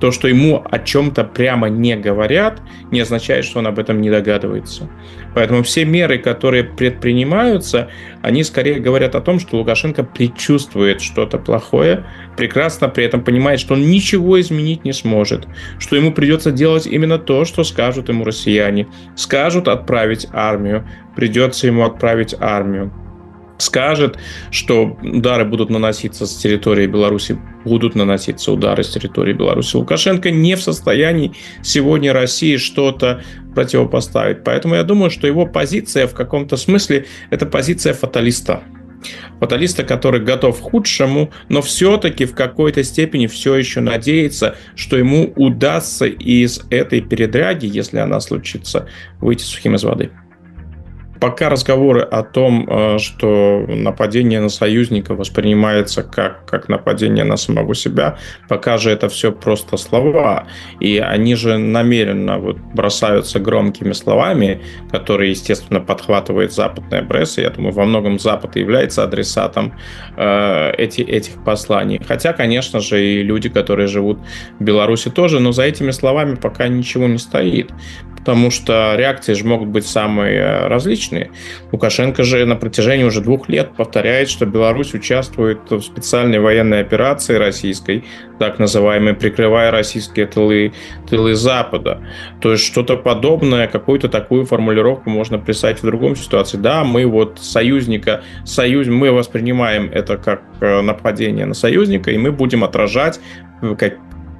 То, 0.00 0.10
что 0.10 0.26
ему 0.26 0.62
о 0.68 0.78
чем-то 0.80 1.24
прямо 1.24 1.68
не 1.68 1.96
говорят, 1.96 2.60
не 2.90 3.00
означает, 3.00 3.44
что 3.44 3.60
он 3.60 3.68
об 3.68 3.78
этом 3.78 4.00
не 4.00 4.10
догадывается. 4.10 4.90
Поэтому 5.34 5.62
все 5.62 5.84
меры, 5.84 6.18
которые 6.18 6.64
предпринимаются, 6.64 7.88
они 8.20 8.42
скорее 8.42 8.80
говорят 8.80 9.14
о 9.14 9.20
том, 9.20 9.38
что 9.38 9.56
Лукашенко 9.56 10.02
предчувствует 10.02 11.00
что-то 11.00 11.38
плохое, 11.38 12.04
прекрасно 12.36 12.88
при 12.88 13.04
этом 13.04 13.22
понимает, 13.22 13.60
что 13.60 13.74
он 13.74 13.88
ничего 13.88 14.40
изменить 14.40 14.84
не 14.84 14.92
сможет, 14.92 15.46
что 15.78 15.94
ему 15.96 16.12
придется 16.12 16.50
делать 16.50 16.86
именно 16.86 17.18
то, 17.18 17.44
что 17.44 17.62
скажут 17.62 18.08
ему 18.08 18.24
россияне. 18.24 18.88
Скажут 19.14 19.68
отправить 19.68 20.26
армию, 20.32 20.86
придется 21.14 21.68
ему 21.68 21.84
отправить 21.84 22.34
армию 22.38 22.92
скажет, 23.58 24.18
что 24.50 24.96
удары 25.02 25.44
будут 25.44 25.70
наноситься 25.70 26.26
с 26.26 26.36
территории 26.36 26.86
Беларуси, 26.86 27.38
будут 27.64 27.94
наноситься 27.94 28.52
удары 28.52 28.82
с 28.82 28.90
территории 28.90 29.32
Беларуси. 29.32 29.76
Лукашенко 29.76 30.30
не 30.30 30.56
в 30.56 30.62
состоянии 30.62 31.32
сегодня 31.62 32.12
России 32.12 32.56
что-то 32.56 33.22
противопоставить. 33.54 34.44
Поэтому 34.44 34.74
я 34.74 34.82
думаю, 34.82 35.10
что 35.10 35.26
его 35.26 35.46
позиция 35.46 36.06
в 36.06 36.14
каком-то 36.14 36.56
смысле 36.56 37.06
это 37.30 37.46
позиция 37.46 37.94
фаталиста. 37.94 38.62
Фаталиста, 39.38 39.84
который 39.84 40.20
готов 40.20 40.58
к 40.58 40.62
худшему, 40.62 41.30
но 41.50 41.60
все-таки 41.60 42.24
в 42.24 42.34
какой-то 42.34 42.82
степени 42.82 43.26
все 43.26 43.54
еще 43.54 43.80
надеется, 43.80 44.56
что 44.76 44.96
ему 44.96 45.32
удастся 45.36 46.06
из 46.06 46.62
этой 46.70 47.02
передряги, 47.02 47.66
если 47.66 47.98
она 47.98 48.20
случится, 48.20 48.88
выйти 49.20 49.42
сухим 49.42 49.74
из 49.74 49.84
воды 49.84 50.10
пока 51.24 51.48
разговоры 51.48 52.02
о 52.02 52.22
том, 52.22 52.68
э, 52.68 52.98
что 52.98 53.64
нападение 53.66 54.40
на 54.40 54.50
союзника 54.50 55.14
воспринимается 55.14 56.02
как, 56.02 56.44
как 56.44 56.68
нападение 56.68 57.24
на 57.24 57.38
самого 57.38 57.74
себя, 57.74 58.18
пока 58.46 58.76
же 58.76 58.90
это 58.90 59.08
все 59.08 59.32
просто 59.32 59.78
слова. 59.78 60.46
И 60.80 60.98
они 60.98 61.34
же 61.34 61.56
намеренно 61.56 62.36
вот 62.36 62.58
бросаются 62.58 63.40
громкими 63.40 63.94
словами, 63.94 64.60
которые, 64.90 65.30
естественно, 65.30 65.80
подхватывает 65.80 66.52
западная 66.52 67.02
пресса. 67.02 67.40
Я 67.40 67.48
думаю, 67.48 67.72
во 67.72 67.86
многом 67.86 68.18
Запад 68.18 68.56
является 68.56 69.02
адресатом 69.02 69.72
э, 70.18 70.72
эти, 70.76 71.00
этих 71.00 71.42
посланий. 71.42 72.02
Хотя, 72.06 72.34
конечно 72.34 72.80
же, 72.80 73.02
и 73.02 73.22
люди, 73.22 73.48
которые 73.48 73.86
живут 73.86 74.18
в 74.58 74.62
Беларуси 74.62 75.08
тоже, 75.08 75.40
но 75.40 75.52
за 75.52 75.62
этими 75.62 75.90
словами 75.90 76.34
пока 76.34 76.68
ничего 76.68 77.06
не 77.06 77.18
стоит 77.18 77.70
потому 78.24 78.50
что 78.50 78.94
реакции 78.96 79.34
же 79.34 79.44
могут 79.44 79.68
быть 79.68 79.86
самые 79.86 80.38
э, 80.38 80.66
различные. 81.14 81.30
Лукашенко 81.72 82.22
же 82.24 82.44
на 82.44 82.56
протяжении 82.56 83.04
уже 83.04 83.20
двух 83.20 83.48
лет 83.48 83.72
повторяет, 83.76 84.28
что 84.28 84.46
Беларусь 84.46 84.94
участвует 84.94 85.58
в 85.70 85.80
специальной 85.80 86.38
военной 86.38 86.80
операции 86.80 87.34
российской, 87.36 88.04
так 88.38 88.58
называемой, 88.58 89.14
прикрывая 89.14 89.70
российские 89.70 90.26
тылы, 90.26 90.72
тылы 91.08 91.34
Запада. 91.34 92.00
То 92.40 92.52
есть 92.52 92.64
что-то 92.64 92.96
подобное, 92.96 93.66
какую-то 93.66 94.08
такую 94.08 94.44
формулировку 94.44 95.10
можно 95.10 95.38
писать 95.38 95.82
в 95.82 95.86
другом 95.86 96.16
ситуации. 96.16 96.58
Да, 96.58 96.84
мы 96.84 97.06
вот 97.06 97.38
союзника, 97.40 98.22
союз, 98.44 98.86
мы 98.86 99.12
воспринимаем 99.12 99.90
это 99.92 100.16
как 100.16 100.42
э, 100.60 100.80
нападение 100.82 101.46
на 101.46 101.54
союзника, 101.54 102.10
и 102.10 102.18
мы 102.18 102.32
будем 102.32 102.64
отражать 102.64 103.20
как, 103.78 103.94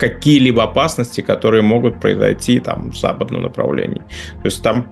какие-либо 0.09 0.62
опасности, 0.62 1.20
которые 1.22 1.62
могут 1.62 2.00
произойти 2.00 2.61
там 2.61 2.90
в 2.90 2.96
западном 2.96 3.42
направлении. 3.42 4.02
То 4.42 4.46
есть 4.46 4.62
там 4.62 4.86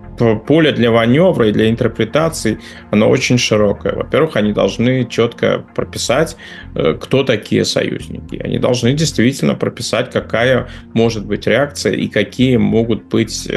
поле 0.46 0.72
для 0.72 0.90
маневра 0.90 1.48
и 1.48 1.52
для 1.52 1.68
интерпретаций, 1.68 2.58
оно 2.90 3.08
очень 3.08 3.38
широкое. 3.38 3.94
Во-первых, 3.94 4.36
они 4.36 4.52
должны 4.52 5.04
четко 5.04 5.64
прописать, 5.74 6.36
э, 6.74 6.94
кто 7.00 7.24
такие 7.24 7.64
союзники. 7.64 8.36
Они 8.44 8.58
должны 8.58 8.92
действительно 8.92 9.54
прописать, 9.54 10.10
какая 10.10 10.68
может 10.94 11.26
быть 11.26 11.46
реакция 11.46 11.94
и 11.94 12.08
какие 12.08 12.56
могут 12.56 13.04
быть 13.04 13.48
э, 13.48 13.56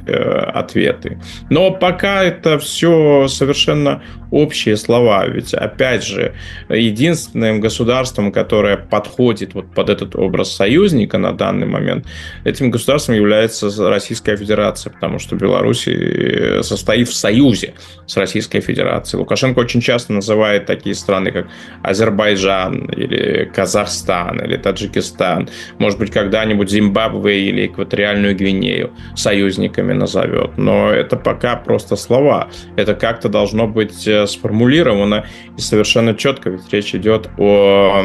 ответы. 0.59 1.19
Но 1.49 1.71
пока 1.71 2.23
это 2.23 2.57
все 2.57 3.27
совершенно 3.27 4.01
общие 4.31 4.77
слова. 4.77 5.25
Ведь, 5.27 5.53
опять 5.53 6.03
же, 6.03 6.33
единственным 6.69 7.61
государством, 7.61 8.31
которое 8.31 8.77
подходит 8.77 9.53
вот 9.53 9.73
под 9.73 9.89
этот 9.89 10.15
образ 10.15 10.51
союзника 10.55 11.17
на 11.17 11.31
данный 11.31 11.44
момент, 11.53 12.05
этим 12.43 12.71
государством 12.71 13.15
является 13.15 13.69
Российская 13.89 14.37
Федерация, 14.37 14.91
потому 14.91 15.19
что 15.19 15.35
Беларусь 15.35 15.87
э, 15.87 16.61
состоит 16.63 17.07
в 17.09 17.13
союзе 17.13 17.73
с 18.05 18.17
Российской 18.17 18.59
Федерацией. 18.61 19.19
Лукашенко 19.19 19.59
очень 19.59 19.81
часто 19.81 20.13
называет 20.13 20.65
такие 20.65 20.95
страны, 20.95 21.31
как 21.31 21.47
Азербайджан 21.83 22.85
или 22.85 23.45
Казахстан 23.53 24.41
или 24.41 24.57
Таджикистан, 24.57 25.49
может 25.79 25.99
быть, 25.99 26.11
когда-нибудь 26.11 26.69
Зимбабве 26.69 27.49
или 27.49 27.67
Экваториальную 27.67 28.35
Гвинею 28.35 28.91
союзниками 29.15 29.93
назовет. 29.93 30.57
Но 30.57 30.89
это 30.89 31.17
пока 31.17 31.55
просто 31.55 31.95
слова. 31.95 32.49
Это 32.75 32.95
как-то 32.95 33.29
должно 33.29 33.67
быть 33.67 34.07
э, 34.07 34.27
сформулировано 34.27 35.25
и 35.57 35.61
совершенно 35.61 36.15
четко, 36.15 36.49
ведь 36.49 36.71
речь 36.71 36.93
идет 36.95 37.29
о, 37.37 38.03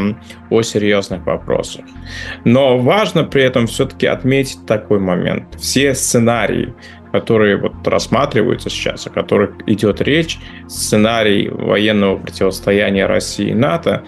о 0.51 0.62
серьезных 0.62 1.26
вопросах. 1.26 1.84
Но 2.45 2.78
важно 2.78 3.19
при 3.24 3.42
этом 3.42 3.66
все-таки 3.66 4.06
отметить 4.06 4.66
такой 4.66 4.98
момент. 4.98 5.44
Все 5.58 5.94
сценарии, 5.94 6.74
которые 7.12 7.56
вот 7.56 7.86
рассматриваются 7.86 8.70
сейчас, 8.70 9.06
о 9.06 9.10
которых 9.10 9.52
идет 9.66 10.00
речь, 10.00 10.38
сценарий 10.68 11.48
военного 11.48 12.18
противостояния 12.18 13.06
России 13.06 13.50
и 13.50 13.54
НАТО, 13.54 14.04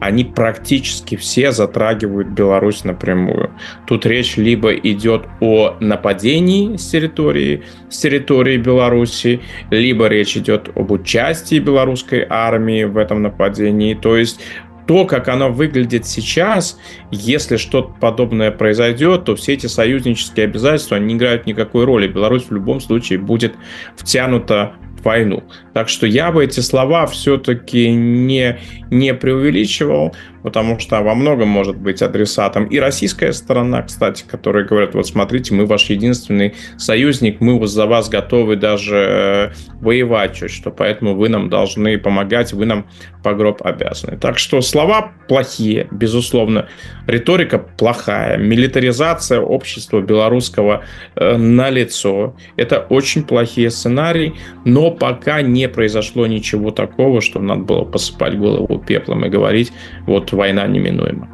они 0.00 0.24
практически 0.24 1.16
все 1.16 1.50
затрагивают 1.52 2.28
Беларусь 2.28 2.84
напрямую. 2.84 3.50
Тут 3.86 4.06
речь 4.06 4.36
либо 4.36 4.74
идет 4.74 5.26
о 5.40 5.76
нападении 5.80 6.76
с 6.76 6.90
территории, 6.90 7.62
с 7.88 7.98
территории 7.98 8.58
Беларуси, 8.58 9.40
либо 9.70 10.08
речь 10.08 10.36
идет 10.36 10.68
об 10.74 10.90
участии 10.90 11.58
белорусской 11.58 12.26
армии 12.28 12.84
в 12.84 12.98
этом 12.98 13.22
нападении. 13.22 13.94
То 13.94 14.16
есть 14.16 14.40
то, 14.86 15.06
как 15.06 15.28
оно 15.28 15.50
выглядит 15.50 16.06
сейчас, 16.06 16.78
если 17.10 17.56
что-то 17.56 17.94
подобное 18.00 18.50
произойдет, 18.50 19.24
то 19.24 19.34
все 19.36 19.54
эти 19.54 19.66
союзнические 19.66 20.44
обязательства 20.44 20.96
не 20.96 21.14
играют 21.14 21.46
никакой 21.46 21.84
роли. 21.84 22.06
Беларусь 22.06 22.44
в 22.44 22.52
любом 22.52 22.80
случае 22.80 23.18
будет 23.18 23.54
втянута 23.96 24.74
в 25.00 25.04
войну. 25.04 25.42
Так 25.72 25.88
что 25.88 26.06
я 26.06 26.32
бы 26.32 26.44
эти 26.44 26.60
слова 26.60 27.06
все-таки 27.06 27.90
не, 27.92 28.58
не 28.90 29.14
преувеличивал, 29.14 30.14
потому 30.44 30.78
что 30.78 31.00
во 31.00 31.14
многом 31.14 31.48
может 31.48 31.78
быть 31.78 32.02
адресатом 32.02 32.66
и 32.66 32.78
российская 32.78 33.32
сторона, 33.32 33.80
кстати, 33.80 34.24
которые 34.28 34.66
говорят, 34.66 34.94
вот 34.94 35.06
смотрите, 35.06 35.54
мы 35.54 35.64
ваш 35.64 35.88
единственный 35.88 36.54
союзник, 36.76 37.40
мы 37.40 37.66
за 37.66 37.86
вас 37.86 38.10
готовы 38.10 38.56
даже 38.56 38.94
э, 38.94 39.52
воевать 39.80 40.36
чуть 40.36 40.50
что, 40.50 40.70
поэтому 40.70 41.14
вы 41.14 41.30
нам 41.30 41.48
должны 41.48 41.96
помогать, 41.96 42.52
вы 42.52 42.66
нам 42.66 42.86
по 43.22 43.32
гроб 43.32 43.62
обязаны. 43.64 44.18
Так 44.18 44.38
что 44.38 44.60
слова 44.60 45.12
плохие, 45.28 45.88
безусловно, 45.90 46.68
риторика 47.06 47.58
плохая, 47.58 48.36
милитаризация 48.36 49.40
общества 49.40 50.02
белорусского 50.02 50.84
э, 51.16 51.38
на 51.38 51.70
лицо. 51.70 52.36
Это 52.56 52.80
очень 52.90 53.24
плохие 53.24 53.70
сценарии, 53.70 54.34
но 54.66 54.90
пока 54.90 55.40
не 55.40 55.70
произошло 55.70 56.26
ничего 56.26 56.70
такого, 56.70 57.22
что 57.22 57.40
надо 57.40 57.62
было 57.62 57.84
посыпать 57.84 58.36
голову 58.36 58.78
пеплом 58.78 59.24
и 59.24 59.30
говорить, 59.30 59.72
вот 60.06 60.33
война 60.34 60.66
неминуема. 60.66 61.28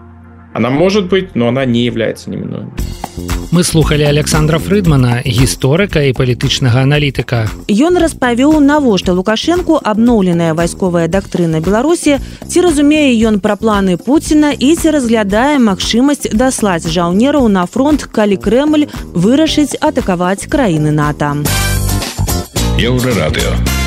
Она 0.52 0.70
может 0.70 1.08
быть, 1.08 1.34
но 1.34 1.48
она 1.48 1.64
не 1.64 1.84
является 1.84 2.30
неминуемой. 2.30 2.72
Мы 3.52 3.64
слухали 3.64 4.04
Александра 4.04 4.58
Фрыдмана, 4.58 5.22
гісторыка 5.26 6.02
і 6.06 6.14
палітычнага 6.14 6.86
аналітыка. 6.86 7.50
Ён 7.66 7.98
распавёў, 7.98 8.60
навошта 8.62 9.12
Лукашэнку 9.12 9.80
абноўленая 9.82 10.54
вайсковая 10.54 11.08
дактрына 11.08 11.58
Беларусі, 11.58 12.18
ці 12.46 12.58
разумее 12.62 13.10
ён 13.26 13.40
пра 13.40 13.58
планы 13.58 13.98
Пуціна 13.98 14.54
і 14.54 14.70
ці 14.76 14.94
разглядае 14.94 15.58
магчымасць 15.58 16.30
даслаць 16.30 16.86
жаўнераў 16.86 17.48
на 17.48 17.66
фронт, 17.66 18.06
калі 18.06 18.38
Крэмль 18.38 18.86
вырашыць 19.14 19.74
атакаваць 19.80 20.46
краіны 20.46 20.94
НАТО. 20.94 21.42
Еўрарадыё. 22.78 23.79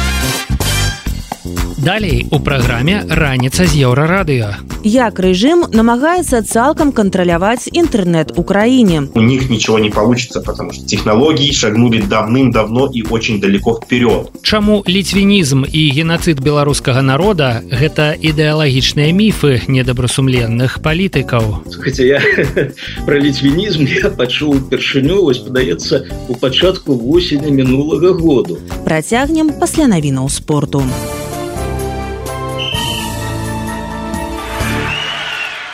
Далей 1.84 2.26
у 2.32 2.40
праграме 2.40 3.04
раніца 3.10 3.68
з 3.68 3.84
еўрарадыё. 3.84 4.56
Як 4.88 5.20
рэжым 5.20 5.68
намагаецца 5.68 6.40
цалкам 6.40 6.96
кантраляваць 6.96 7.68
інтэрнэт 7.68 8.40
у 8.40 8.44
краіне. 8.48 9.12
У 9.14 9.20
них 9.20 9.50
ничего 9.50 9.80
не 9.80 9.90
получится, 9.90 10.40
потому 10.40 10.72
что 10.72 10.86
технологии 10.88 11.52
шагнули 11.52 12.00
давным-давно 12.00 12.88
и 12.88 13.04
очень 13.10 13.42
далеко 13.42 13.74
вперед. 13.84 14.32
Чаму 14.42 14.84
ліцвінізм 14.88 15.66
і 15.68 15.82
генацыд 15.92 16.40
беларускага 16.40 17.02
народа 17.02 17.60
гэта 17.68 18.16
ідэалагічныя 18.16 19.12
міфы 19.12 19.68
недабрасумленных 19.68 20.80
палітыкаў. 20.80 21.68
Хотя 21.84 22.04
я 22.04 22.22
про 23.06 23.20
ліцвінізм 23.20 23.84
я 23.84 24.08
пачуў 24.08 24.56
упершыню 24.56 25.28
вось 25.28 25.44
падаецца 25.44 26.08
у 26.30 26.36
пачатку 26.36 26.96
восені 26.96 27.52
мінулага 27.52 28.16
году. 28.16 28.60
Працягнем 28.86 29.52
пасля 29.60 29.92
навінаў 29.92 30.30
спорту. 30.30 30.88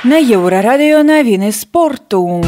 На 0.09 0.17
еўрарадыё 0.17 1.03
навіны 1.05 1.51
спорту. 1.53 2.41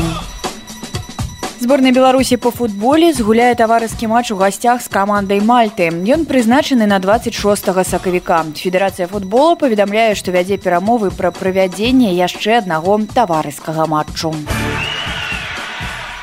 Зборная 1.61 1.91
Беларусі 1.93 2.39
па 2.41 2.49
футболе 2.49 3.11
згуляе 3.13 3.53
таварыскі 3.53 4.09
матч 4.09 4.31
у 4.33 4.37
гасцях 4.39 4.81
з 4.81 4.89
камандай 4.89 5.45
Мальты. 5.45 5.91
Ён 5.93 6.25
прызначаны 6.25 6.89
на 6.89 6.97
26 6.97 7.85
сакавіка. 7.85 8.41
Федэрацыя 8.57 9.05
футбола 9.05 9.53
паведамляе, 9.61 10.17
што 10.17 10.33
вядзе 10.33 10.57
перамовы 10.57 11.13
пра 11.13 11.29
правядзенне 11.29 12.17
яшчэ 12.17 12.65
аднаго 12.65 12.97
таварыскага 13.13 13.85
матчу. 13.85 14.33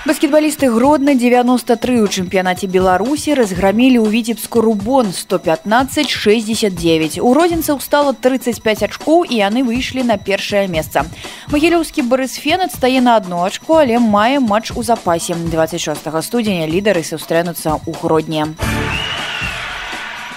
Баскетбалісты 0.08 0.72
гродна 0.72 1.12
93 1.12 2.00
у 2.00 2.08
чэмпіянаце 2.08 2.64
Беларусі 2.64 3.36
разграмілі 3.36 4.00
ў 4.00 4.08
віцебску 4.08 4.64
рубон 4.64 5.12
115-69. 5.12 7.20
У 7.20 7.28
родзінцаў 7.36 7.76
стала 7.84 8.16
35 8.16 8.88
ачкоў 8.88 9.28
і 9.28 9.36
яны 9.36 9.68
выйшлі 9.68 10.08
на 10.08 10.16
першае 10.16 10.64
месца. 10.64 11.04
Магілёўскі 11.52 12.08
барысфен 12.08 12.64
адстае 12.64 13.04
на 13.04 13.20
одно 13.20 13.44
ачко, 13.44 13.84
але 13.84 14.00
мае 14.00 14.40
матч 14.40 14.72
у 14.72 14.80
запасе. 14.80 15.36
26 15.36 16.08
студзеня 16.24 16.64
лідары 16.64 17.04
сустрэнуцца 17.04 17.76
ў 17.76 17.92
гродні. 18.00 18.56
У 18.56 19.27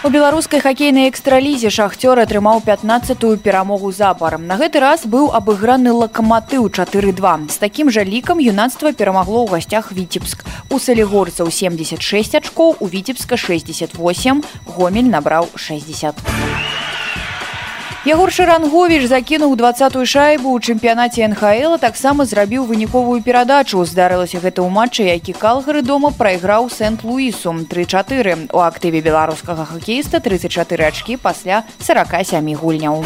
беларускай 0.09 0.57
хакейнай 0.65 1.05
экстралізе 1.11 1.69
шахцёр 1.69 2.17
атрымаў 2.17 2.63
15тую 2.65 3.37
перамогу 3.37 3.91
запар. 3.93 4.39
На 4.41 4.57
гэты 4.57 4.81
раз 4.81 5.05
быў 5.05 5.29
абыграны 5.29 5.93
лакаматыў 5.93 6.73
4-2. 6.73 7.53
З 7.53 7.57
такім 7.61 7.93
жа 7.93 8.01
лікам 8.01 8.41
юнацтва 8.41 8.97
перамагло 8.97 9.45
ў 9.45 9.53
гасцях 9.53 9.93
віцебск. 9.93 10.41
У 10.73 10.81
салігорцаў 10.81 11.53
76 11.53 12.33
ачкоў, 12.41 12.81
у 12.81 12.89
віцебска 12.89 13.37
68, 13.37 14.41
гомель 14.73 15.13
набраў 15.13 15.53
60. 15.53 16.17
Ягор 18.01 18.31
Шаранговіч 18.33 19.05
закінуў 19.05 19.51
двадцатую 19.61 20.09
шайбу 20.09 20.57
ў 20.57 20.73
чэмпіянаце 20.73 21.21
НХЛ, 21.21 21.77
таксама 21.77 22.25
зрабіў 22.25 22.65
выніковую 22.65 23.21
перадачу. 23.21 23.85
Здарылася 23.85 24.41
гэта 24.41 24.65
ў 24.65 24.73
матчы, 24.73 25.05
які 25.05 25.37
калгары 25.37 25.85
дома 25.85 26.09
прайграў 26.09 26.65
сент-луісу 26.73 27.53
3-4. 27.69 28.49
У 28.57 28.59
актыве 28.65 29.05
беларускага 29.05 29.69
хакеіста 29.69 30.17
34 30.17 30.89
ачкі 30.89 31.21
пасля 31.21 31.61
47 31.77 32.57
гульняў. 32.57 33.05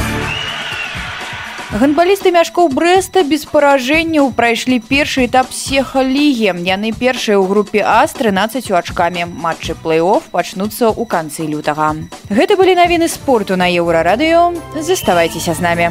Гандбалісты 1.74 2.30
мяшкоў 2.30 2.70
брэста 2.70 3.24
без 3.26 3.42
паражэнняў 3.50 4.30
прайшлі 4.38 4.78
першы 4.86 5.26
этап 5.26 5.50
сеха 5.50 6.06
лігі. 6.06 6.54
Яны 6.62 6.94
першыя 6.94 7.42
ў 7.42 7.50
групе 7.50 7.82
А 7.82 8.06
з 8.06 8.14
13 8.14 8.70
ачкамі. 8.70 9.26
Матчы 9.26 9.74
плэй-офф 9.74 10.30
пачнуцца 10.30 10.94
ў 10.94 11.02
канцы 11.10 11.50
лютага. 11.50 12.06
Гэта 12.30 12.54
былі 12.54 12.78
навіны 12.78 13.10
спорту 13.10 13.58
на 13.58 13.66
еўрарадыё. 13.66 14.54
Заставайцеся 14.78 15.58
з 15.58 15.62
намі. 15.66 15.90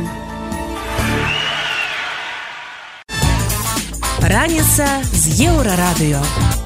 Раніца 4.22 4.86
з 5.10 5.24
еўрарадыё. 5.42 6.63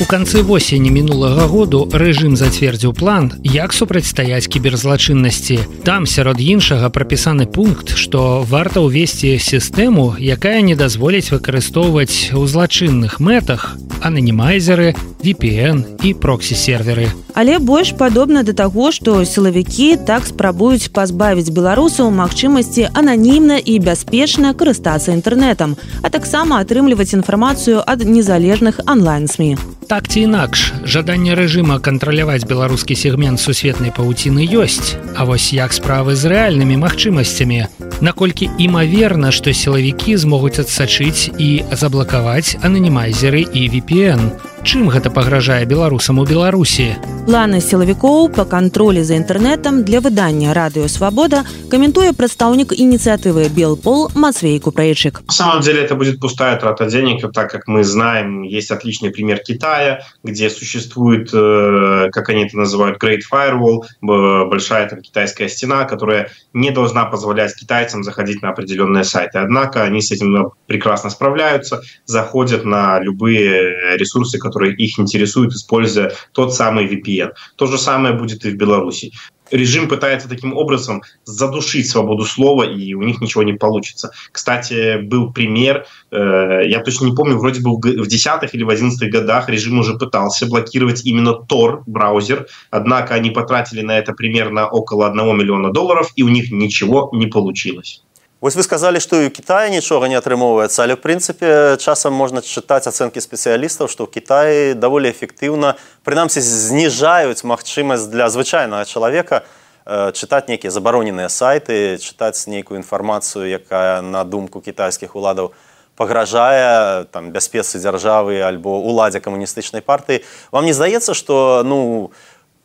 У 0.00 0.04
канцы 0.06 0.42
восені 0.46 0.92
мінулага 0.94 1.48
году 1.50 1.78
рэжым 1.90 2.36
зацвердзіў 2.38 2.92
план, 2.94 3.32
як 3.42 3.74
супрацьстаяць 3.74 4.46
кіберзлачыннасці. 4.46 5.58
Там 5.82 6.06
сярод 6.06 6.38
іншага 6.38 6.86
прапісаны 6.86 7.50
пункт, 7.50 7.98
што 7.98 8.46
варта 8.46 8.78
ўвесці 8.78 9.34
сістэму, 9.42 10.14
якая 10.22 10.62
не 10.62 10.78
дазволіць 10.78 11.34
выкарыстоўваць 11.34 12.30
у 12.30 12.46
злачынных 12.46 13.18
мэтах 13.18 13.74
ананімайзеры, 13.98 14.94
VPN 15.18 15.82
і 16.06 16.14
проксі-серверы. 16.14 17.10
Але 17.38 17.60
больш 17.62 17.92
падобна 17.94 18.42
да 18.42 18.50
таго, 18.50 18.90
што 18.90 19.12
сілавікі 19.22 20.02
так 20.10 20.26
спрабуюць 20.26 20.90
пазбавіць 20.90 21.54
беларусаў 21.54 22.10
магчымасці 22.10 22.88
ананімна 22.98 23.60
і 23.62 23.78
бяспечна 23.78 24.50
карыстацца 24.58 25.14
інтэрнэтам, 25.14 25.78
а 26.02 26.10
таксама 26.10 26.58
атрымліваць 26.58 27.14
інфармацыю 27.14 27.86
ад 27.86 28.02
незалежных 28.02 28.82
онлайн-сМ. 28.90 29.54
Так 29.86 30.10
ці 30.10 30.26
інакш, 30.26 30.72
жаданне 30.82 31.38
рэжыма 31.38 31.78
кантраляваць 31.78 32.42
беларускі 32.42 32.98
сегмент 32.98 33.38
сусветнай 33.38 33.94
павуціны 33.94 34.42
ёсць. 34.42 34.98
А 35.14 35.22
вось 35.22 35.54
як 35.54 35.70
справы 35.70 36.18
з 36.18 36.26
рэальнымі 36.26 36.74
магчымасцямі. 36.74 37.70
наколькі 38.00 38.50
імаверна 38.58 39.30
што 39.34 39.52
сілавікі 39.52 40.16
змогуць 40.16 40.58
адсачыць 40.62 41.30
і 41.38 41.48
заблакаваць 41.74 42.56
ананімайзеры 42.62 43.42
і 43.42 43.62
VPN 43.74 44.22
чым 44.63 44.87
гэта 44.89 45.11
пагражае 45.11 45.65
беларусам 45.65 46.19
у 46.19 46.25
беларусі 46.25 46.95
планы 47.27 47.59
сілавікоў 47.63 48.31
па 48.35 48.43
кантролі 48.43 49.03
за 49.03 49.15
інтэрнетам 49.15 49.83
для 49.87 49.99
выдання 50.03 50.51
радыёвабода 50.55 51.43
каментуе 51.71 52.11
прадстаўнік 52.11 52.75
ініцыятывы 52.75 53.47
белпол 53.47 54.11
мацвей 54.15 54.59
купраечык 54.59 55.23
на 55.27 55.33
самом 55.33 55.61
деле 55.61 55.83
это 55.83 55.95
будет 55.95 56.19
пустая 56.19 56.57
трата 56.59 56.85
денег 56.85 57.23
так 57.31 57.49
как 57.51 57.67
мы 57.67 57.83
знаем 57.83 58.43
есть 58.43 58.71
отличный 58.71 59.11
пример 59.11 59.39
китая 59.39 60.03
где 60.23 60.49
существует 60.49 61.29
э, 61.33 62.09
как 62.11 62.29
они 62.29 62.45
это 62.45 62.57
называют 62.57 63.01
great 63.01 63.21
firewall 63.31 63.83
большая 64.01 64.89
там 64.89 65.01
китайская 65.01 65.49
стена 65.49 65.85
которая 65.85 66.29
не 66.53 66.71
должна 66.71 67.05
позволять 67.05 67.55
китайцам 67.55 68.03
заходить 68.03 68.41
на 68.41 68.49
определенные 68.49 69.03
сайты 69.03 69.39
однако 69.39 69.83
они 69.83 70.01
с 70.01 70.11
этим 70.11 70.51
прекрасно 70.67 71.09
справляются 71.09 71.81
заходят 72.05 72.65
на 72.65 72.99
любые 72.99 73.97
ресурсы 73.97 74.39
которые 74.48 74.74
их 74.74 74.98
интересуют 74.98 75.54
используя 75.54 76.12
тот 76.32 76.54
самый 76.54 76.86
VPN 76.86 77.30
то 77.56 77.66
же 77.66 77.78
самое 77.78 78.14
будет 78.14 78.44
и 78.44 78.50
в 78.50 78.56
беларуси 78.56 79.12
режим 79.50 79.88
пытается 79.88 80.28
таким 80.28 80.56
образом 80.56 81.02
задушить 81.24 81.88
свободу 81.88 82.24
слова, 82.24 82.64
и 82.64 82.94
у 82.94 83.02
них 83.02 83.20
ничего 83.20 83.42
не 83.42 83.54
получится. 83.54 84.10
Кстати, 84.32 85.00
был 85.00 85.32
пример, 85.32 85.86
э, 86.10 86.62
я 86.66 86.82
точно 86.82 87.06
не 87.06 87.14
помню, 87.14 87.38
вроде 87.38 87.60
бы 87.60 87.76
в 87.76 88.06
десятых 88.06 88.54
или 88.54 88.62
в 88.62 88.70
одиннадцатых 88.70 89.10
годах 89.10 89.48
режим 89.48 89.78
уже 89.78 89.96
пытался 89.96 90.46
блокировать 90.46 91.04
именно 91.04 91.30
Tor 91.48 91.82
браузер, 91.86 92.46
однако 92.70 93.14
они 93.14 93.30
потратили 93.30 93.82
на 93.82 93.98
это 93.98 94.12
примерно 94.12 94.68
около 94.68 95.08
1 95.08 95.36
миллиона 95.36 95.72
долларов, 95.72 96.12
и 96.16 96.22
у 96.22 96.28
них 96.28 96.50
ничего 96.50 97.10
не 97.12 97.26
получилось. 97.26 98.02
Вось 98.40 98.54
вы 98.54 98.62
сказалі, 98.62 99.00
што 99.02 99.18
і 99.18 99.26
ў 99.26 99.34
Кіаі 99.34 99.74
нічога 99.74 100.06
не 100.06 100.14
атрымоўваецца, 100.14 100.86
але 100.86 100.94
ў 100.94 101.02
прынцыпе 101.02 101.74
часам 101.82 102.14
можна 102.14 102.38
чытаць 102.38 102.86
ацэнкі 102.86 103.18
спецыялістаў, 103.18 103.90
што 103.90 104.06
ў 104.06 104.14
Кіаі 104.14 104.78
даволі 104.78 105.10
эфектыўна 105.10 105.74
прынамсі 106.06 106.38
зніжаюць 106.38 107.42
магчымасць 107.42 108.06
для 108.06 108.30
звычайнага 108.30 108.86
чалавека 108.86 109.42
э, 109.42 110.14
чытаць 110.14 110.46
нейкія 110.46 110.70
забароненыя 110.70 111.26
сайты, 111.26 111.98
чытаць 111.98 112.46
нейкую 112.46 112.78
інфармацыю, 112.78 113.42
якая 113.42 114.06
на 114.06 114.22
думку 114.22 114.62
кітайскіх 114.62 115.18
уладаў 115.18 115.50
пагражае 115.98 117.10
там 117.10 117.34
бяспецы 117.34 117.82
дзяржавы 117.82 118.38
альбо 118.46 118.78
уладзе 118.78 119.18
камуністычнай 119.18 119.82
партыі. 119.82 120.22
Вам 120.54 120.62
не 120.62 120.78
здаецца, 120.78 121.10
што 121.10 121.66
ну, 121.66 122.14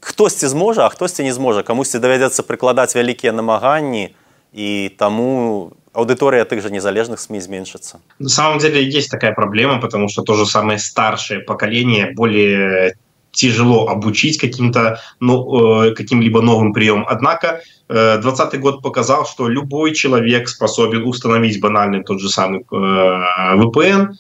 хтосьці 0.05 0.45
зможа, 0.53 0.85
а 0.85 0.93
хтосьці 0.93 1.25
не 1.25 1.33
зможа, 1.33 1.65
камусьці 1.65 1.97
давядзецца 1.97 2.45
прыкладаць 2.45 2.93
вялікія 2.93 3.33
намаганні, 3.33 4.13
и 4.53 4.95
тому 4.97 5.73
аудитория 5.93 6.45
тех 6.45 6.61
же 6.61 6.71
незалежных 6.71 7.19
СМИ 7.19 7.39
изменится. 7.39 7.99
На 8.19 8.29
самом 8.29 8.59
деле 8.59 8.83
есть 8.83 9.11
такая 9.11 9.33
проблема, 9.33 9.79
потому 9.79 10.09
что 10.09 10.21
то 10.21 10.35
же 10.35 10.45
самое 10.45 10.79
старшее 10.79 11.39
поколение 11.39 12.11
более 12.15 12.95
тяжело 13.31 13.87
обучить 13.87 14.39
каким-то 14.39 14.99
ну, 15.19 15.85
э, 15.85 15.95
каким-либо 15.95 16.41
новым 16.41 16.71
приемом. 16.71 17.05
Однако 17.09 17.61
2020 17.87 18.53
э, 18.53 18.57
год 18.57 18.81
показал, 18.81 19.25
что 19.25 19.47
любой 19.47 19.93
человек 19.93 20.47
способен 20.47 21.03
установить 21.03 21.59
банальный 21.59 22.03
тот 22.03 22.21
же 22.21 22.29
самый 22.29 22.61
э, 22.61 23.55
VPN, 23.55 24.13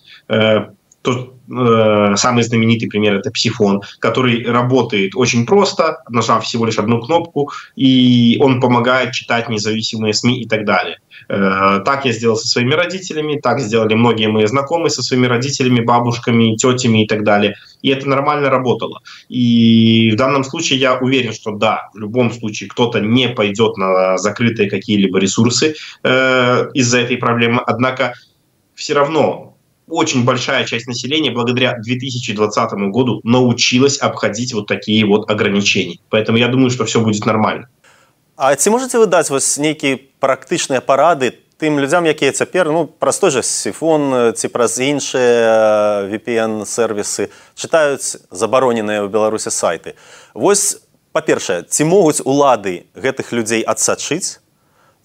то, 1.03 1.35
э, 1.49 2.15
самый 2.15 2.43
знаменитый 2.43 2.87
пример 2.87 3.15
это 3.15 3.29
псифон, 3.29 3.81
который 3.99 4.45
работает 4.45 5.15
очень 5.15 5.45
просто, 5.45 5.97
нажав 6.09 6.45
всего 6.45 6.65
лишь 6.65 6.79
одну 6.79 7.01
кнопку, 7.01 7.51
и 7.75 8.37
он 8.39 8.61
помогает 8.61 9.11
читать 9.11 9.49
независимые 9.49 10.13
СМИ 10.13 10.41
и 10.41 10.47
так 10.47 10.65
далее. 10.65 10.97
Э, 11.27 11.81
так 11.83 12.05
я 12.05 12.13
сделал 12.13 12.37
со 12.37 12.47
своими 12.47 12.73
родителями, 12.73 13.39
так 13.39 13.59
сделали 13.59 13.95
многие 13.95 14.27
мои 14.27 14.45
знакомые 14.45 14.89
со 14.89 15.03
своими 15.03 15.27
родителями, 15.27 15.81
бабушками, 15.81 16.55
тетями 16.55 17.03
и 17.03 17.07
так 17.07 17.23
далее. 17.25 17.55
И 17.81 17.89
это 17.89 18.07
нормально 18.07 18.49
работало. 18.49 19.01
И 19.27 20.09
в 20.13 20.15
данном 20.15 20.45
случае 20.45 20.79
я 20.79 20.97
уверен, 20.97 21.33
что 21.33 21.51
да, 21.51 21.89
в 21.93 21.97
любом 21.97 22.31
случае 22.31 22.69
кто-то 22.69 23.01
не 23.01 23.27
пойдет 23.27 23.75
на 23.75 24.17
закрытые 24.17 24.69
какие-либо 24.69 25.19
ресурсы 25.19 25.75
э, 26.03 26.69
из-за 26.73 26.99
этой 26.99 27.17
проблемы. 27.17 27.61
Однако 27.65 28.13
все 28.73 28.93
равно 28.93 29.52
очень 29.87 30.25
большая 30.25 30.65
часть 30.65 30.87
населения 30.87 31.31
благодаря 31.31 31.77
2020 31.79 32.71
году 32.91 33.21
научилась 33.23 33.97
обходить 33.97 34.53
вот 34.53 34.67
такие 34.67 35.05
вот 35.05 35.29
ограничения. 35.29 35.99
Поэтому 36.09 36.37
я 36.37 36.47
думаю, 36.47 36.69
что 36.69 36.85
все 36.85 37.01
будет 37.01 37.25
нормально. 37.25 37.67
А 38.35 38.55
ці 38.55 38.69
можете 38.69 38.97
вы 38.97 39.05
даць 39.05 39.29
вось 39.29 39.57
нейкія 39.61 39.99
практычныя 40.19 40.81
парады 40.81 41.37
тым 41.61 41.77
людзям, 41.79 42.05
якія 42.05 42.31
цяпер 42.31 42.71
ну, 42.73 42.87
праз 42.87 43.19
той 43.19 43.29
жа 43.29 43.43
сифон 43.45 44.33
ці 44.33 44.47
праз 44.49 44.79
іншыя 44.81 46.09
VPN 46.09 46.65
сервісы 46.65 47.29
чытаюць 47.53 48.17
забароненыя 48.33 49.05
ў 49.05 49.07
беларусе 49.13 49.53
сайты. 49.53 49.93
Вось 50.33 50.81
па-першае, 51.13 51.61
ці 51.61 51.85
могуць 51.85 52.25
улады 52.25 52.89
гэтых 52.97 53.29
людзей 53.37 53.61
адсачыць 53.61 54.41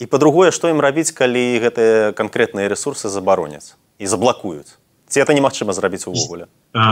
і 0.00 0.08
па-другое, 0.08 0.48
што 0.48 0.72
ім 0.72 0.80
рабіць, 0.80 1.12
калі 1.12 1.60
гэтыя 1.60 2.16
канкрэтныя 2.16 2.64
ресурсы 2.64 3.12
забароняць 3.12 3.76
и 3.98 4.06
заблокуют. 4.06 4.78
Ці 5.08 5.20
это 5.20 5.32
немагчыма 5.34 5.72
зрабіць 5.72 6.06
увогуле 6.06 6.46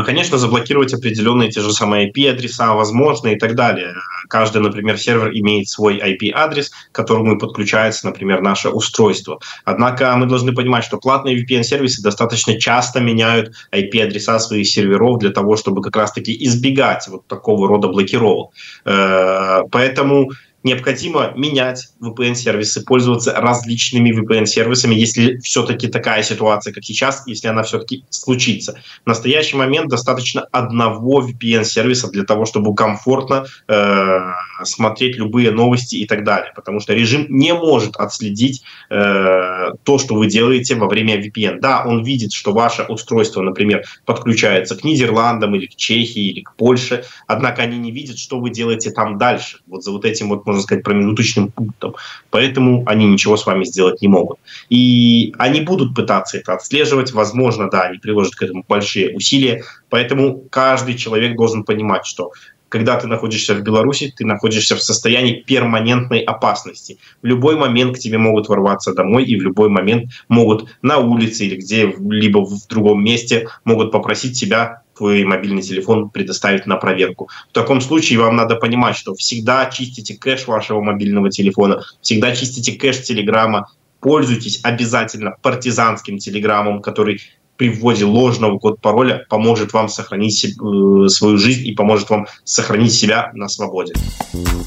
конечно 0.05 0.39
заблокировать 0.39 0.95
определенные 0.95 1.51
те 1.51 1.61
же 1.61 1.73
самые 1.73 2.11
IP 2.11 2.31
адреса 2.31 2.75
возможно 2.75 3.29
и 3.29 3.37
так 3.37 3.55
далее. 3.55 3.95
Каждый 4.29 4.63
например 4.63 4.99
сервер 4.99 5.31
имеет 5.33 5.69
свой 5.69 5.99
IP 5.99 6.33
адрес 6.35 6.71
к 6.71 6.93
которому 6.93 7.39
подключается 7.39 8.07
например 8.07 8.41
наше 8.41 8.71
устройство. 8.71 9.39
Однако 9.65 10.17
мы 10.17 10.27
должны 10.27 10.53
понимать 10.53 10.85
что 10.85 10.97
платные 10.97 11.37
VPN 11.37 11.63
сервисы 11.63 12.03
достаточно 12.03 12.59
часто 12.59 13.01
меняют 13.01 13.55
IP 13.73 14.01
адреса 14.01 14.39
своих 14.39 14.67
серверов 14.67 15.19
для 15.19 15.31
того 15.31 15.57
чтобы 15.57 15.83
как 15.83 15.97
раз 15.97 16.13
таки 16.13 16.35
избегать 16.47 17.07
вот 17.09 17.27
такого 17.27 17.69
рода 17.69 17.89
блокировок. 17.89 18.53
Э, 18.85 19.63
поэтому 19.71 20.31
необходимо 20.67 21.33
менять 21.37 21.89
VPN-сервисы, 22.03 22.85
пользоваться 22.85 23.33
различными 23.33 24.11
VPN-сервисами, 24.11 24.95
если 24.95 25.39
все-таки 25.39 25.87
такая 25.87 26.23
ситуация, 26.23 26.75
как 26.75 26.85
сейчас, 26.85 27.23
если 27.27 27.47
она 27.47 27.63
все-таки 27.63 28.05
случится. 28.11 28.79
В 29.05 29.07
настоящий 29.07 29.57
момент 29.57 29.89
достаточно 29.89 30.43
одного 30.51 31.23
VPN-сервиса 31.23 32.11
для 32.11 32.25
того, 32.25 32.47
чтобы 32.47 32.75
комфортно 32.75 33.47
э, 33.69 34.19
смотреть 34.65 35.17
любые 35.17 35.53
новости 35.53 35.95
и 35.95 36.07
так 36.07 36.25
далее, 36.25 36.53
потому 36.55 36.81
что 36.81 36.95
режим 36.95 37.27
не 37.29 37.55
может 37.55 37.97
отследить 37.97 38.65
э, 38.91 39.71
то, 39.85 39.99
что 39.99 40.17
вы 40.17 40.27
делаете 40.27 40.75
во 40.75 40.89
время 40.89 41.17
VPN. 41.23 41.61
Да, 41.61 41.85
он 41.87 42.03
видит, 42.03 42.33
что 42.33 42.53
ваше 42.53 42.83
устройство, 42.83 43.41
например, 43.41 43.85
подключается 44.05 44.75
к 44.75 44.83
Нидерландам 44.83 45.55
или 45.55 45.67
к 45.67 45.77
Чехии 45.77 46.31
или 46.31 46.41
к 46.41 46.57
Польше, 46.57 47.05
однако 47.29 47.63
они 47.63 47.79
не 47.79 47.93
видят, 47.93 48.19
что 48.19 48.41
вы 48.41 48.51
делаете 48.51 48.91
там 48.91 49.17
дальше. 49.17 49.59
Вот 49.69 49.85
за 49.85 49.93
вот 49.93 50.05
этим 50.05 50.29
вот, 50.29 50.45
можно 50.57 50.63
сказать, 50.63 50.85
промежуточным 50.85 51.51
пунктом. 51.51 51.95
Поэтому 52.31 52.83
они 52.87 53.07
ничего 53.07 53.37
с 53.37 53.47
вами 53.47 53.65
сделать 53.65 54.03
не 54.03 54.09
могут. 54.09 54.39
И 54.69 55.35
они 55.39 55.61
будут 55.61 55.95
пытаться 55.95 56.39
это 56.39 56.55
отслеживать. 56.55 57.13
Возможно, 57.13 57.71
да, 57.71 57.83
они 57.83 57.99
приложат 57.99 58.35
к 58.35 58.43
этому 58.43 58.65
большие 58.69 59.15
усилия. 59.15 59.63
Поэтому 59.91 60.43
каждый 60.51 60.97
человек 60.97 61.37
должен 61.37 61.65
понимать, 61.65 62.07
что 62.07 62.33
когда 62.69 62.99
ты 62.99 63.07
находишься 63.07 63.55
в 63.55 63.63
Беларуси, 63.63 64.13
ты 64.17 64.25
находишься 64.25 64.75
в 64.75 64.83
состоянии 64.83 65.45
перманентной 65.47 66.21
опасности. 66.21 66.99
В 67.23 67.27
любой 67.27 67.57
момент 67.57 67.97
к 67.97 68.01
тебе 68.01 68.19
могут 68.19 68.49
ворваться 68.49 68.93
домой, 68.93 69.25
и 69.25 69.37
в 69.39 69.43
любой 69.43 69.69
момент 69.69 70.11
могут 70.29 70.69
на 70.83 70.99
улице 70.99 71.47
или 71.47 71.57
где-либо 71.57 72.45
в 72.45 72.67
другом 72.69 73.05
месте 73.05 73.49
могут 73.65 73.93
попросить 73.93 74.39
тебя 74.39 74.83
твой 74.97 75.25
мобильный 75.25 75.63
телефон 75.63 76.11
предоставить 76.11 76.67
на 76.67 76.77
проверку. 76.77 77.29
В 77.51 77.53
таком 77.53 77.81
случае 77.81 78.19
вам 78.19 78.37
надо 78.37 78.57
понимать, 78.57 78.97
что 78.97 79.15
всегда 79.15 79.67
чистите 79.67 80.17
кэш 80.17 80.47
вашего 80.47 80.81
мобильного 80.81 81.31
телефона, 81.31 81.83
всегда 82.01 82.35
чистите 82.35 82.73
кэш 82.73 83.03
телеграмма, 83.03 83.69
пользуйтесь 84.01 84.61
обязательно 84.63 85.35
партизанским 85.43 86.19
телеграммом, 86.19 86.83
который 86.83 87.21
при 87.57 87.71
вводе 87.71 88.05
ложного 88.05 88.59
код 88.59 88.81
пароля 88.81 89.25
поможет 89.29 89.73
вам 89.73 89.89
сохранить 89.89 90.45
э, 90.45 91.09
свою 91.09 91.39
жизнь 91.39 91.67
и 91.67 91.73
поможет 91.73 92.11
вам 92.11 92.27
сохранить 92.45 92.93
себя 92.93 93.31
на 93.35 93.49
свободе. 93.49 93.95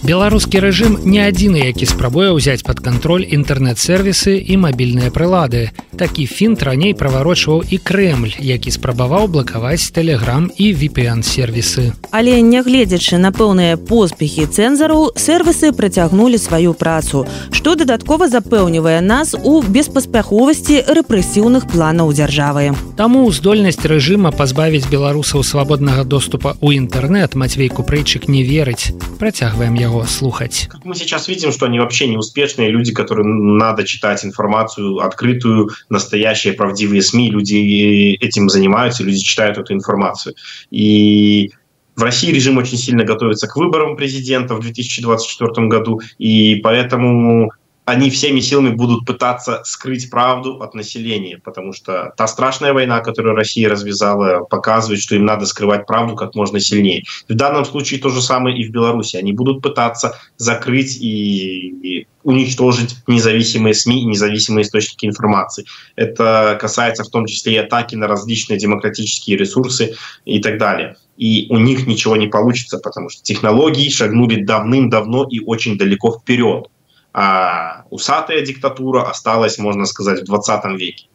Беларускі 0.10 0.64
рэжым 0.64 0.96
не 1.06 1.20
адзіны, 1.22 1.60
які 1.70 1.86
спрабуе 1.86 2.32
ўзяць 2.32 2.64
пад 2.64 2.80
кантроль 2.80 3.28
інтэрнэт-сервісы 3.28 4.40
і 4.40 4.56
мабільныя 4.64 5.12
прылады. 5.12 5.76
Такі 6.00 6.26
фінт 6.26 6.64
раней 6.64 6.96
праварочваў 6.96 7.68
і 7.68 7.78
Крэмль, 7.78 8.34
які 8.40 8.72
спрабаваў 8.72 9.28
блакаваць 9.28 9.92
тэлеграм 9.92 10.48
і 10.56 10.72
VPN-сервісы. 10.72 11.92
Але 12.16 12.40
нягледзячы 12.42 13.20
на 13.20 13.36
пэўныя 13.36 13.76
поспехі 13.76 14.48
цэнзару, 14.48 15.12
сервісы 15.20 15.76
працягнулі 15.76 16.40
сваю 16.40 16.74
працу, 16.74 17.28
што 17.52 17.76
дадаткова 17.76 18.32
запэўнівае 18.32 19.04
нас 19.04 19.36
у 19.36 19.60
беспаспяховасці 19.62 20.88
рэпрэсіўных 20.88 21.68
планаў 21.68 22.16
дзяржавы. 22.16 22.79
Таму 22.95 23.27
здольнасць 23.35 23.83
рэжыма 23.83 24.31
пазбавіць 24.31 24.87
беларусаў 24.87 25.43
свабоднага 25.43 26.05
доступа 26.07 26.55
ў 26.63 26.79
інтэрнэт 26.87 27.35
Мацвей 27.35 27.67
Купрэйчык 27.67 28.29
не 28.31 28.45
верыць. 28.47 28.95
Працягваем 29.19 29.75
яго 29.75 30.05
слухаць. 30.07 30.71
Как 30.71 30.85
мы 30.85 30.95
сейчас 30.95 31.27
видим, 31.27 31.51
что 31.51 31.67
они 31.67 31.81
вообще 31.81 32.07
неуспешные 32.07 32.71
люди, 32.71 32.95
которым 32.95 33.59
надо 33.59 33.83
читать 33.83 34.25
информацию 34.25 34.99
открытую, 35.03 35.71
настоящие 35.91 36.55
правдивые 36.55 37.03
СМИ, 37.03 37.31
люди 37.31 38.15
этим 38.21 38.49
занимаются, 38.49 39.03
люди 39.03 39.19
читают 39.19 39.59
эту 39.59 39.75
информацию. 39.75 40.37
И 40.71 41.51
в 41.97 42.03
России 42.03 42.31
режим 42.31 42.59
очень 42.59 42.79
сильно 42.79 43.05
готовится 43.05 43.49
к 43.49 43.57
выборам 43.57 43.97
президента 43.97 44.55
в 44.55 44.61
2024 44.61 45.67
году, 45.67 46.01
и 46.19 46.61
поэтому 46.63 47.51
они 47.90 48.12
всеми 48.12 48.40
силами 48.40 48.70
будут 48.70 49.06
пытаться 49.06 49.62
скрыть 49.66 50.12
правду 50.12 50.62
от 50.62 50.76
населения, 50.76 51.40
потому 51.44 51.74
что 51.74 52.14
та 52.16 52.28
страшная 52.28 52.72
война, 52.72 53.00
которую 53.00 53.36
Россия 53.36 53.68
развязала, 53.68 54.44
показывает, 54.44 55.02
что 55.02 55.16
им 55.16 55.26
надо 55.26 55.48
скрывать 55.48 55.88
правду 55.88 56.16
как 56.16 56.36
можно 56.36 56.60
сильнее. 56.60 57.04
В 57.28 57.34
данном 57.34 57.66
случае 57.66 58.00
то 58.00 58.10
же 58.10 58.22
самое 58.22 58.56
и 58.56 58.68
в 58.68 58.72
Беларуси. 58.72 59.16
Они 59.16 59.34
будут 59.34 59.64
пытаться 59.64 60.20
закрыть 60.38 60.98
и, 61.02 61.70
и 61.82 62.08
уничтожить 62.24 62.96
независимые 63.08 63.74
СМИ 63.74 64.04
и 64.04 64.06
независимые 64.06 64.66
источники 64.66 65.08
информации. 65.08 65.66
Это 65.96 66.60
касается 66.62 67.04
в 67.04 67.10
том 67.10 67.26
числе 67.26 67.54
и 67.54 67.58
атаки 67.58 67.96
на 67.96 68.06
различные 68.06 68.60
демократические 68.60 69.36
ресурсы 69.36 69.96
и 70.26 70.40
так 70.40 70.60
далее. 70.60 70.96
И 71.18 71.48
у 71.50 71.58
них 71.58 71.88
ничего 71.88 72.16
не 72.18 72.28
получится, 72.28 72.78
потому 72.78 73.10
что 73.10 73.24
технологии 73.24 73.90
шагнули 73.90 74.44
давным-давно 74.44 75.26
и 75.28 75.40
очень 75.40 75.76
далеко 75.76 76.12
вперед 76.12 76.68
а 77.14 77.84
усатая 77.90 78.42
диктатура 78.42 79.10
осталась, 79.10 79.58
можно 79.58 79.86
сказать, 79.86 80.22
в 80.22 80.24
20 80.26 80.66
веке. 80.80 81.06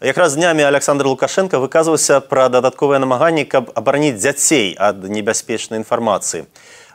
Якраз 0.00 0.34
днямі 0.36 0.62
Александр 0.62 1.06
Лукашенко 1.06 1.58
выказваўся 1.58 2.20
пра 2.20 2.48
дадатковыя 2.48 3.02
намаганні, 3.02 3.42
каб 3.44 3.72
абараніць 3.74 4.14
дзяцей 4.14 4.76
ад 4.78 5.02
небяспечнай 5.02 5.82
інфармацыі. 5.82 6.46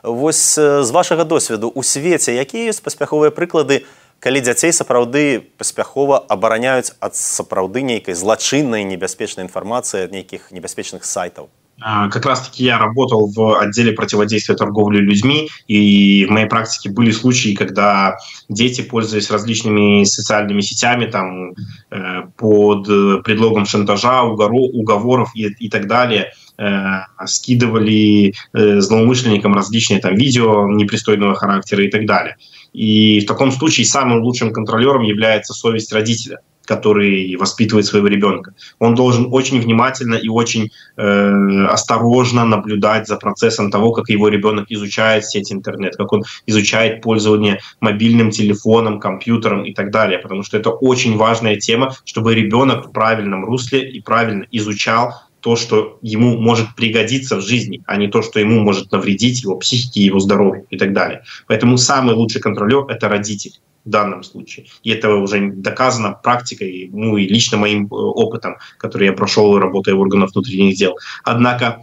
Вось 0.02 0.56
з 0.56 0.90
вашага 0.90 1.24
досведу 1.24 1.68
у 1.68 1.82
свеце 1.84 2.32
якія 2.32 2.72
ёсць 2.72 2.80
паспяховыя 2.80 3.28
прыклады, 3.28 3.84
калі 4.24 4.40
дзяцей 4.40 4.72
сапраўды 4.72 5.44
паспяхова 5.60 6.16
абараняюць 6.16 6.96
ад 6.96 7.12
сапраўды 7.12 7.84
нейкай 7.84 8.16
злачыннай 8.16 8.88
небяспечнай 8.88 9.44
інфармацыі 9.44 10.08
ад 10.08 10.12
нейкіх 10.16 10.48
небяспечных 10.48 11.04
сайтаў. 11.04 11.52
А, 11.80 12.08
как 12.08 12.24
раз-таки 12.24 12.64
я 12.64 12.78
работал 12.78 13.26
в 13.26 13.58
отделе 13.58 13.92
противодействия 13.92 14.54
торговли 14.54 14.98
людьми, 14.98 15.48
и 15.66 16.24
в 16.26 16.30
моей 16.30 16.46
практике 16.46 16.90
были 16.90 17.10
случаи, 17.10 17.54
когда 17.54 18.16
дети, 18.48 18.80
пользуясь 18.80 19.30
различными 19.30 20.04
социальными 20.04 20.60
сетями, 20.60 21.06
там, 21.06 21.54
э, 21.90 22.22
под 22.36 22.86
предлогом 23.24 23.66
шантажа, 23.66 24.22
уговоров 24.22 25.30
и, 25.34 25.46
и 25.46 25.68
так 25.68 25.88
далее, 25.88 26.32
э, 26.58 27.26
скидывали 27.26 28.34
э, 28.52 28.80
злоумышленникам 28.80 29.54
различные 29.54 30.00
там 30.00 30.14
видео 30.14 30.68
непристойного 30.68 31.34
характера 31.34 31.84
и 31.84 31.90
так 31.90 32.06
далее. 32.06 32.36
И 32.72 33.20
в 33.20 33.26
таком 33.26 33.50
случае 33.50 33.86
самым 33.86 34.22
лучшим 34.22 34.52
контролером 34.52 35.02
является 35.02 35.52
совесть 35.52 35.92
родителя– 35.92 36.38
который 36.64 37.36
воспитывает 37.36 37.86
своего 37.86 38.08
ребенка. 38.08 38.54
Он 38.78 38.94
должен 38.94 39.28
очень 39.30 39.60
внимательно 39.60 40.14
и 40.14 40.28
очень 40.28 40.70
э, 40.96 41.64
осторожно 41.66 42.44
наблюдать 42.44 43.06
за 43.06 43.16
процессом 43.16 43.70
того, 43.70 43.92
как 43.92 44.08
его 44.08 44.28
ребенок 44.28 44.66
изучает 44.68 45.24
сеть 45.24 45.52
интернет, 45.52 45.96
как 45.96 46.12
он 46.12 46.24
изучает 46.46 47.02
пользование 47.02 47.60
мобильным 47.80 48.30
телефоном, 48.30 49.00
компьютером 49.00 49.64
и 49.64 49.74
так 49.74 49.90
далее, 49.90 50.18
потому 50.18 50.42
что 50.42 50.56
это 50.56 50.70
очень 50.70 51.16
важная 51.16 51.56
тема, 51.56 51.94
чтобы 52.04 52.34
ребенок 52.34 52.86
в 52.86 52.92
правильном 52.92 53.44
русле 53.44 53.90
и 53.90 54.00
правильно 54.00 54.46
изучал 54.50 55.14
то, 55.40 55.56
что 55.56 55.98
ему 56.00 56.38
может 56.38 56.74
пригодиться 56.74 57.36
в 57.36 57.42
жизни, 57.42 57.82
а 57.86 57.98
не 57.98 58.08
то, 58.08 58.22
что 58.22 58.40
ему 58.40 58.60
может 58.60 58.90
навредить 58.92 59.42
его 59.42 59.56
психике, 59.56 60.00
его 60.00 60.18
здоровью 60.18 60.66
и 60.70 60.78
так 60.78 60.94
далее. 60.94 61.22
Поэтому 61.46 61.76
самый 61.76 62.14
лучший 62.14 62.40
контролер– 62.40 62.86
это 62.88 63.10
родитель 63.10 63.52
в 63.84 63.90
данном 63.90 64.22
случае. 64.22 64.66
И 64.82 64.90
это 64.90 65.14
уже 65.14 65.50
доказано 65.50 66.12
практикой, 66.12 66.88
ну 66.92 67.16
и 67.16 67.26
лично 67.26 67.58
моим 67.58 67.84
э, 67.84 67.88
опытом, 67.90 68.56
который 68.78 69.06
я 69.06 69.12
прошел, 69.12 69.58
работая 69.58 69.94
в 69.94 70.00
органах 70.00 70.32
внутренних 70.32 70.76
дел. 70.76 70.96
Однако 71.22 71.82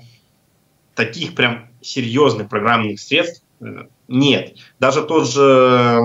таких 0.95 1.35
прям 1.35 1.69
серьезных 1.81 2.49
программных 2.49 2.99
средств 2.99 3.43
э, 3.61 3.85
нет. 4.07 4.55
Даже 4.79 5.03
тот 5.03 5.29
же 5.29 5.99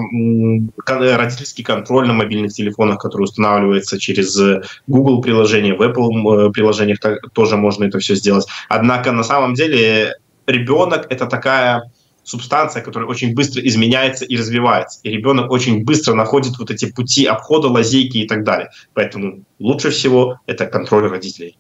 родительский 0.87 1.65
контроль 1.65 2.07
на 2.07 2.13
мобильных 2.13 2.53
телефонах, 2.53 3.01
который 3.01 3.25
устанавливается 3.25 3.99
через 3.99 4.39
Google 4.87 5.23
приложение, 5.23 5.75
в 5.75 5.83
Apple 5.83 6.49
э, 6.49 6.53
приложениях 6.53 6.99
тоже 7.33 7.57
можно 7.57 7.85
это 7.85 7.99
все 7.99 8.15
сделать. 8.15 8.47
Однако 8.69 9.13
на 9.13 9.25
самом 9.25 9.55
деле 9.55 10.15
ребенок 10.47 11.07
это 11.11 11.27
такая 11.27 11.91
субстанция, 12.27 12.83
которая 12.83 13.09
очень 13.09 13.35
быстро 13.35 13.63
изменяется 13.63 14.25
и 14.25 14.37
развивается. 14.37 14.99
И 15.05 15.11
ребенок 15.11 15.51
очень 15.51 15.85
быстро 15.85 16.15
находит 16.15 16.59
вот 16.59 16.71
эти 16.71 16.91
пути 16.91 17.25
обхода, 17.25 17.69
лазейки 17.69 18.19
и 18.19 18.27
так 18.27 18.43
далее. 18.45 18.71
Поэтому 18.95 19.45
лучше 19.61 19.91
всего 19.91 20.41
это 20.47 20.67
контроль 20.67 21.09
родителей. 21.09 21.57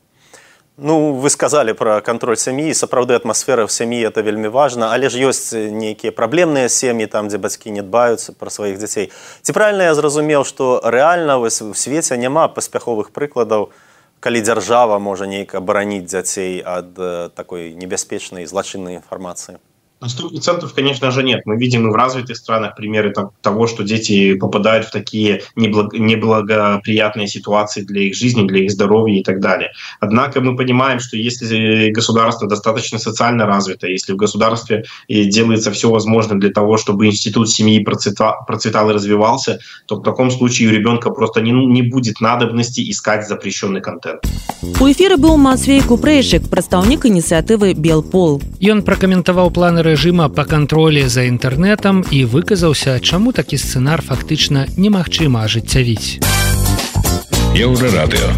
Ну 0.79 1.13
вы 1.13 1.31
сказали 1.31 1.73
про 1.73 2.03
контроль 2.03 2.37
сям'і 2.37 2.75
сапраўды 2.75 3.15
атмасфера 3.15 3.65
в 3.65 3.73
сям'і 3.73 4.05
это 4.05 4.21
вельмі 4.21 4.49
важна 4.53 4.93
але 4.93 5.09
ж 5.09 5.17
ёсць 5.25 5.57
нейкія 5.57 6.13
праблемныя 6.13 6.69
сем'і 6.69 7.07
там 7.07 7.33
дзе 7.33 7.41
бацькі 7.41 7.73
не 7.73 7.81
дбаюцца 7.81 8.37
пра 8.37 8.53
сваіх 8.53 8.77
дзяцей 8.77 9.09
ці 9.41 9.57
правильно 9.57 9.89
я 9.89 9.95
зразумеў 9.97 10.45
што 10.45 10.85
рэальна 10.85 11.41
вось 11.41 11.65
в 11.65 11.73
свеце 11.73 12.21
няма 12.21 12.53
паспяховых 12.53 13.09
прыкладаў 13.09 13.73
калі 14.21 14.45
дзяржава 14.45 15.01
можа 15.01 15.25
нейк 15.25 15.57
абараніць 15.57 16.05
дзяцей 16.13 16.61
ад 16.61 16.93
такой 17.33 17.73
небяспечнай 17.73 18.45
злачыннай 18.45 19.01
інфармацыі 19.01 19.57
На 19.99 20.09
100% 20.09 20.69
конечно 20.75 21.11
же 21.11 21.23
нет. 21.23 21.47
Мы 21.47 21.57
видим 21.57 21.89
и 21.89 21.91
в 21.91 21.95
развитых 21.95 22.37
странах 22.37 22.77
примеры 22.77 23.15
того, 23.41 23.67
что 23.67 23.83
дети 23.83 24.35
попадают 24.35 24.87
в 24.87 24.91
такие 24.91 25.41
неблагоприятные 25.57 27.29
ситуации 27.29 27.81
для 27.81 28.03
их 28.03 28.15
жизни, 28.15 28.47
для 28.47 28.65
их 28.65 28.71
здоровья 28.71 29.19
и 29.19 29.23
так 29.23 29.41
далее. 29.41 29.73
Однако 29.99 30.43
мы 30.43 30.55
понимаем, 30.55 31.01
что 31.01 31.17
если 31.17 31.91
государство 31.93 32.47
достаточно 32.47 32.99
социально 32.99 33.47
развито, 33.47 33.87
если 33.87 34.13
в 34.13 34.17
государстве 34.17 34.85
делается 35.09 35.71
все 35.71 35.91
возможное 35.91 36.39
для 36.39 36.51
того, 36.51 36.77
чтобы 36.77 37.07
институт 37.07 37.49
семьи 37.49 37.83
процветал, 37.83 38.45
процветал 38.47 38.91
и 38.91 38.93
развивался, 38.93 39.61
то 39.87 39.97
в 39.97 40.03
таком 40.03 40.31
случае 40.31 40.69
у 40.69 40.73
ребенка 40.73 41.09
просто 41.11 41.41
не, 41.41 41.53
не 41.53 41.81
будет 41.81 42.21
надобности 42.21 42.91
искать 42.91 43.27
запрещенный 43.27 43.81
контент. 43.81 44.21
У 44.79 44.91
эфира 44.91 45.17
был 45.17 45.39
Матвей 45.39 45.81
Купрейшик, 45.81 46.51
представник 46.51 47.07
инициативы 47.07 47.73
«Белпол». 47.73 48.43
И 48.61 48.71
он 48.71 48.83
прокомментовал 48.83 49.51
планы 49.51 49.86
рэжыма 49.87 50.27
па 50.35 50.43
кантролі 50.51 51.07
за 51.07 51.23
інтэрнэтам 51.31 52.03
і 52.11 52.25
выказаўся, 52.27 52.99
чаму 52.99 53.31
такі 53.31 53.55
сцэнар 53.55 54.03
фактычна 54.03 54.67
немагчыма 54.75 55.47
ажыццявіць. 55.47 56.19
Еўрарадыё. 57.55 58.35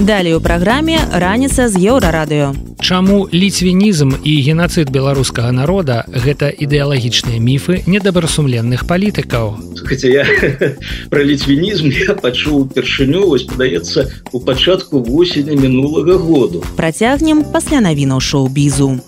Далее 0.00 0.36
у 0.36 0.40
праграме 0.40 0.98
раніца 1.12 1.68
з 1.68 1.76
еўрарадыё. 1.76 2.56
Чаму 2.80 3.28
ліцвінізм 3.30 4.24
і 4.24 4.32
генацыд 4.42 4.90
беларускага 4.90 5.52
народа 5.52 6.02
гэта 6.10 6.48
ідэалагічныя 6.50 7.38
міфы 7.38 7.84
недобрасумленных 7.86 8.88
палітыкаў. 8.88 9.60
Хаця 9.86 10.08
я 10.08 10.24
пра 11.12 11.22
ліцвінізм 11.22 11.92
я 11.92 12.16
пачуў 12.18 12.66
упершыню 12.66 13.28
вось 13.28 13.46
падаецца 13.46 14.08
у 14.32 14.40
пачатку 14.40 14.98
восені 14.98 15.54
мінулага 15.54 16.16
году. 16.18 16.64
Працягнем 16.74 17.44
пасля 17.44 17.84
навінаў 17.84 18.18
шоу-бізу. 18.18 18.98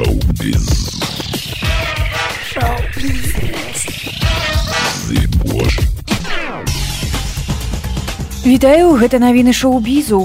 Шоу-біз. 0.00 0.66
Вітаю, 8.46 8.96
гэта 8.96 9.20
навіны 9.20 9.52
шоу-бізу. 9.52 10.20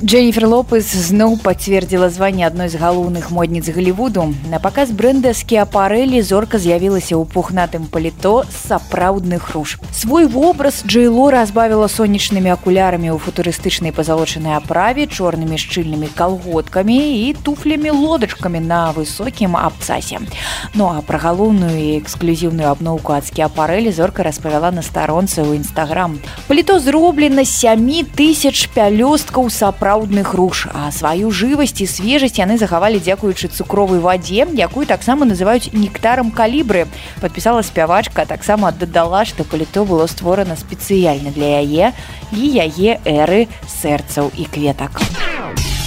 Дженнифер 0.00 0.46
Лопес 0.48 0.88
зноў 0.96 1.34
пацвердзіла 1.44 2.08
званне 2.08 2.46
адной 2.48 2.72
з 2.72 2.80
галоўных 2.80 3.28
модніц 3.28 3.68
Глівуду. 3.68 4.32
На 4.48 4.56
паказ 4.56 4.88
бренда 4.96 5.34
скіапарэлі 5.36 6.24
зорка 6.24 6.56
з'явілася 6.56 7.20
ў 7.20 7.28
пухнатым 7.28 7.84
паліто 7.84 8.48
сапраўдны 8.48 9.36
хруш. 9.36 9.76
Свой 9.92 10.24
вобраз 10.24 10.80
Джейло 10.88 11.28
разбавіла 11.28 11.84
сонечнымі 11.92 12.48
акулярамі 12.48 13.12
ў 13.12 13.20
футурыстычнай 13.20 13.92
пазалочанай 13.92 14.56
аправе, 14.56 15.04
чорнымі 15.04 15.60
шчыльнымі 15.60 16.08
калготкамі 16.16 17.28
і 17.28 17.36
туфлямі 17.36 17.92
лодачкамі 17.92 18.56
на 18.56 18.96
высокім 18.96 19.60
абцасе. 19.60 20.24
Ну 20.72 20.88
а 20.88 21.04
пра 21.04 21.20
галоўную 21.20 21.76
і 21.76 22.00
эксклюзіўную 22.00 22.72
абноўку 22.72 23.20
ад 23.20 23.28
скіапарэлі 23.28 23.92
зорка 23.92 24.24
распавяла 24.24 24.72
на 24.72 24.80
старонцы 24.80 25.44
ў 25.44 25.60
нстаграм. 25.60 26.16
Паліто 26.48 26.80
зроблена 26.80 27.44
сямі 27.44 28.08
тысяч 28.16 28.72
пялёсткаў 28.72 29.52
сапраўдных 29.52 29.89
сапраўдных 29.90 30.34
руж 30.34 30.68
а 30.72 30.92
сваю 30.94 31.32
жывасць 31.34 31.82
і 31.82 31.86
свежасць 31.90 32.38
яны 32.38 32.54
захавалі 32.62 33.02
дзякуючы 33.02 33.50
цукровай 33.50 33.98
вадзе 33.98 34.46
якую 34.54 34.86
таксама 34.86 35.26
называюць 35.26 35.74
нектарам 35.74 36.30
калібры. 36.30 36.86
Подпісала 37.20 37.66
спявачка 37.66 38.22
таксама 38.24 38.70
дадала 38.70 39.24
што 39.24 39.42
паліто 39.42 39.82
было 39.84 40.06
створана 40.06 40.54
спецыяльна 40.54 41.34
для 41.34 41.58
яе 41.58 41.90
і 42.30 42.38
яе 42.38 43.02
эры 43.02 43.48
сэрцаў 43.66 44.30
і 44.38 44.46
кветак. 44.46 45.02
у 45.02 45.79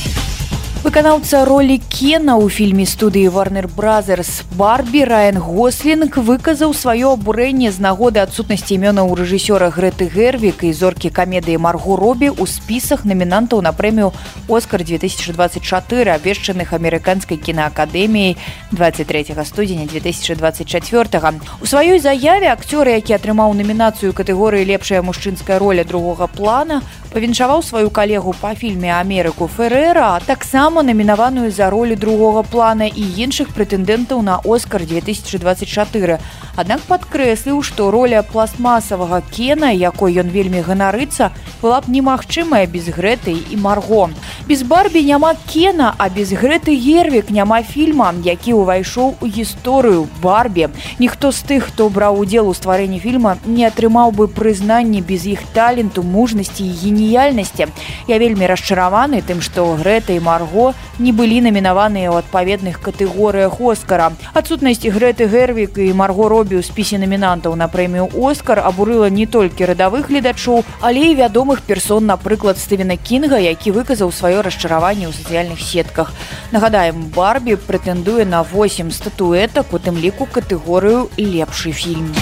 Выканаўца 0.84 1.46
ролі 1.48 1.78
Кена 1.80 2.36
ў 2.36 2.52
фільме 2.52 2.84
студыі 2.84 3.32
Warner 3.32 3.72
Brothers 3.72 4.44
Барбі 4.60 5.08
Райан 5.08 5.40
Гослінг 5.40 6.12
выказаў 6.20 6.76
сваё 6.76 7.16
абурэнне 7.16 7.72
з 7.72 7.80
нагоды 7.80 8.20
адсутнасці 8.20 8.76
імёна 8.76 9.08
ў 9.08 9.16
рэжысёра 9.16 9.72
Грэты 9.72 10.12
Гервік 10.12 10.68
і 10.68 10.76
зоркі 10.76 11.08
камедыі 11.08 11.56
Маргу 11.56 11.96
Робі 11.96 12.36
ў 12.36 12.44
спісах 12.44 13.08
намінантаў 13.08 13.64
на 13.64 13.72
прэмію 13.72 14.12
Оскар 14.52 14.84
2024 14.84 16.20
абвешчаных 16.20 16.76
амерыканскай 16.76 17.40
кінаакадэміяй 17.40 18.36
23 18.76 19.40
студзеня 19.40 19.88
2024. 19.88 21.40
У 21.64 21.66
сваёй 21.66 22.04
заяве 22.04 22.52
акцёры, 22.52 23.00
які 23.00 23.16
атрымаў 23.16 23.56
намінацыю 23.56 24.12
катэгорыі 24.12 24.68
лепшая 24.68 25.00
мужчынская 25.00 25.64
роля 25.64 25.88
другога 25.88 26.28
плана, 26.28 26.84
павіншаваў 27.14 27.64
сваю 27.64 27.88
калегу 27.90 28.36
па 28.36 28.52
фільме 28.52 28.92
Амерыку 28.92 29.48
Феррэра, 29.48 30.18
а 30.18 30.20
таксама 30.20 30.73
намінаваную 30.82 31.52
за 31.52 31.70
ролю 31.70 31.96
другога 31.96 32.42
плана 32.42 32.88
і 32.90 33.04
іншых 33.04 33.54
прэтэндэнтаў 33.54 34.24
на 34.26 34.40
Оскар 34.42 34.82
2024. 34.82 36.18
Аднак 36.56 36.82
падкрэсліў, 36.90 37.62
што 37.62 37.92
роля 37.92 38.24
пластмасавага 38.24 39.22
кена, 39.30 39.70
якой 39.70 40.18
ён 40.18 40.34
вельмі 40.34 40.66
ганарыцца, 40.66 41.30
была 41.62 41.82
б 41.82 41.94
немагчымая 41.94 42.66
без 42.66 42.90
грэтай 42.90 43.38
і 43.38 43.56
марго. 43.62 44.10
Без 44.48 44.64
барбі 44.64 45.04
няма 45.04 45.36
кена, 45.46 45.94
а 45.98 46.10
без 46.10 46.34
грэты 46.34 46.74
гервік 46.74 47.30
няма 47.30 47.62
фільма, 47.62 48.14
які 48.24 48.58
ўвайшоў 48.58 49.22
у 49.22 49.26
гісторыю 49.28 50.10
барбі. 50.24 50.74
Ніхто 50.98 51.32
з 51.32 51.46
тых, 51.46 51.70
хто 51.70 51.90
браў 51.90 52.18
удзел 52.18 52.50
у 52.50 52.54
стварэнні 52.58 52.98
фільма, 53.00 53.38
не 53.46 53.70
атрымаў 53.70 54.12
бы 54.12 54.28
прызнанні 54.28 55.06
без 55.06 55.28
іх 55.28 55.46
таленту 55.54 56.04
мужнасці 56.04 56.66
і 56.66 56.74
гені 56.74 57.04
геніяльнасці. 57.04 57.68
Я 58.08 58.18
вельмі 58.18 58.48
расчараваны 58.48 59.22
тым, 59.26 59.42
што 59.42 59.76
Грэта 59.76 60.16
і 60.16 60.24
Марго 60.24 60.63
не 61.00 61.12
былі 61.12 61.42
намінаваныя 61.44 62.08
ў 62.08 62.24
адпаведных 62.24 62.80
катэгорыях 62.80 63.60
Оскара. 63.60 64.14
Адсутнасць 64.32 64.88
Грэты 64.88 65.28
Гервік 65.28 65.76
і 65.84 65.92
Марго 65.92 66.30
робі 66.32 66.62
ў 66.62 66.64
спісе 66.64 67.02
намінантаў 67.02 67.58
на 67.60 67.68
прэмію 67.68 68.08
Оскар 68.16 68.64
абурыла 68.64 69.12
не 69.12 69.28
толькі 69.28 69.68
радавых 69.68 70.08
гледачоў, 70.08 70.64
але 70.80 71.12
і 71.12 71.20
вядомых 71.20 71.66
персон, 71.68 72.08
напрыклад 72.08 72.62
Стывена 72.62 72.96
Кінга, 72.96 73.42
які 73.42 73.76
выказаў 73.76 74.16
сваё 74.16 74.46
расчараванне 74.46 75.10
ў 75.10 75.14
сацыяльных 75.18 75.60
сетках. 75.60 76.14
Нагадаем, 76.56 77.10
Барбі 77.10 77.60
прэтэндуе 77.60 78.24
на 78.24 78.44
8 78.44 78.94
статуэтак 78.94 79.74
у 79.74 79.82
тым 79.82 79.98
ліку 79.98 80.30
катэгорыю 80.30 81.10
лепшы 81.18 81.74
фільм. 81.74 82.14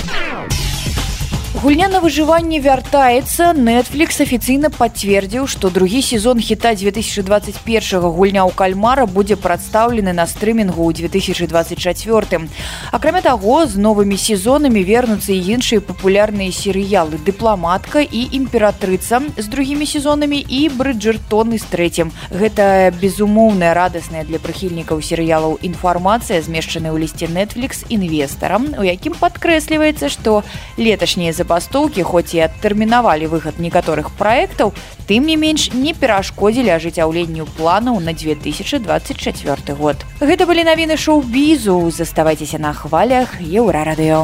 Гульня 1.54 1.90
на 1.90 2.00
выжыванне 2.00 2.62
вяртаецца 2.64 3.52
Netflix 3.52 4.22
афіцыйна 4.24 4.70
пацвердзіў, 4.72 5.50
што 5.52 5.68
другі 5.70 6.00
сезон 6.02 6.40
хіта 6.40 6.72
2021 6.80 8.08
гульня 8.08 8.48
ў 8.48 8.56
кальмара 8.56 9.04
будзе 9.04 9.36
прадстаўлены 9.36 10.16
на 10.16 10.26
стрымінгу 10.32 10.80
ў 10.80 11.12
2024. 11.12 12.48
Акрамя 12.96 13.22
таго, 13.22 13.68
з 13.68 13.76
новымі 13.76 14.16
сезонамі 14.16 14.80
вернуцца 14.80 15.36
і 15.36 15.60
іншыя 15.60 15.84
папулярныя 15.84 16.56
серыялы 16.56 17.20
дыпламатка 17.20 18.00
і 18.00 18.22
імператрыца 18.32 19.20
з 19.36 19.46
другімі 19.52 19.86
сезонамі 19.86 20.40
і 20.40 20.72
брыджертоны 20.72 21.60
з 21.60 21.68
трэцім. 21.68 22.16
Гэта 22.32 22.96
безумоўная 22.96 23.76
радасная 23.76 24.24
для 24.24 24.40
прыхільнікаў 24.40 25.04
серыялаў 25.04 25.60
інфармацыя 25.60 26.40
змешчаная 26.40 26.96
ў 26.96 27.04
лісце 27.04 27.28
Netflix 27.28 27.84
інвестарам, 27.92 28.72
у 28.80 28.88
якім 28.88 29.20
падкрэсліваецца, 29.20 30.08
што 30.08 30.48
леташнія 30.80 31.36
забавы 31.36 31.41
забастоўкі 31.42 32.06
хоць 32.06 32.38
і 32.38 32.46
адтэрмінавалі 32.46 33.28
выхад 33.34 33.58
некаторых 33.58 34.14
праектаў 34.16 34.74
тым 35.10 35.26
не 35.26 35.36
менш 35.36 35.74
не 35.74 35.98
перашкодзілі 35.98 36.78
ажыццяўленню 36.78 37.50
планаў 37.58 38.00
на 38.00 38.14
2024 38.14 39.76
год. 39.76 39.98
Гэта 40.22 40.46
былі 40.46 40.64
навіны 40.64 40.96
шоу-бізу 40.96 41.90
заставайцеся 41.90 42.62
на 42.62 42.74
хвалях 42.78 43.42
еўрарадыё 43.42 44.24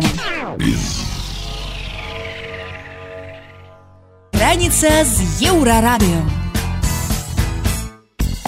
раніца 4.38 5.03
з 5.03 5.49
еўрарадыё 5.49 6.47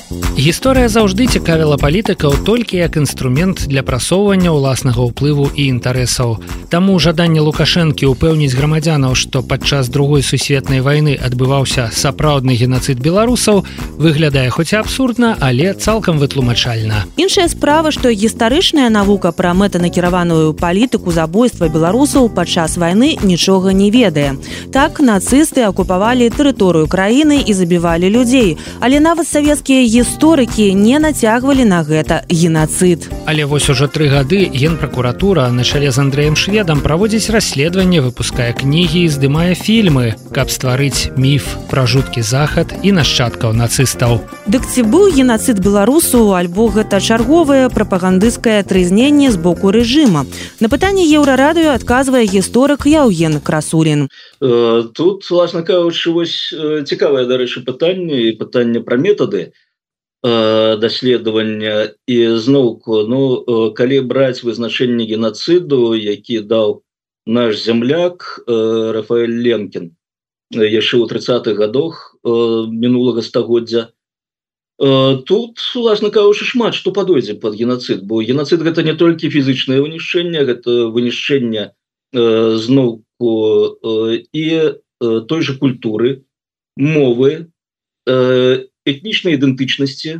Гісторыя 0.09 0.89
заўжды 0.89 1.29
цікавіла 1.29 1.77
палітыкаў 1.77 2.41
толькі 2.41 2.81
як 2.81 2.97
інструмент 2.97 3.69
для 3.69 3.85
прасоўвання 3.85 4.49
ўласнага 4.49 5.05
ўплыву 5.05 5.53
і 5.53 5.69
інтарэсаў. 5.77 6.41
Таму 6.73 6.97
жаданне 6.97 7.45
лукашэнкі 7.45 8.09
ўпэўніць 8.09 8.57
грамадзянаў, 8.57 9.13
што 9.13 9.45
падчас 9.45 9.89
другой 9.93 10.25
сусветнай 10.25 10.81
вайны 10.81 11.13
адбываўся 11.13 11.93
сапраўдны 11.93 12.57
генацыд 12.57 12.97
беларусаў, 12.97 13.61
выглядае 14.01 14.49
хоць 14.49 14.73
абсурдна, 14.73 15.37
але 15.37 15.77
цалкам 15.77 16.17
вытлумачальна. 16.17 17.05
Іншая 17.13 17.45
справа, 17.45 17.93
што 17.93 18.09
гістарычная 18.09 18.89
навука 18.89 19.29
пра 19.29 19.53
мэтанакіраваную 19.53 20.57
палітыку 20.57 21.13
забойства 21.13 21.69
беларусаў 21.69 22.33
падчас 22.33 22.81
вайны 22.81 23.13
нічога 23.21 23.77
не 23.77 23.93
ведае. 23.93 24.41
Так 24.73 25.05
нацысты 25.05 25.69
акупавалі 25.69 26.33
тэрыторыю 26.33 26.89
краіны 26.89 27.45
і 27.45 27.53
забівалі 27.53 28.09
людзей, 28.09 28.57
але 28.81 28.97
нават 28.97 29.29
савецкія 29.29 29.85
гісторыі 29.85 29.98
гісторыкі 29.99 30.71
не 30.79 30.95
нацягвалі 30.95 31.67
на 31.67 31.83
гэта 31.83 32.23
генацыд. 32.31 33.11
Але 33.27 33.43
вось 33.43 33.67
ужо 33.67 33.91
тры 33.91 34.07
гады 34.07 34.47
генпракуратура 34.47 35.51
на 35.51 35.67
чале 35.67 35.91
з 35.91 35.99
Андреем 35.99 36.39
шведам 36.39 36.79
праводзіць 36.79 37.27
расследаванне, 37.35 37.99
выпускае 37.99 38.55
кнігі 38.55 39.03
і 39.03 39.11
здымае 39.11 39.59
фільмы, 39.59 40.15
каб 40.31 40.47
стварыць 40.55 41.11
міф 41.19 41.51
пра 41.67 41.83
жуткі 41.83 42.23
захад 42.23 42.71
і 42.79 42.95
нашчадкаў 42.95 43.51
нацыстаў. 43.51 44.23
Дык 44.47 44.63
ці 44.71 44.87
быў 44.87 45.11
генацыд 45.11 45.59
беларусу 45.59 46.31
альбо 46.31 46.71
гэта 46.71 47.03
чарговае 47.03 47.67
прапагандысцкае 47.67 48.63
трызненне 48.63 49.35
з 49.35 49.37
боку 49.37 49.75
рэжыма. 49.75 50.23
На 50.63 50.71
пытанне 50.71 51.03
еўрарадыё 51.03 51.75
адказвае 51.75 52.23
гісторык 52.23 52.87
Яўген 52.87 53.43
красулін. 53.43 54.07
Э, 54.39 54.87
тут 54.95 55.27
власна 55.27 55.67
кажучы 55.67 56.15
вось 56.15 56.55
э, 56.55 56.87
цікавае 56.87 57.27
дарэчы 57.27 57.67
пытанне 57.67 58.31
і 58.31 58.37
пытанне 58.39 58.79
пра 58.79 58.95
метады 58.95 59.51
даследавання 60.23 61.95
і 62.07 62.17
зноўку 62.35 63.07
ну 63.07 63.71
калі 63.71 64.01
браць 64.03 64.43
вызначэнне 64.43 65.07
геноциду 65.07 65.95
які 65.95 66.43
даў 66.43 66.83
наш 67.25 67.55
земляк 67.63 68.43
рафаэль 68.47 69.39
ленкин 69.39 69.95
яшчэ 70.51 70.99
ў 70.99 71.07
тридцатых 71.07 71.55
годах 71.55 72.19
мінулага 72.25 73.23
стагоддзя 73.23 73.95
тут 75.23 75.63
власна 75.75 76.11
кажучы 76.11 76.43
шмат 76.43 76.75
што 76.75 76.91
падойдзе 76.91 77.39
под 77.39 77.55
геноцид 77.55 78.03
бо 78.03 78.19
геноцид 78.19 78.59
гэта 78.59 78.83
не 78.83 78.99
толькі 78.99 79.31
фізычнае 79.31 79.79
вынішчэнне 79.79 80.43
гэта 80.43 80.91
вынішчэнне 80.91 81.71
зноўку 82.11 83.31
і 84.35 84.45
той 84.99 85.41
же 85.47 85.55
культуры 85.55 86.23
мовы 86.75 87.51
этнічнай 88.91 89.39
ідэнтычнасці 89.39 90.19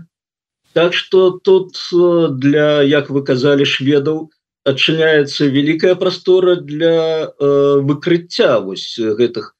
так 0.74 0.94
что 0.94 1.32
тут 1.32 1.76
э, 1.94 2.28
для 2.32 2.82
як 2.84 3.10
вы 3.10 3.24
казалі 3.24 3.66
шведаў 3.66 4.30
адчыняецца 4.70 5.50
вялікая 5.50 5.96
прастора 5.96 6.56
для 6.56 7.26
э, 7.26 7.80
выкрыцця 7.82 8.60
вось 8.60 8.96
гэтых 9.00 9.56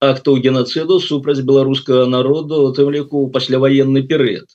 актаў 0.00 0.40
геноциду 0.40 1.00
супраць 1.00 1.44
беларускага 1.44 2.06
народу 2.06 2.72
тым 2.76 2.90
ліку 2.90 3.28
пасляваенны 3.34 4.02
перыяд. 4.08 4.46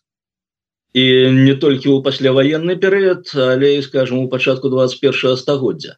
І 0.94 1.06
не 1.38 1.54
толькі 1.54 1.94
ў 1.94 2.02
пасляваенны 2.06 2.76
перыяд 2.76 3.30
але 3.36 3.82
скажем 3.86 4.26
у 4.26 4.30
пачатку 4.30 4.70
21 4.70 5.38
стагоддзя. 5.38 5.98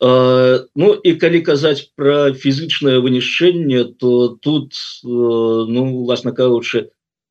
Uh, 0.00 0.64
ну 0.74 0.94
і 0.96 1.12
калі 1.20 1.44
казаць 1.44 1.92
пра 1.92 2.32
фізычнае 2.32 3.04
вынішчэнне 3.04 3.84
то 4.00 4.32
тут 4.40 4.72
uh, 5.04 5.68
ну 5.68 5.82
власна 6.08 6.32
кажучы 6.32 6.88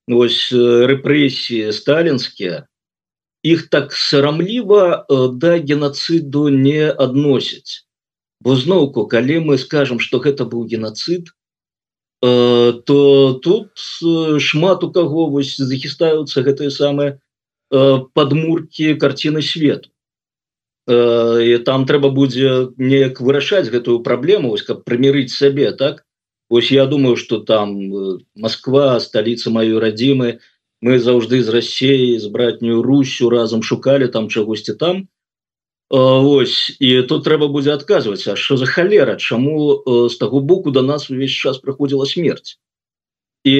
ось 0.09 0.49
рэпрэсіі 0.53 1.71
сталінскія 1.73 2.65
іх 3.43 3.69
так 3.69 3.93
сарамліва 3.93 5.05
да 5.39 5.57
геноциду 5.57 6.49
не 6.49 6.89
адносяць. 6.91 7.85
Бо 8.41 8.55
зноўку 8.55 9.05
калі 9.07 9.39
мы 9.45 9.57
скажем 9.57 9.99
что 9.99 10.19
гэта 10.19 10.45
быў 10.45 10.65
геноцид 10.65 11.31
то 12.21 13.39
тут 13.43 13.71
шмат 13.77 14.83
у 14.83 14.91
каго 14.91 15.29
вось 15.31 15.55
захістаюцца 15.55 16.43
гэтые 16.43 16.71
самыя 16.71 17.19
подмурки 17.69 18.95
карціны 18.95 19.41
свету. 19.41 19.89
І 20.89 21.61
там 21.63 21.85
трэба 21.85 22.09
будзе 22.09 22.73
неяк 22.75 23.21
вырашаць 23.21 23.69
гэтую 23.69 24.01
праблему 24.03 24.51
ось 24.51 24.65
каб 24.65 24.83
прымірыць 24.83 25.31
сабе 25.31 25.71
так 25.71 26.03
ось 26.49 26.71
я 26.71 26.85
думаю 26.85 27.15
что 27.15 27.39
там 27.39 27.93
э, 27.93 28.17
Москва 28.35 28.99
столица 28.99 29.49
мою 29.49 29.79
радзімы 29.79 30.39
мы 30.81 30.99
заўжды 30.99 31.43
з 31.43 31.49
рассеі 31.49 32.19
з 32.19 32.27
братнюю 32.27 32.81
Русю 32.81 33.29
разам 33.29 33.63
шукали 33.63 34.07
там 34.07 34.29
чагосьці 34.29 34.73
там. 34.73 35.07
Ось 35.89 36.77
і 36.79 37.01
тут 37.09 37.25
трэба 37.25 37.49
будзе 37.49 37.73
адказваць 37.73 38.27
А 38.27 38.35
що 38.35 38.57
за 38.57 38.65
халера 38.65 39.15
чаму 39.15 39.83
з 40.09 40.15
таго 40.17 40.39
боку 40.39 40.71
до 40.71 40.81
нас 40.81 41.09
увесь 41.09 41.31
час 41.31 41.57
праходзіла 41.57 42.05
смерть? 42.05 42.59
І 43.43 43.55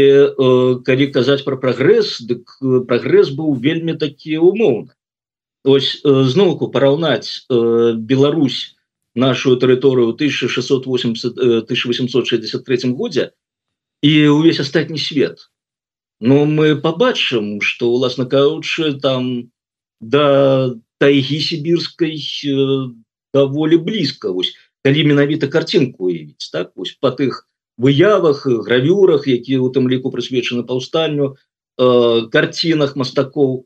калі 0.86 1.08
казаць 1.08 1.42
про 1.42 1.58
прагрэс 1.58 2.22
дык 2.22 2.60
прагрэс 2.88 3.34
быў 3.34 3.56
вельмі 3.58 3.96
такі 3.98 4.38
умоўны 4.38 4.94
ось 5.64 6.02
зноўку 6.04 6.70
параўнаць 6.72 7.48
Беларусь 7.50 8.79
нашу 9.16 9.58
тэрыторыю 9.58 10.14
1680 10.14 11.38
1863 11.66 12.92
годзе 12.94 13.32
і 14.02 14.28
увесь 14.28 14.60
астатні 14.60 14.98
свет. 14.98 15.50
Но 16.20 16.46
мы 16.46 16.76
побачым 16.76 17.62
что 17.62 17.90
уласна 17.92 18.26
каучы 18.26 18.94
там 19.00 19.52
да 20.00 20.76
тайги 20.98 21.40
сибирской 21.40 22.20
даволі 23.34 23.78
блізка. 23.78 24.32
Вось 24.32 24.54
калі 24.84 25.04
менавіта 25.04 25.48
картинку 25.48 26.06
уявіць 26.06 26.50
так? 26.52 26.72
Вось 26.76 26.98
по 27.00 27.12
тых 27.12 27.48
выявах 27.78 28.46
гравюрах 28.46 29.28
якія 29.28 29.60
у 29.60 29.72
тым 29.72 29.88
ліку 29.88 30.12
прысвечаны 30.12 30.64
паўстанню 30.64 31.36
картинах 31.80 32.96
мастакоў 32.96 33.66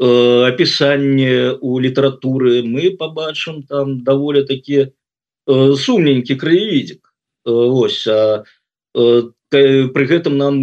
Э, 0.00 0.48
опісанне 0.48 1.60
у 1.60 1.76
літаратуры 1.78 2.64
мы 2.64 2.96
побачым 2.96 3.60
там 3.68 4.00
даволі 4.00 4.48
такі 4.48 4.88
э, 4.88 5.76
сумненькі 5.76 6.36
краевідзік 6.40 7.04
э, 7.04 7.52
ось 7.52 8.06
а, 8.08 8.44
при 9.50 10.04
гэтым 10.08 10.40
нам 10.40 10.54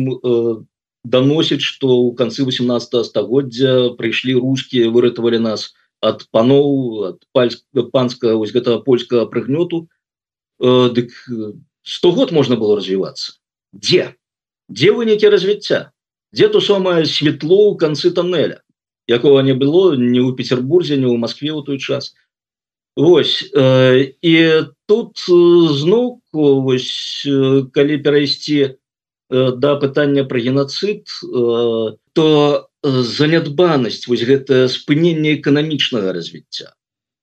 доносіць 1.06 1.62
что 1.62 2.02
у 2.02 2.16
канцы 2.18 2.50
18 2.50 3.06
стагоддзя 3.06 3.94
прыйшлі 3.94 4.42
русские 4.42 4.90
выратавалі 4.90 5.38
нас 5.38 5.78
от 6.02 6.26
паноў 6.34 7.14
от 7.14 7.22
панска 7.94 8.34
ось 8.34 8.52
гэтага 8.52 8.82
польскага 8.82 9.30
прыгнёту. 9.30 9.88
Дык 10.60 11.14
100 11.84 12.12
год 12.12 12.32
можно 12.32 12.56
было 12.56 12.76
развиваться. 12.76 13.38
Где? 13.72 14.16
Где 14.68 14.92
вынікі 14.92 15.30
развіцця 15.30 15.92
где 16.34 16.50
то 16.50 16.60
самое 16.60 17.06
светло 17.06 17.70
у 17.70 17.78
канцы 17.78 18.12
тоннеля 18.12 18.62
якого 19.08 19.42
не 19.42 19.54
было 19.54 19.96
не 19.96 20.20
у 20.20 20.34
петербурзе 20.34 20.98
не 20.98 21.06
у 21.08 21.18
москве 21.18 21.52
у 21.52 21.62
той 21.62 21.80
час. 21.80 22.14
Ось 22.96 23.52
э, 23.56 24.14
і 24.22 24.64
тут 24.88 25.22
зноў 25.30 26.20
вось 26.34 27.28
калі 27.72 27.98
перайсці 27.98 28.58
э, 28.66 29.52
да 29.56 29.76
пытання 29.76 30.26
про 30.26 30.40
геноцид 30.40 31.06
э, 31.24 31.94
то 32.14 32.28
занятбанасць 32.84 34.08
вось 34.08 34.26
гэта 34.26 34.68
спыненне 34.68 35.38
эканамічнага 35.38 36.12
развіцця. 36.12 36.74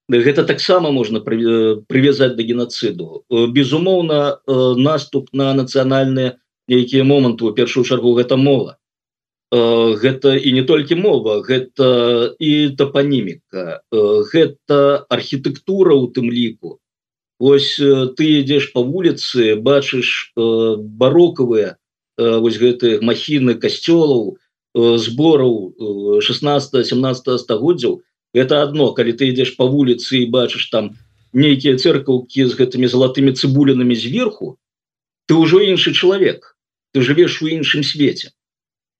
Гэта 0.08 0.44
таксама 0.44 0.92
можна 0.92 1.20
прывязаць 1.20 2.36
да 2.36 2.42
геноциду 2.42 3.24
безумоўна 3.30 4.38
наступ 4.76 5.32
на 5.32 5.54
нацыянальныя 5.54 6.38
нейкія 6.68 7.04
моманты 7.04 7.44
у 7.44 7.52
першую 7.52 7.84
чаргу 7.84 8.14
гэта 8.14 8.36
мова 8.36 8.76
Э, 8.76 8.83
гэта 9.54 10.34
і 10.34 10.52
не 10.52 10.62
толькі 10.66 10.98
мова 10.98 11.38
гэта 11.46 12.34
і 12.42 12.74
топаніміка 12.74 13.82
э, 13.92 14.22
гэта 14.32 15.06
архітэктура 15.08 15.94
у 15.94 16.10
тым 16.10 16.30
ліку. 16.30 16.80
Ось 17.38 17.78
э, 17.78 18.10
ты 18.18 18.42
ідзеш 18.42 18.72
по 18.74 18.82
вуліцы 18.82 19.54
бачыш 19.54 20.32
барокавыя 20.34 21.76
вось 22.18 22.58
гэты 22.58 22.98
махіны 23.02 23.54
касцёлаў 23.58 24.38
збораў 24.74 26.20
16 26.22 26.86
17 26.86 27.40
стагоддзяў. 27.40 28.02
Это 28.34 28.62
одно 28.62 28.90
калі 28.94 29.12
ты 29.14 29.30
ідзеш 29.30 29.54
по 29.54 29.66
вуліцы 29.70 30.22
і 30.22 30.30
бачыш 30.30 30.70
там 30.70 30.98
нейкія 31.32 31.78
церкаўкі 31.78 32.46
з 32.50 32.58
гэтымі 32.58 32.90
залатымі 32.90 33.34
цыбулінамі 33.38 33.94
зверху 33.94 34.58
ты 35.26 35.38
ўжо 35.38 35.62
іншы 35.62 35.94
чалавек. 35.94 36.58
Ты 36.94 37.02
жывеш 37.02 37.42
у 37.42 37.50
іншым 37.50 37.82
свеце 37.82 38.34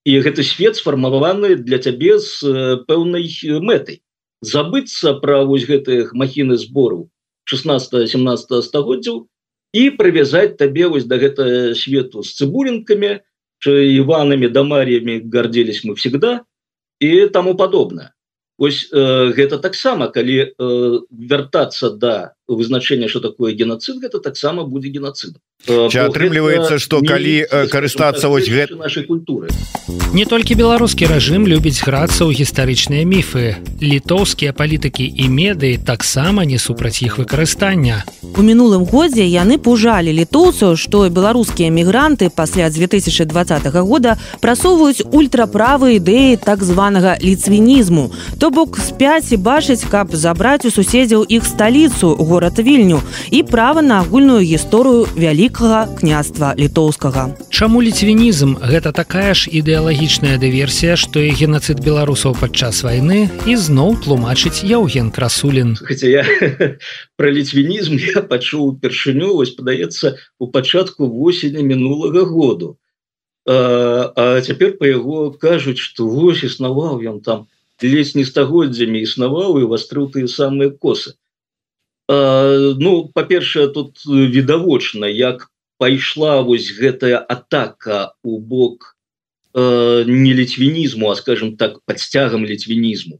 і 0.05 0.19
гэты 0.21 0.45
свет 0.45 0.77
сфармаваны 0.77 1.55
для 1.57 1.81
цябе 1.81 2.17
з 2.21 2.81
пэўнай 2.87 3.25
мэтай 3.59 4.01
забыцца 4.45 5.17
пра 5.21 5.43
вось 5.49 5.65
гэтых 5.65 6.13
махіны 6.13 6.57
збору 6.61 7.09
16 7.49 8.09
17 8.09 8.63
стагоддзяў 8.63 9.25
і 9.73 9.83
прывязаць 9.99 10.57
табе 10.61 10.87
вось 10.87 11.09
да 11.09 11.17
гэта 11.17 11.75
свету 11.75 12.23
з 12.23 12.37
цыбулінкамі 12.37 13.19
іванамі 13.65 14.47
дамар'ямі 14.49 15.21
гордзелись 15.25 15.81
мы 15.83 15.95
всегда 15.95 16.45
і 17.01 17.27
таму 17.33 17.57
падобна 17.57 18.13
ось 18.57 18.87
э, 18.91 19.33
гэта 19.35 19.57
таксама 19.57 20.07
калі 20.07 20.37
э, 20.37 20.99
вяртацца 21.09 21.89
да 21.89 22.35
вызначэння 22.47 23.07
что 23.09 23.19
такое 23.19 23.53
геноцид 23.53 23.97
гэта 24.01 24.19
таксама 24.19 24.63
будзе 24.63 24.89
геноцидом 24.89 25.41
атрымліваецца 25.67 26.77
что 26.79 27.01
калі 27.01 27.45
карыстацца 27.71 28.29
вось 28.29 28.49
гэта 28.49 28.75
нашай 28.75 29.03
культуры 29.03 29.49
не 30.13 30.25
толькі 30.25 30.53
беларускі 30.53 31.09
рэжым 31.09 31.49
любіць 31.49 31.81
грацца 31.81 32.29
ў 32.29 32.37
гістарычныя 32.37 33.01
міфы 33.01 33.57
літоўскія 33.81 34.53
палітыкі 34.53 35.09
і 35.09 35.25
медыі 35.29 35.81
таксама 35.81 36.45
не 36.45 36.61
супраць 36.61 37.01
іх 37.01 37.17
выкарыстання 37.17 38.05
у 38.37 38.43
мінулым 38.43 38.85
годзе 38.85 39.25
яны 39.25 39.57
пужалі 39.57 40.13
літоўцаў 40.13 40.75
што 40.77 41.07
беларускія 41.09 41.73
мігранты 41.73 42.29
пасля 42.29 42.69
2020 42.69 43.65
года 43.81 44.17
прасоўваюць 44.43 45.07
ультраправы 45.09 45.97
ідэі 45.97 46.37
так 46.37 46.61
званага 46.61 47.15
ліцвінізму. 47.23 48.11
То 48.37 48.51
бок 48.51 48.77
спяці 48.77 49.39
бачыць 49.39 49.87
каб 49.87 50.11
забраць 50.13 50.67
у 50.67 50.71
суседзяў 50.71 51.23
іх 51.23 51.47
сталіцу 51.47 52.11
город 52.19 52.34
вільню 52.59 53.01
і 53.31 53.43
права 53.43 53.81
на 53.81 53.99
агульную 53.99 54.43
гісторыю 54.43 55.07
вялікага 55.15 55.87
княства 55.99 56.53
літоўскага. 56.59 57.35
Чаму 57.49 57.81
ліцвінізм? 57.81 58.55
Гэта 58.59 58.91
такая 58.91 59.33
ж 59.33 59.49
ідэалагічная 59.51 60.37
дыверсія 60.37 60.95
што 60.95 61.19
і 61.23 61.31
генацыд 61.31 61.79
беларусаў 61.79 62.35
падчас 62.39 62.83
вайны 62.83 63.29
і 63.47 63.55
зноў 63.55 63.97
тлумачыць 64.03 64.63
яўген 64.63 65.11
красулін. 65.11 65.75
Хотя 65.79 66.07
я 66.07 66.23
про 67.17 67.31
ліцвінізм 67.31 67.95
я 68.15 68.21
пачуў 68.21 68.75
упершыню 68.75 69.35
вось 69.39 69.55
падаецца 69.55 70.17
у 70.39 70.47
пачатку 70.47 71.07
восені 71.07 71.63
мінулага 71.63 72.25
году. 72.25 72.77
А, 73.45 74.11
а 74.15 74.41
цяпер 74.41 74.77
по 74.77 74.85
яго 74.85 75.31
кажуць 75.31 75.77
что 75.77 76.07
вось 76.09 76.41
існаваў 76.43 76.97
ён 77.05 77.21
там 77.21 77.45
ледзь 77.83 78.15
не 78.17 78.25
стагоддзямі 78.25 79.01
існаваў 79.05 79.59
і 79.61 79.69
вастрыў 79.69 80.09
тыя 80.15 80.25
самыя 80.25 80.73
косы 80.73 81.13
ну 82.07 83.09
па-першае 83.13 83.67
тут 83.67 84.05
відавочна 84.05 85.07
як 85.09 85.49
пайшла 85.77 86.41
вось 86.41 86.71
гэтая 86.71 87.17
атака 87.17 88.13
у 88.23 88.39
бок 88.39 88.95
э, 89.53 90.03
не 90.05 90.33
ліцвінізму 90.33 91.09
а 91.09 91.15
скажем 91.15 91.57
так 91.57 91.79
под 91.85 91.99
сцягам 91.99 92.45
ліцвінізму 92.45 93.19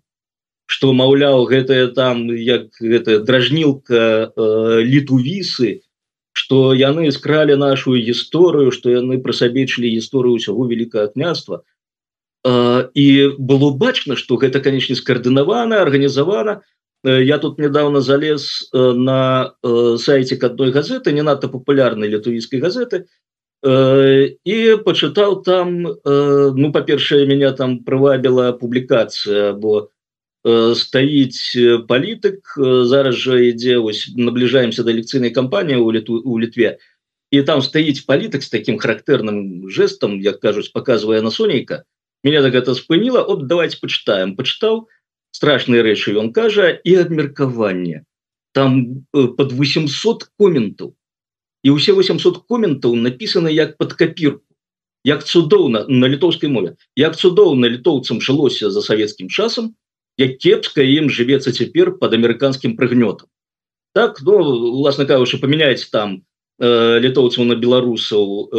что 0.66 0.94
маўляў 0.94 1.46
гэтая 1.50 1.88
там 1.88 2.30
як 2.30 2.78
гэтая 2.80 3.20
дражнілка 3.20 4.32
э, 4.38 4.82
літувісы 4.86 5.82
что 6.34 6.74
яны 6.74 7.12
скралі 7.12 7.56
нашу 7.56 7.98
гісторыю 7.98 8.72
что 8.72 8.90
яны 8.90 9.18
пра 9.18 9.34
сабечылі 9.34 9.90
гісторыю 9.90 10.38
ўсяго 10.38 10.68
великкае 10.68 11.08
княства. 11.10 11.64
Э, 12.46 12.90
і 12.94 13.36
было 13.40 13.72
бачна 13.72 14.16
что 14.16 14.38
гэта 14.38 14.60
канечне 14.60 14.96
скаардынавана 14.96 15.82
арганізавана. 15.82 16.56
то 16.56 16.62
Э, 16.62 16.75
я 17.10 17.38
тут 17.38 17.60
недавно 17.60 18.02
залез 18.02 18.70
э, 18.74 18.78
на 18.78 19.54
э, 19.64 19.98
сайте 20.00 20.36
одной 20.36 20.72
газеты 20.72 21.12
не 21.12 21.22
надто 21.22 21.50
популярной 21.50 22.10
літувійской 22.10 22.60
газеты 22.60 23.06
и 23.64 24.78
почитал 24.86 25.42
там 25.42 25.82
ну 26.06 26.72
по-першее 26.72 27.26
меня 27.26 27.52
там 27.52 27.84
провабила 27.84 28.52
публикация 28.52 29.54
бо 29.54 29.90
стоить 30.76 31.58
политик 31.88 32.54
зараз 32.58 33.16
же 33.16 33.50
идзе 33.50 33.80
ось 33.80 34.12
наближаемся 34.16 34.84
до 34.84 34.92
лекцыйной 34.92 35.32
кампании 35.32 35.78
у 35.78 35.92
літу 35.92 36.22
у 36.26 36.40
літве 36.40 36.78
и 37.32 37.42
там 37.42 37.62
стоить 37.62 38.06
политик 38.06 38.44
с 38.44 38.50
таким 38.50 38.78
характерным 38.78 39.70
жестом 39.70 40.20
як 40.20 40.40
кажусь 40.40 40.70
показывая 40.70 41.22
на 41.22 41.32
сонейка. 41.32 41.84
Меня 42.24 42.42
так 42.42 42.56
это 42.56 42.74
спынила 42.74 43.22
от 43.22 43.48
давайте 43.48 43.78
почитаем 43.80 44.36
почитал 44.36 44.82
и 44.82 44.95
страшныя 45.36 45.84
рэчы 45.84 46.16
ён 46.22 46.32
кажа 46.32 46.72
і 46.72 46.96
абмеркаванне 47.04 48.04
там 48.56 49.06
э, 49.12 49.28
под 49.36 49.52
800 49.52 50.32
коментаў 50.40 50.96
і 51.66 51.76
ўсе 51.76 51.92
800 51.92 52.46
коментаў 52.48 52.96
написано 52.96 53.52
як 53.52 53.78
под 53.78 53.94
копірку 54.00 54.46
як 55.06 55.24
цудоўна 55.24 55.86
на 55.88 56.10
літоўскай 56.10 56.50
мове. 56.50 56.76
Як 56.98 57.14
цудоўна 57.14 57.70
літоўцам 57.70 58.22
жылося 58.22 58.72
за 58.74 58.82
савецкім 58.82 59.30
часам 59.30 59.76
як 60.18 60.40
кепска 60.40 60.82
ім 60.82 61.12
жывецца 61.12 61.52
цяпер 61.52 61.98
под 62.00 62.16
амерыканскім 62.16 62.80
прыгнётам 62.80 63.28
так 63.94 64.20
ну 64.24 64.40
уласна 64.80 65.06
кажучы 65.06 65.38
памяняць 65.40 65.92
там 65.92 66.24
літоўцаў 66.60 67.44
на 67.52 67.56
беларусаў 67.60 68.56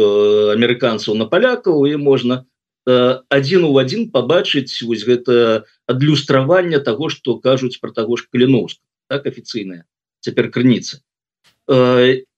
амерыканцаў 0.53 1.17
на 1.17 1.25
палякаў 1.25 1.85
і 1.89 1.97
можна 1.97 2.45
адзін 2.87 3.67
у 3.67 3.75
адзін 3.77 4.09
пабачыць 4.11 4.81
вось 4.87 5.03
гэта 5.03 5.67
адлюстраванне 5.91 6.79
того 6.79 7.09
что 7.09 7.37
кажуць 7.37 7.77
про 7.83 7.91
таго 7.91 8.15
ж 8.15 8.27
каліновска 8.31 8.83
так 9.07 9.27
афіцыйная 9.27 9.83
цяпер 10.23 10.51
крыніца. 10.51 11.03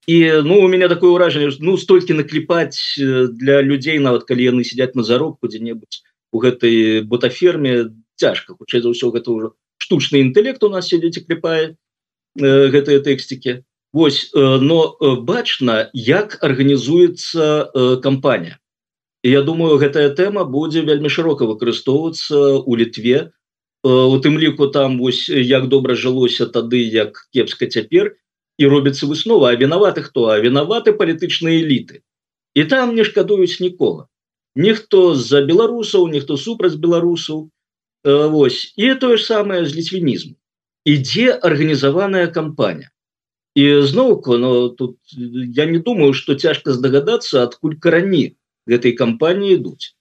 І 0.10 0.18
ну 0.42 0.66
у 0.66 0.68
меня 0.68 0.90
такое 0.90 1.14
ўражанне 1.14 1.54
ну 1.62 1.78
столькі 1.78 2.18
накліпаць 2.18 2.98
для 2.98 3.62
людзей 3.62 4.02
нават 4.02 4.26
калі 4.26 4.50
яны 4.50 4.66
сядзяць 4.66 4.98
на 4.98 5.06
заробку 5.06 5.48
дзе-небудзь 5.48 6.02
у 6.34 6.38
гэтай 6.42 7.06
ботаферме 7.06 7.94
цяжка 8.18 8.58
хутчэй 8.58 8.82
за 8.82 8.90
ўсё 8.94 9.14
гэта 9.14 9.30
ўжо 9.30 9.48
штучны 9.78 10.22
інтэлект 10.26 10.66
у 10.66 10.70
нас 10.70 10.90
сядзець 10.90 11.26
кліпае 11.26 11.78
гэтыя 12.38 13.00
тэксцікі. 13.06 13.66
Вось 13.94 14.30
но 14.34 14.98
бачна 15.26 15.90
як 15.94 16.38
арганізуецца 16.46 17.70
кампанія 18.02 18.59
Я 19.24 19.42
думаю 19.42 19.78
гэтая 19.78 20.10
тэма 20.16 20.46
будзе 20.48 20.82
вельмі 20.88 21.10
шырока 21.12 21.44
выкарыстоўвацца 21.44 22.64
у 22.64 22.76
літве 22.80 23.32
у 23.84 24.16
тым 24.24 24.40
ліку 24.40 24.68
там 24.68 24.98
вось 25.00 25.28
як 25.30 25.68
добра 25.68 25.96
жылося 25.96 26.48
тады 26.48 26.80
як 26.80 27.28
кепска 27.36 27.68
цяпер 27.68 28.16
і 28.60 28.68
робіцца 28.68 29.08
выснова 29.08 29.52
а 29.52 29.56
вінаваты 29.56 30.04
хто? 30.04 30.32
А 30.32 30.40
вінаваты 30.40 30.96
палітычныя 30.96 31.60
эліты 31.60 32.04
і 32.56 32.64
там 32.64 32.96
не 32.96 33.04
шкадуюць 33.04 33.60
нікога 33.60 34.08
ніхто 34.56 35.16
з-за 35.16 35.44
беларусаў 35.44 36.08
ніхто 36.08 36.38
супраць 36.38 36.76
беларусаў 36.76 37.50
Вось 38.04 38.74
і 38.78 38.96
тое 38.96 39.18
ж 39.18 39.26
самае 39.26 39.66
з 39.68 39.76
ліцвінізму 39.76 40.36
ідзе 40.88 41.36
арганізаваная 41.36 42.28
кампанія. 42.32 42.92
І 43.56 43.82
зноўку 43.84 44.38
но 44.38 44.70
тут 44.70 44.96
я 45.12 45.66
не 45.66 45.80
думаю 45.80 46.14
что 46.14 46.36
цяжка 46.36 46.72
здагадацца 46.72 47.44
адкуль 47.44 47.76
карані 47.76 48.39
гэтай 48.72 48.94
кампаніі 49.00 49.56
ідуць 49.60 49.96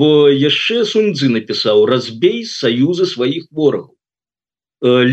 бо 0.00 0.28
яшчэ 0.30 0.84
суньдзы 0.88 1.30
напісаў 1.36 1.86
разбей 1.90 2.44
саюзы 2.46 3.06
сваіх 3.12 3.48
ворагаў 3.50 3.96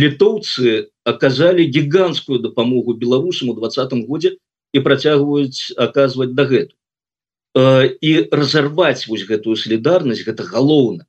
літоўцы 0.01 0.87
аказалі 1.03 1.67
гіганскую 1.77 2.39
дапамогу 2.39 2.93
беларусам 2.93 3.49
у 3.49 3.55
двадцатым 3.57 4.05
годзе 4.07 4.37
і 4.73 4.83
працягваюць 4.85 5.75
аказваць 5.75 6.33
дагэту 6.37 6.75
і 7.57 8.11
разарваць 8.31 9.07
вось 9.07 9.25
гэтую 9.25 9.55
солідарнасць 9.57 10.23
гэта 10.27 10.43
галоўна. 10.45 11.07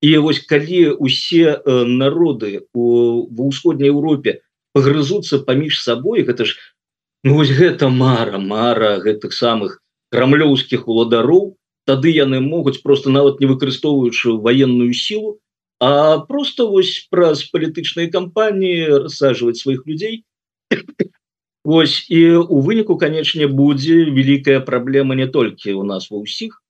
І 0.00 0.16
вось 0.18 0.40
калі 0.40 0.96
усе 1.00 1.60
народы 1.66 2.66
у 2.72 3.28
ва 3.28 3.48
ўсходняй 3.48 3.92
Еўропе 3.92 4.40
пагрызуцца 4.72 5.44
паміж 5.44 5.80
сабой 5.82 6.24
гэта 6.24 6.44
ж 6.44 6.56
ну, 7.24 7.36
вось 7.36 7.52
гэта 7.52 7.88
мара 7.88 8.38
мара 8.38 8.98
гэтых 9.00 9.32
самых 9.32 9.80
крамлёўскіх 10.14 10.88
уладароў 10.88 11.54
тады 11.90 12.14
яны 12.16 12.40
могуць 12.40 12.80
просто 12.82 13.10
нават 13.10 13.40
не 13.42 13.50
выкарыстоўваючы 13.50 14.38
военную 14.46 14.92
силу 14.94 15.38
а 15.80 16.18
просто 16.18 16.70
вось 16.70 17.06
праз 17.10 17.44
палітычныя 17.52 18.08
кампаніі 18.10 19.04
рассаживать 19.04 19.58
сваіх 19.58 19.82
людзей. 19.86 20.24
Вось 21.64 22.06
і 22.12 22.44
у 22.44 22.60
выніку 22.60 22.96
канечне 23.00 23.48
будзе 23.48 24.04
великкая 24.04 24.60
праблема 24.60 25.14
не 25.14 25.26
толькі 25.26 25.76
у 25.80 25.84
нас 25.84 26.10
ва 26.12 26.20
ўсіх 26.20 26.60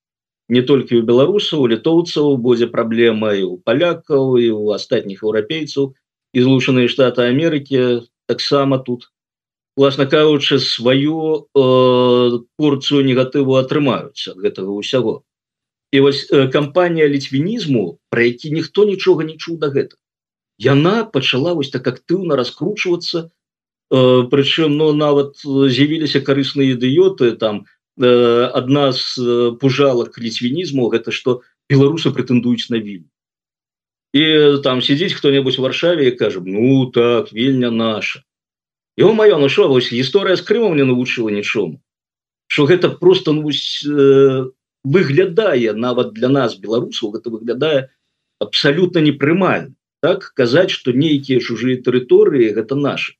не 0.49 0.62
толькі 0.62 1.01
у 1.01 1.07
беларусаў 1.09 1.66
літоўцаў 1.73 2.37
будзе 2.37 2.66
праблема 2.69 3.33
і 3.35 3.45
у 3.49 3.57
палякаў 3.65 4.37
і 4.39 4.51
у 4.51 4.71
астатніх 4.77 5.25
еўрапейцаў. 5.25 5.95
І 6.35 6.43
злучаныя 6.43 6.91
штаты 6.91 7.25
Амерыкі 7.31 8.05
таксама 8.27 8.79
тут 8.79 9.09
власна 9.77 10.07
кажучы 10.07 10.59
сваю 10.59 11.49
э, 11.55 12.39
порцыю 12.57 13.05
негатыву 13.05 13.59
атрымаюць 13.59 14.31
ад 14.31 14.39
гэтага 14.39 14.71
ўсяго. 14.71 15.23
І 15.93 16.01
вось 16.01 16.27
э, 16.31 16.49
кампанія 16.49 17.09
ліцвінізму 17.09 17.99
про 18.11 18.23
які 18.23 18.51
ніхто 18.51 18.85
нічога 18.85 19.25
не 19.25 19.37
чуў 19.37 19.59
да 19.59 19.71
гэта 19.75 19.97
яна 20.59 21.05
пачала 21.05 21.55
вось 21.55 21.71
так 21.71 21.87
актыўна 21.87 22.37
раскручвацца 22.37 23.31
э, 23.91 24.23
прычым 24.31 24.77
но 24.77 24.93
ну, 24.93 24.99
нават 24.99 25.43
з'явіліся 25.43 26.21
карысныя 26.21 26.75
ідыёты 26.79 27.37
там 27.37 27.67
адна 27.99 28.89
э, 28.89 28.93
з 28.93 29.19
э, 29.19 29.57
пужалак 29.59 30.19
ліцвінізму 30.19 30.89
гэта 30.91 31.11
что 31.11 31.43
беларусы 31.69 32.15
прэтэндуюць 32.15 32.71
на 32.71 32.79
вільню 32.79 33.11
і 34.15 34.63
там 34.63 34.83
сидзіць 34.83 35.15
кто-небудзь 35.15 35.59
варшаве 35.59 36.11
кажем 36.13 36.45
ну 36.47 36.87
так 36.91 37.33
вельня 37.33 37.71
наша 37.71 38.23
его 38.97 39.12
маё 39.12 39.39
ну 39.39 39.49
шо 39.49 39.69
вось 39.69 39.93
гісторыя 39.93 40.37
з 40.37 40.43
крымом 40.43 40.77
не 40.77 40.85
навучыла 40.85 41.31
нічому 41.31 41.81
что 42.47 42.66
гэта 42.66 42.91
просто 42.91 43.33
ну, 43.33 43.43
вось, 43.43 43.85
э, 43.87 44.45
выглядае 44.85 45.73
нават 45.73 46.12
для 46.12 46.29
нас 46.29 46.57
беларусаў 46.57 47.16
гэта 47.16 47.31
выглядае 47.31 47.91
абсалютна 48.39 48.99
непрымальна 48.99 49.75
так 50.05 50.33
казаць 50.37 50.71
что 50.71 50.93
нейкія 50.93 51.41
чужыя 51.41 51.81
тэрыторыі 51.81 52.53
гэта 52.53 52.77
наши. 52.77 53.16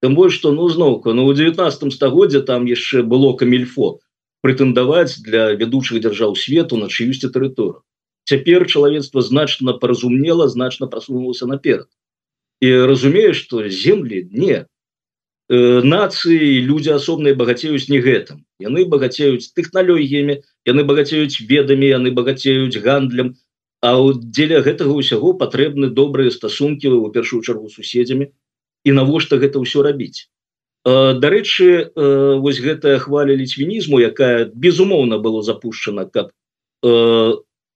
Тым 0.00 0.14
больш 0.14 0.36
что 0.38 0.52
ну 0.52 0.68
зноўку 0.68 1.12
ну 1.12 1.26
у 1.26 1.34
19 1.34 1.92
стагоддзя 1.92 2.40
там 2.46 2.66
яшчэ 2.70 3.02
было 3.02 3.34
камельфо 3.34 3.98
прэтэндаваць 4.46 5.18
для 5.26 5.50
вядучых 5.58 5.98
дзяржаў 5.98 6.36
свету 6.38 6.78
на 6.78 6.86
чыюсьці 6.86 7.34
тэрыторыю 7.34 7.82
цяпер 8.30 8.66
чалавецтва 8.70 9.22
значна 9.26 9.74
паразумела 9.82 10.46
значна 10.46 10.86
прасунулася 10.86 11.50
наперад 11.50 11.88
і 12.62 12.70
разумею 12.90 13.34
что 13.34 13.66
землі 13.68 14.28
не 14.30 14.66
нацыі 15.48 16.60
люди 16.60 16.90
асобныя 16.92 17.34
багацеюць 17.34 17.88
не 17.88 18.00
гэтым. 18.04 18.44
Яны 18.60 18.84
багацеюць 18.84 19.52
тэхналогіямі 19.56 20.44
яны 20.68 20.84
багацеюць 20.84 21.40
ведамі 21.40 21.88
яны 21.88 22.12
багацеюць 22.12 22.76
гандлем. 22.76 23.36
А 23.80 23.94
дзеля 24.12 24.60
гэтага 24.60 24.92
ўсяго 24.92 25.32
патрэбны 25.40 25.88
добрыя 25.88 26.30
стасункі 26.30 26.92
у 26.92 27.08
першую 27.14 27.40
чаргу 27.42 27.70
суседзямі. 27.70 28.28
І 28.84 28.92
навошта 28.92 29.38
гэта 29.38 29.62
ўсё 29.62 29.80
рабіць? 29.82 30.28
Дарэчы 30.84 31.96
вось 32.44 32.60
гэтая 32.60 32.98
хваля 32.98 33.32
ліцвінізму 33.32 34.00
якая 34.04 34.50
безумоўна 34.52 35.16
было 35.18 35.42
запущена 35.42 36.04
каб 36.04 36.28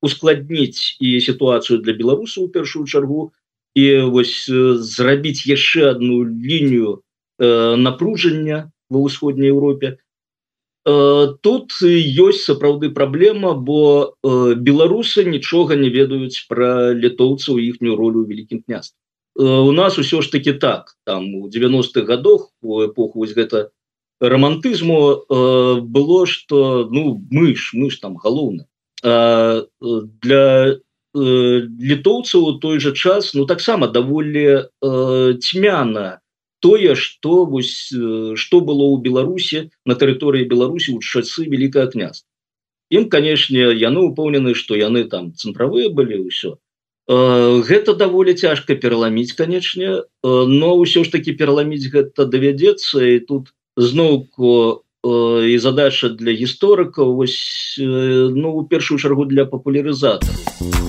ускладніць 0.03 0.99
і 1.01 1.21
сітуацыю 1.25 1.81
для 1.81 1.97
беларусаў 1.97 2.45
у 2.45 2.53
першую 2.53 2.85
чаргу. 2.85 3.33
І 3.73 4.13
вось 4.13 4.45
зрабіць 4.53 5.49
яшчэ 5.49 5.97
одну 5.97 6.29
лінію 6.29 7.01
э, 7.01 7.12
напружання 7.43 8.71
ва 8.91 8.99
ўсходняй 9.03 9.51
Еўропе 9.51 9.97
э, 9.97 11.27
тут 11.43 11.77
ёсць 11.83 12.45
сапраўды 12.47 12.91
праблема 12.91 13.55
бо 13.55 14.15
э, 14.23 14.55
беларусы 14.55 15.25
нічога 15.25 15.77
не 15.77 15.91
ведаюць 15.91 16.47
пра 16.49 16.93
літоўцаў 16.93 17.59
іхнюю 17.59 17.97
ролю 17.97 18.25
вялікім 18.25 18.63
княст 18.67 18.95
э, 19.39 19.45
у 19.45 19.73
нас 19.73 19.99
усё 19.99 20.23
ж 20.23 20.33
таки 20.33 20.53
так. 20.53 20.95
Там 21.05 21.35
у 21.35 21.49
90-х 21.49 22.03
годах 22.03 22.51
у 22.63 22.83
эпоху 22.85 23.21
вось 23.21 23.35
гэта 23.35 23.71
романтызму 24.21 25.01
э, 25.01 25.81
было 25.81 26.27
что 26.27 26.89
ну 26.91 27.23
мы 27.31 27.57
ж 27.57 27.73
мы 27.75 27.91
ж 27.91 27.99
там 27.99 28.17
галоўна 28.17 28.67
Э, 29.03 29.63
для 30.23 30.79
э, 30.79 30.79
літоўцаў 31.13 32.61
той 32.61 32.79
же 32.79 32.93
час 32.93 33.35
ну 33.35 33.47
таксама 33.47 33.89
даволі 33.89 34.63
э, 34.63 35.35
цьмяна 35.43 36.21
тое 36.63 36.95
что 36.95 37.45
вось 37.45 37.93
что 38.43 38.61
было 38.61 38.85
у 38.95 38.99
беларусе 38.99 39.71
на 39.85 39.95
тэрыторыі 39.95 40.49
беларусі 40.49 40.97
у 40.97 41.01
часы 41.01 41.47
великое 41.55 41.87
княз 41.95 42.25
ім 42.91 43.09
канешне 43.13 43.73
яны 43.83 44.07
упоўнены 44.11 44.55
что 44.55 44.79
яны 44.79 45.05
там 45.15 45.33
цэнтравыя 45.35 45.91
былі 45.91 46.23
ўсё 46.29 46.55
гэта 47.69 47.95
даволі 47.99 48.35
цяжка 48.39 48.79
пераламіць 48.79 49.35
канечне 49.35 50.07
но 50.23 50.69
ўсё 50.79 51.03
ж 51.05 51.11
таки 51.11 51.35
пераламіць 51.35 51.91
гэта 51.91 52.31
давядзецца 52.31 53.03
і 53.03 53.19
тут 53.27 53.51
зноўку 53.77 54.82
і 55.03 55.59
задача 55.59 56.09
для 56.09 56.31
гісторыкаў 56.31 57.15
вось 57.19 57.75
ну 57.79 58.55
у 58.55 58.65
першую 58.65 58.99
чаргу 58.99 59.25
для 59.25 59.45
папулярызатора 59.45 60.39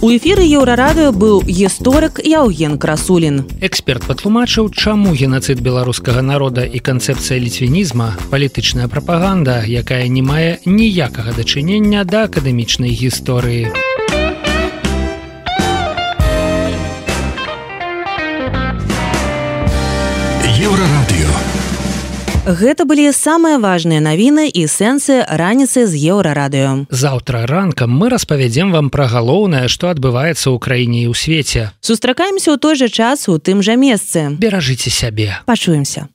у 0.04 0.12
эфіры 0.12 0.44
еўрарадыо 0.44 1.16
быў 1.16 1.48
гісторык 1.48 2.20
яўген 2.28 2.76
красулін. 2.76 3.48
Эксперт 3.64 4.04
патлумачыў 4.04 4.68
чаму 4.68 5.16
геноцид 5.16 5.64
беларускага 5.64 6.20
народа 6.20 6.68
і 6.68 6.84
канцэпцыя 6.84 7.40
ліцвінізма 7.40 8.10
палітычная 8.28 8.92
прапаганда 8.92 9.64
якая 9.64 10.04
не 10.12 10.22
мае 10.22 10.60
ніякага 10.68 11.32
дачынення 11.40 12.04
да 12.04 12.28
акадэмічнай 12.28 12.92
гісторыі. 12.92 13.72
у 13.72 13.93
Гэта 22.44 22.84
былі 22.84 23.08
самыя 23.16 23.56
важныя 23.56 24.04
навіны 24.04 24.52
і 24.52 24.68
сэнсы 24.68 25.24
раніцы 25.24 25.88
з 25.88 25.96
еўрарадыё. 25.96 26.92
Заўтра 26.92 27.48
ранкам 27.48 27.96
мы 27.96 28.12
распавядзем 28.12 28.76
вам 28.76 28.92
пра 28.92 29.08
галоўнае, 29.08 29.72
што 29.72 29.88
адбываецца 29.88 30.52
ў 30.52 30.60
краіне 30.60 31.08
і 31.08 31.12
ў 31.12 31.16
свеце. 31.16 31.72
Сустракаемся 31.80 32.52
ў 32.52 32.60
той 32.60 32.76
жа 32.76 32.92
час 32.92 33.32
у 33.32 33.40
тым 33.40 33.64
жа 33.64 33.80
месцы. 33.80 34.36
Беражыце 34.36 34.92
сябе. 34.92 35.40
Пачуемся. 35.48 36.12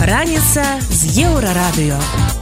раніца 0.00 0.64
з 0.88 1.28
еўрарадыё. 1.28 2.39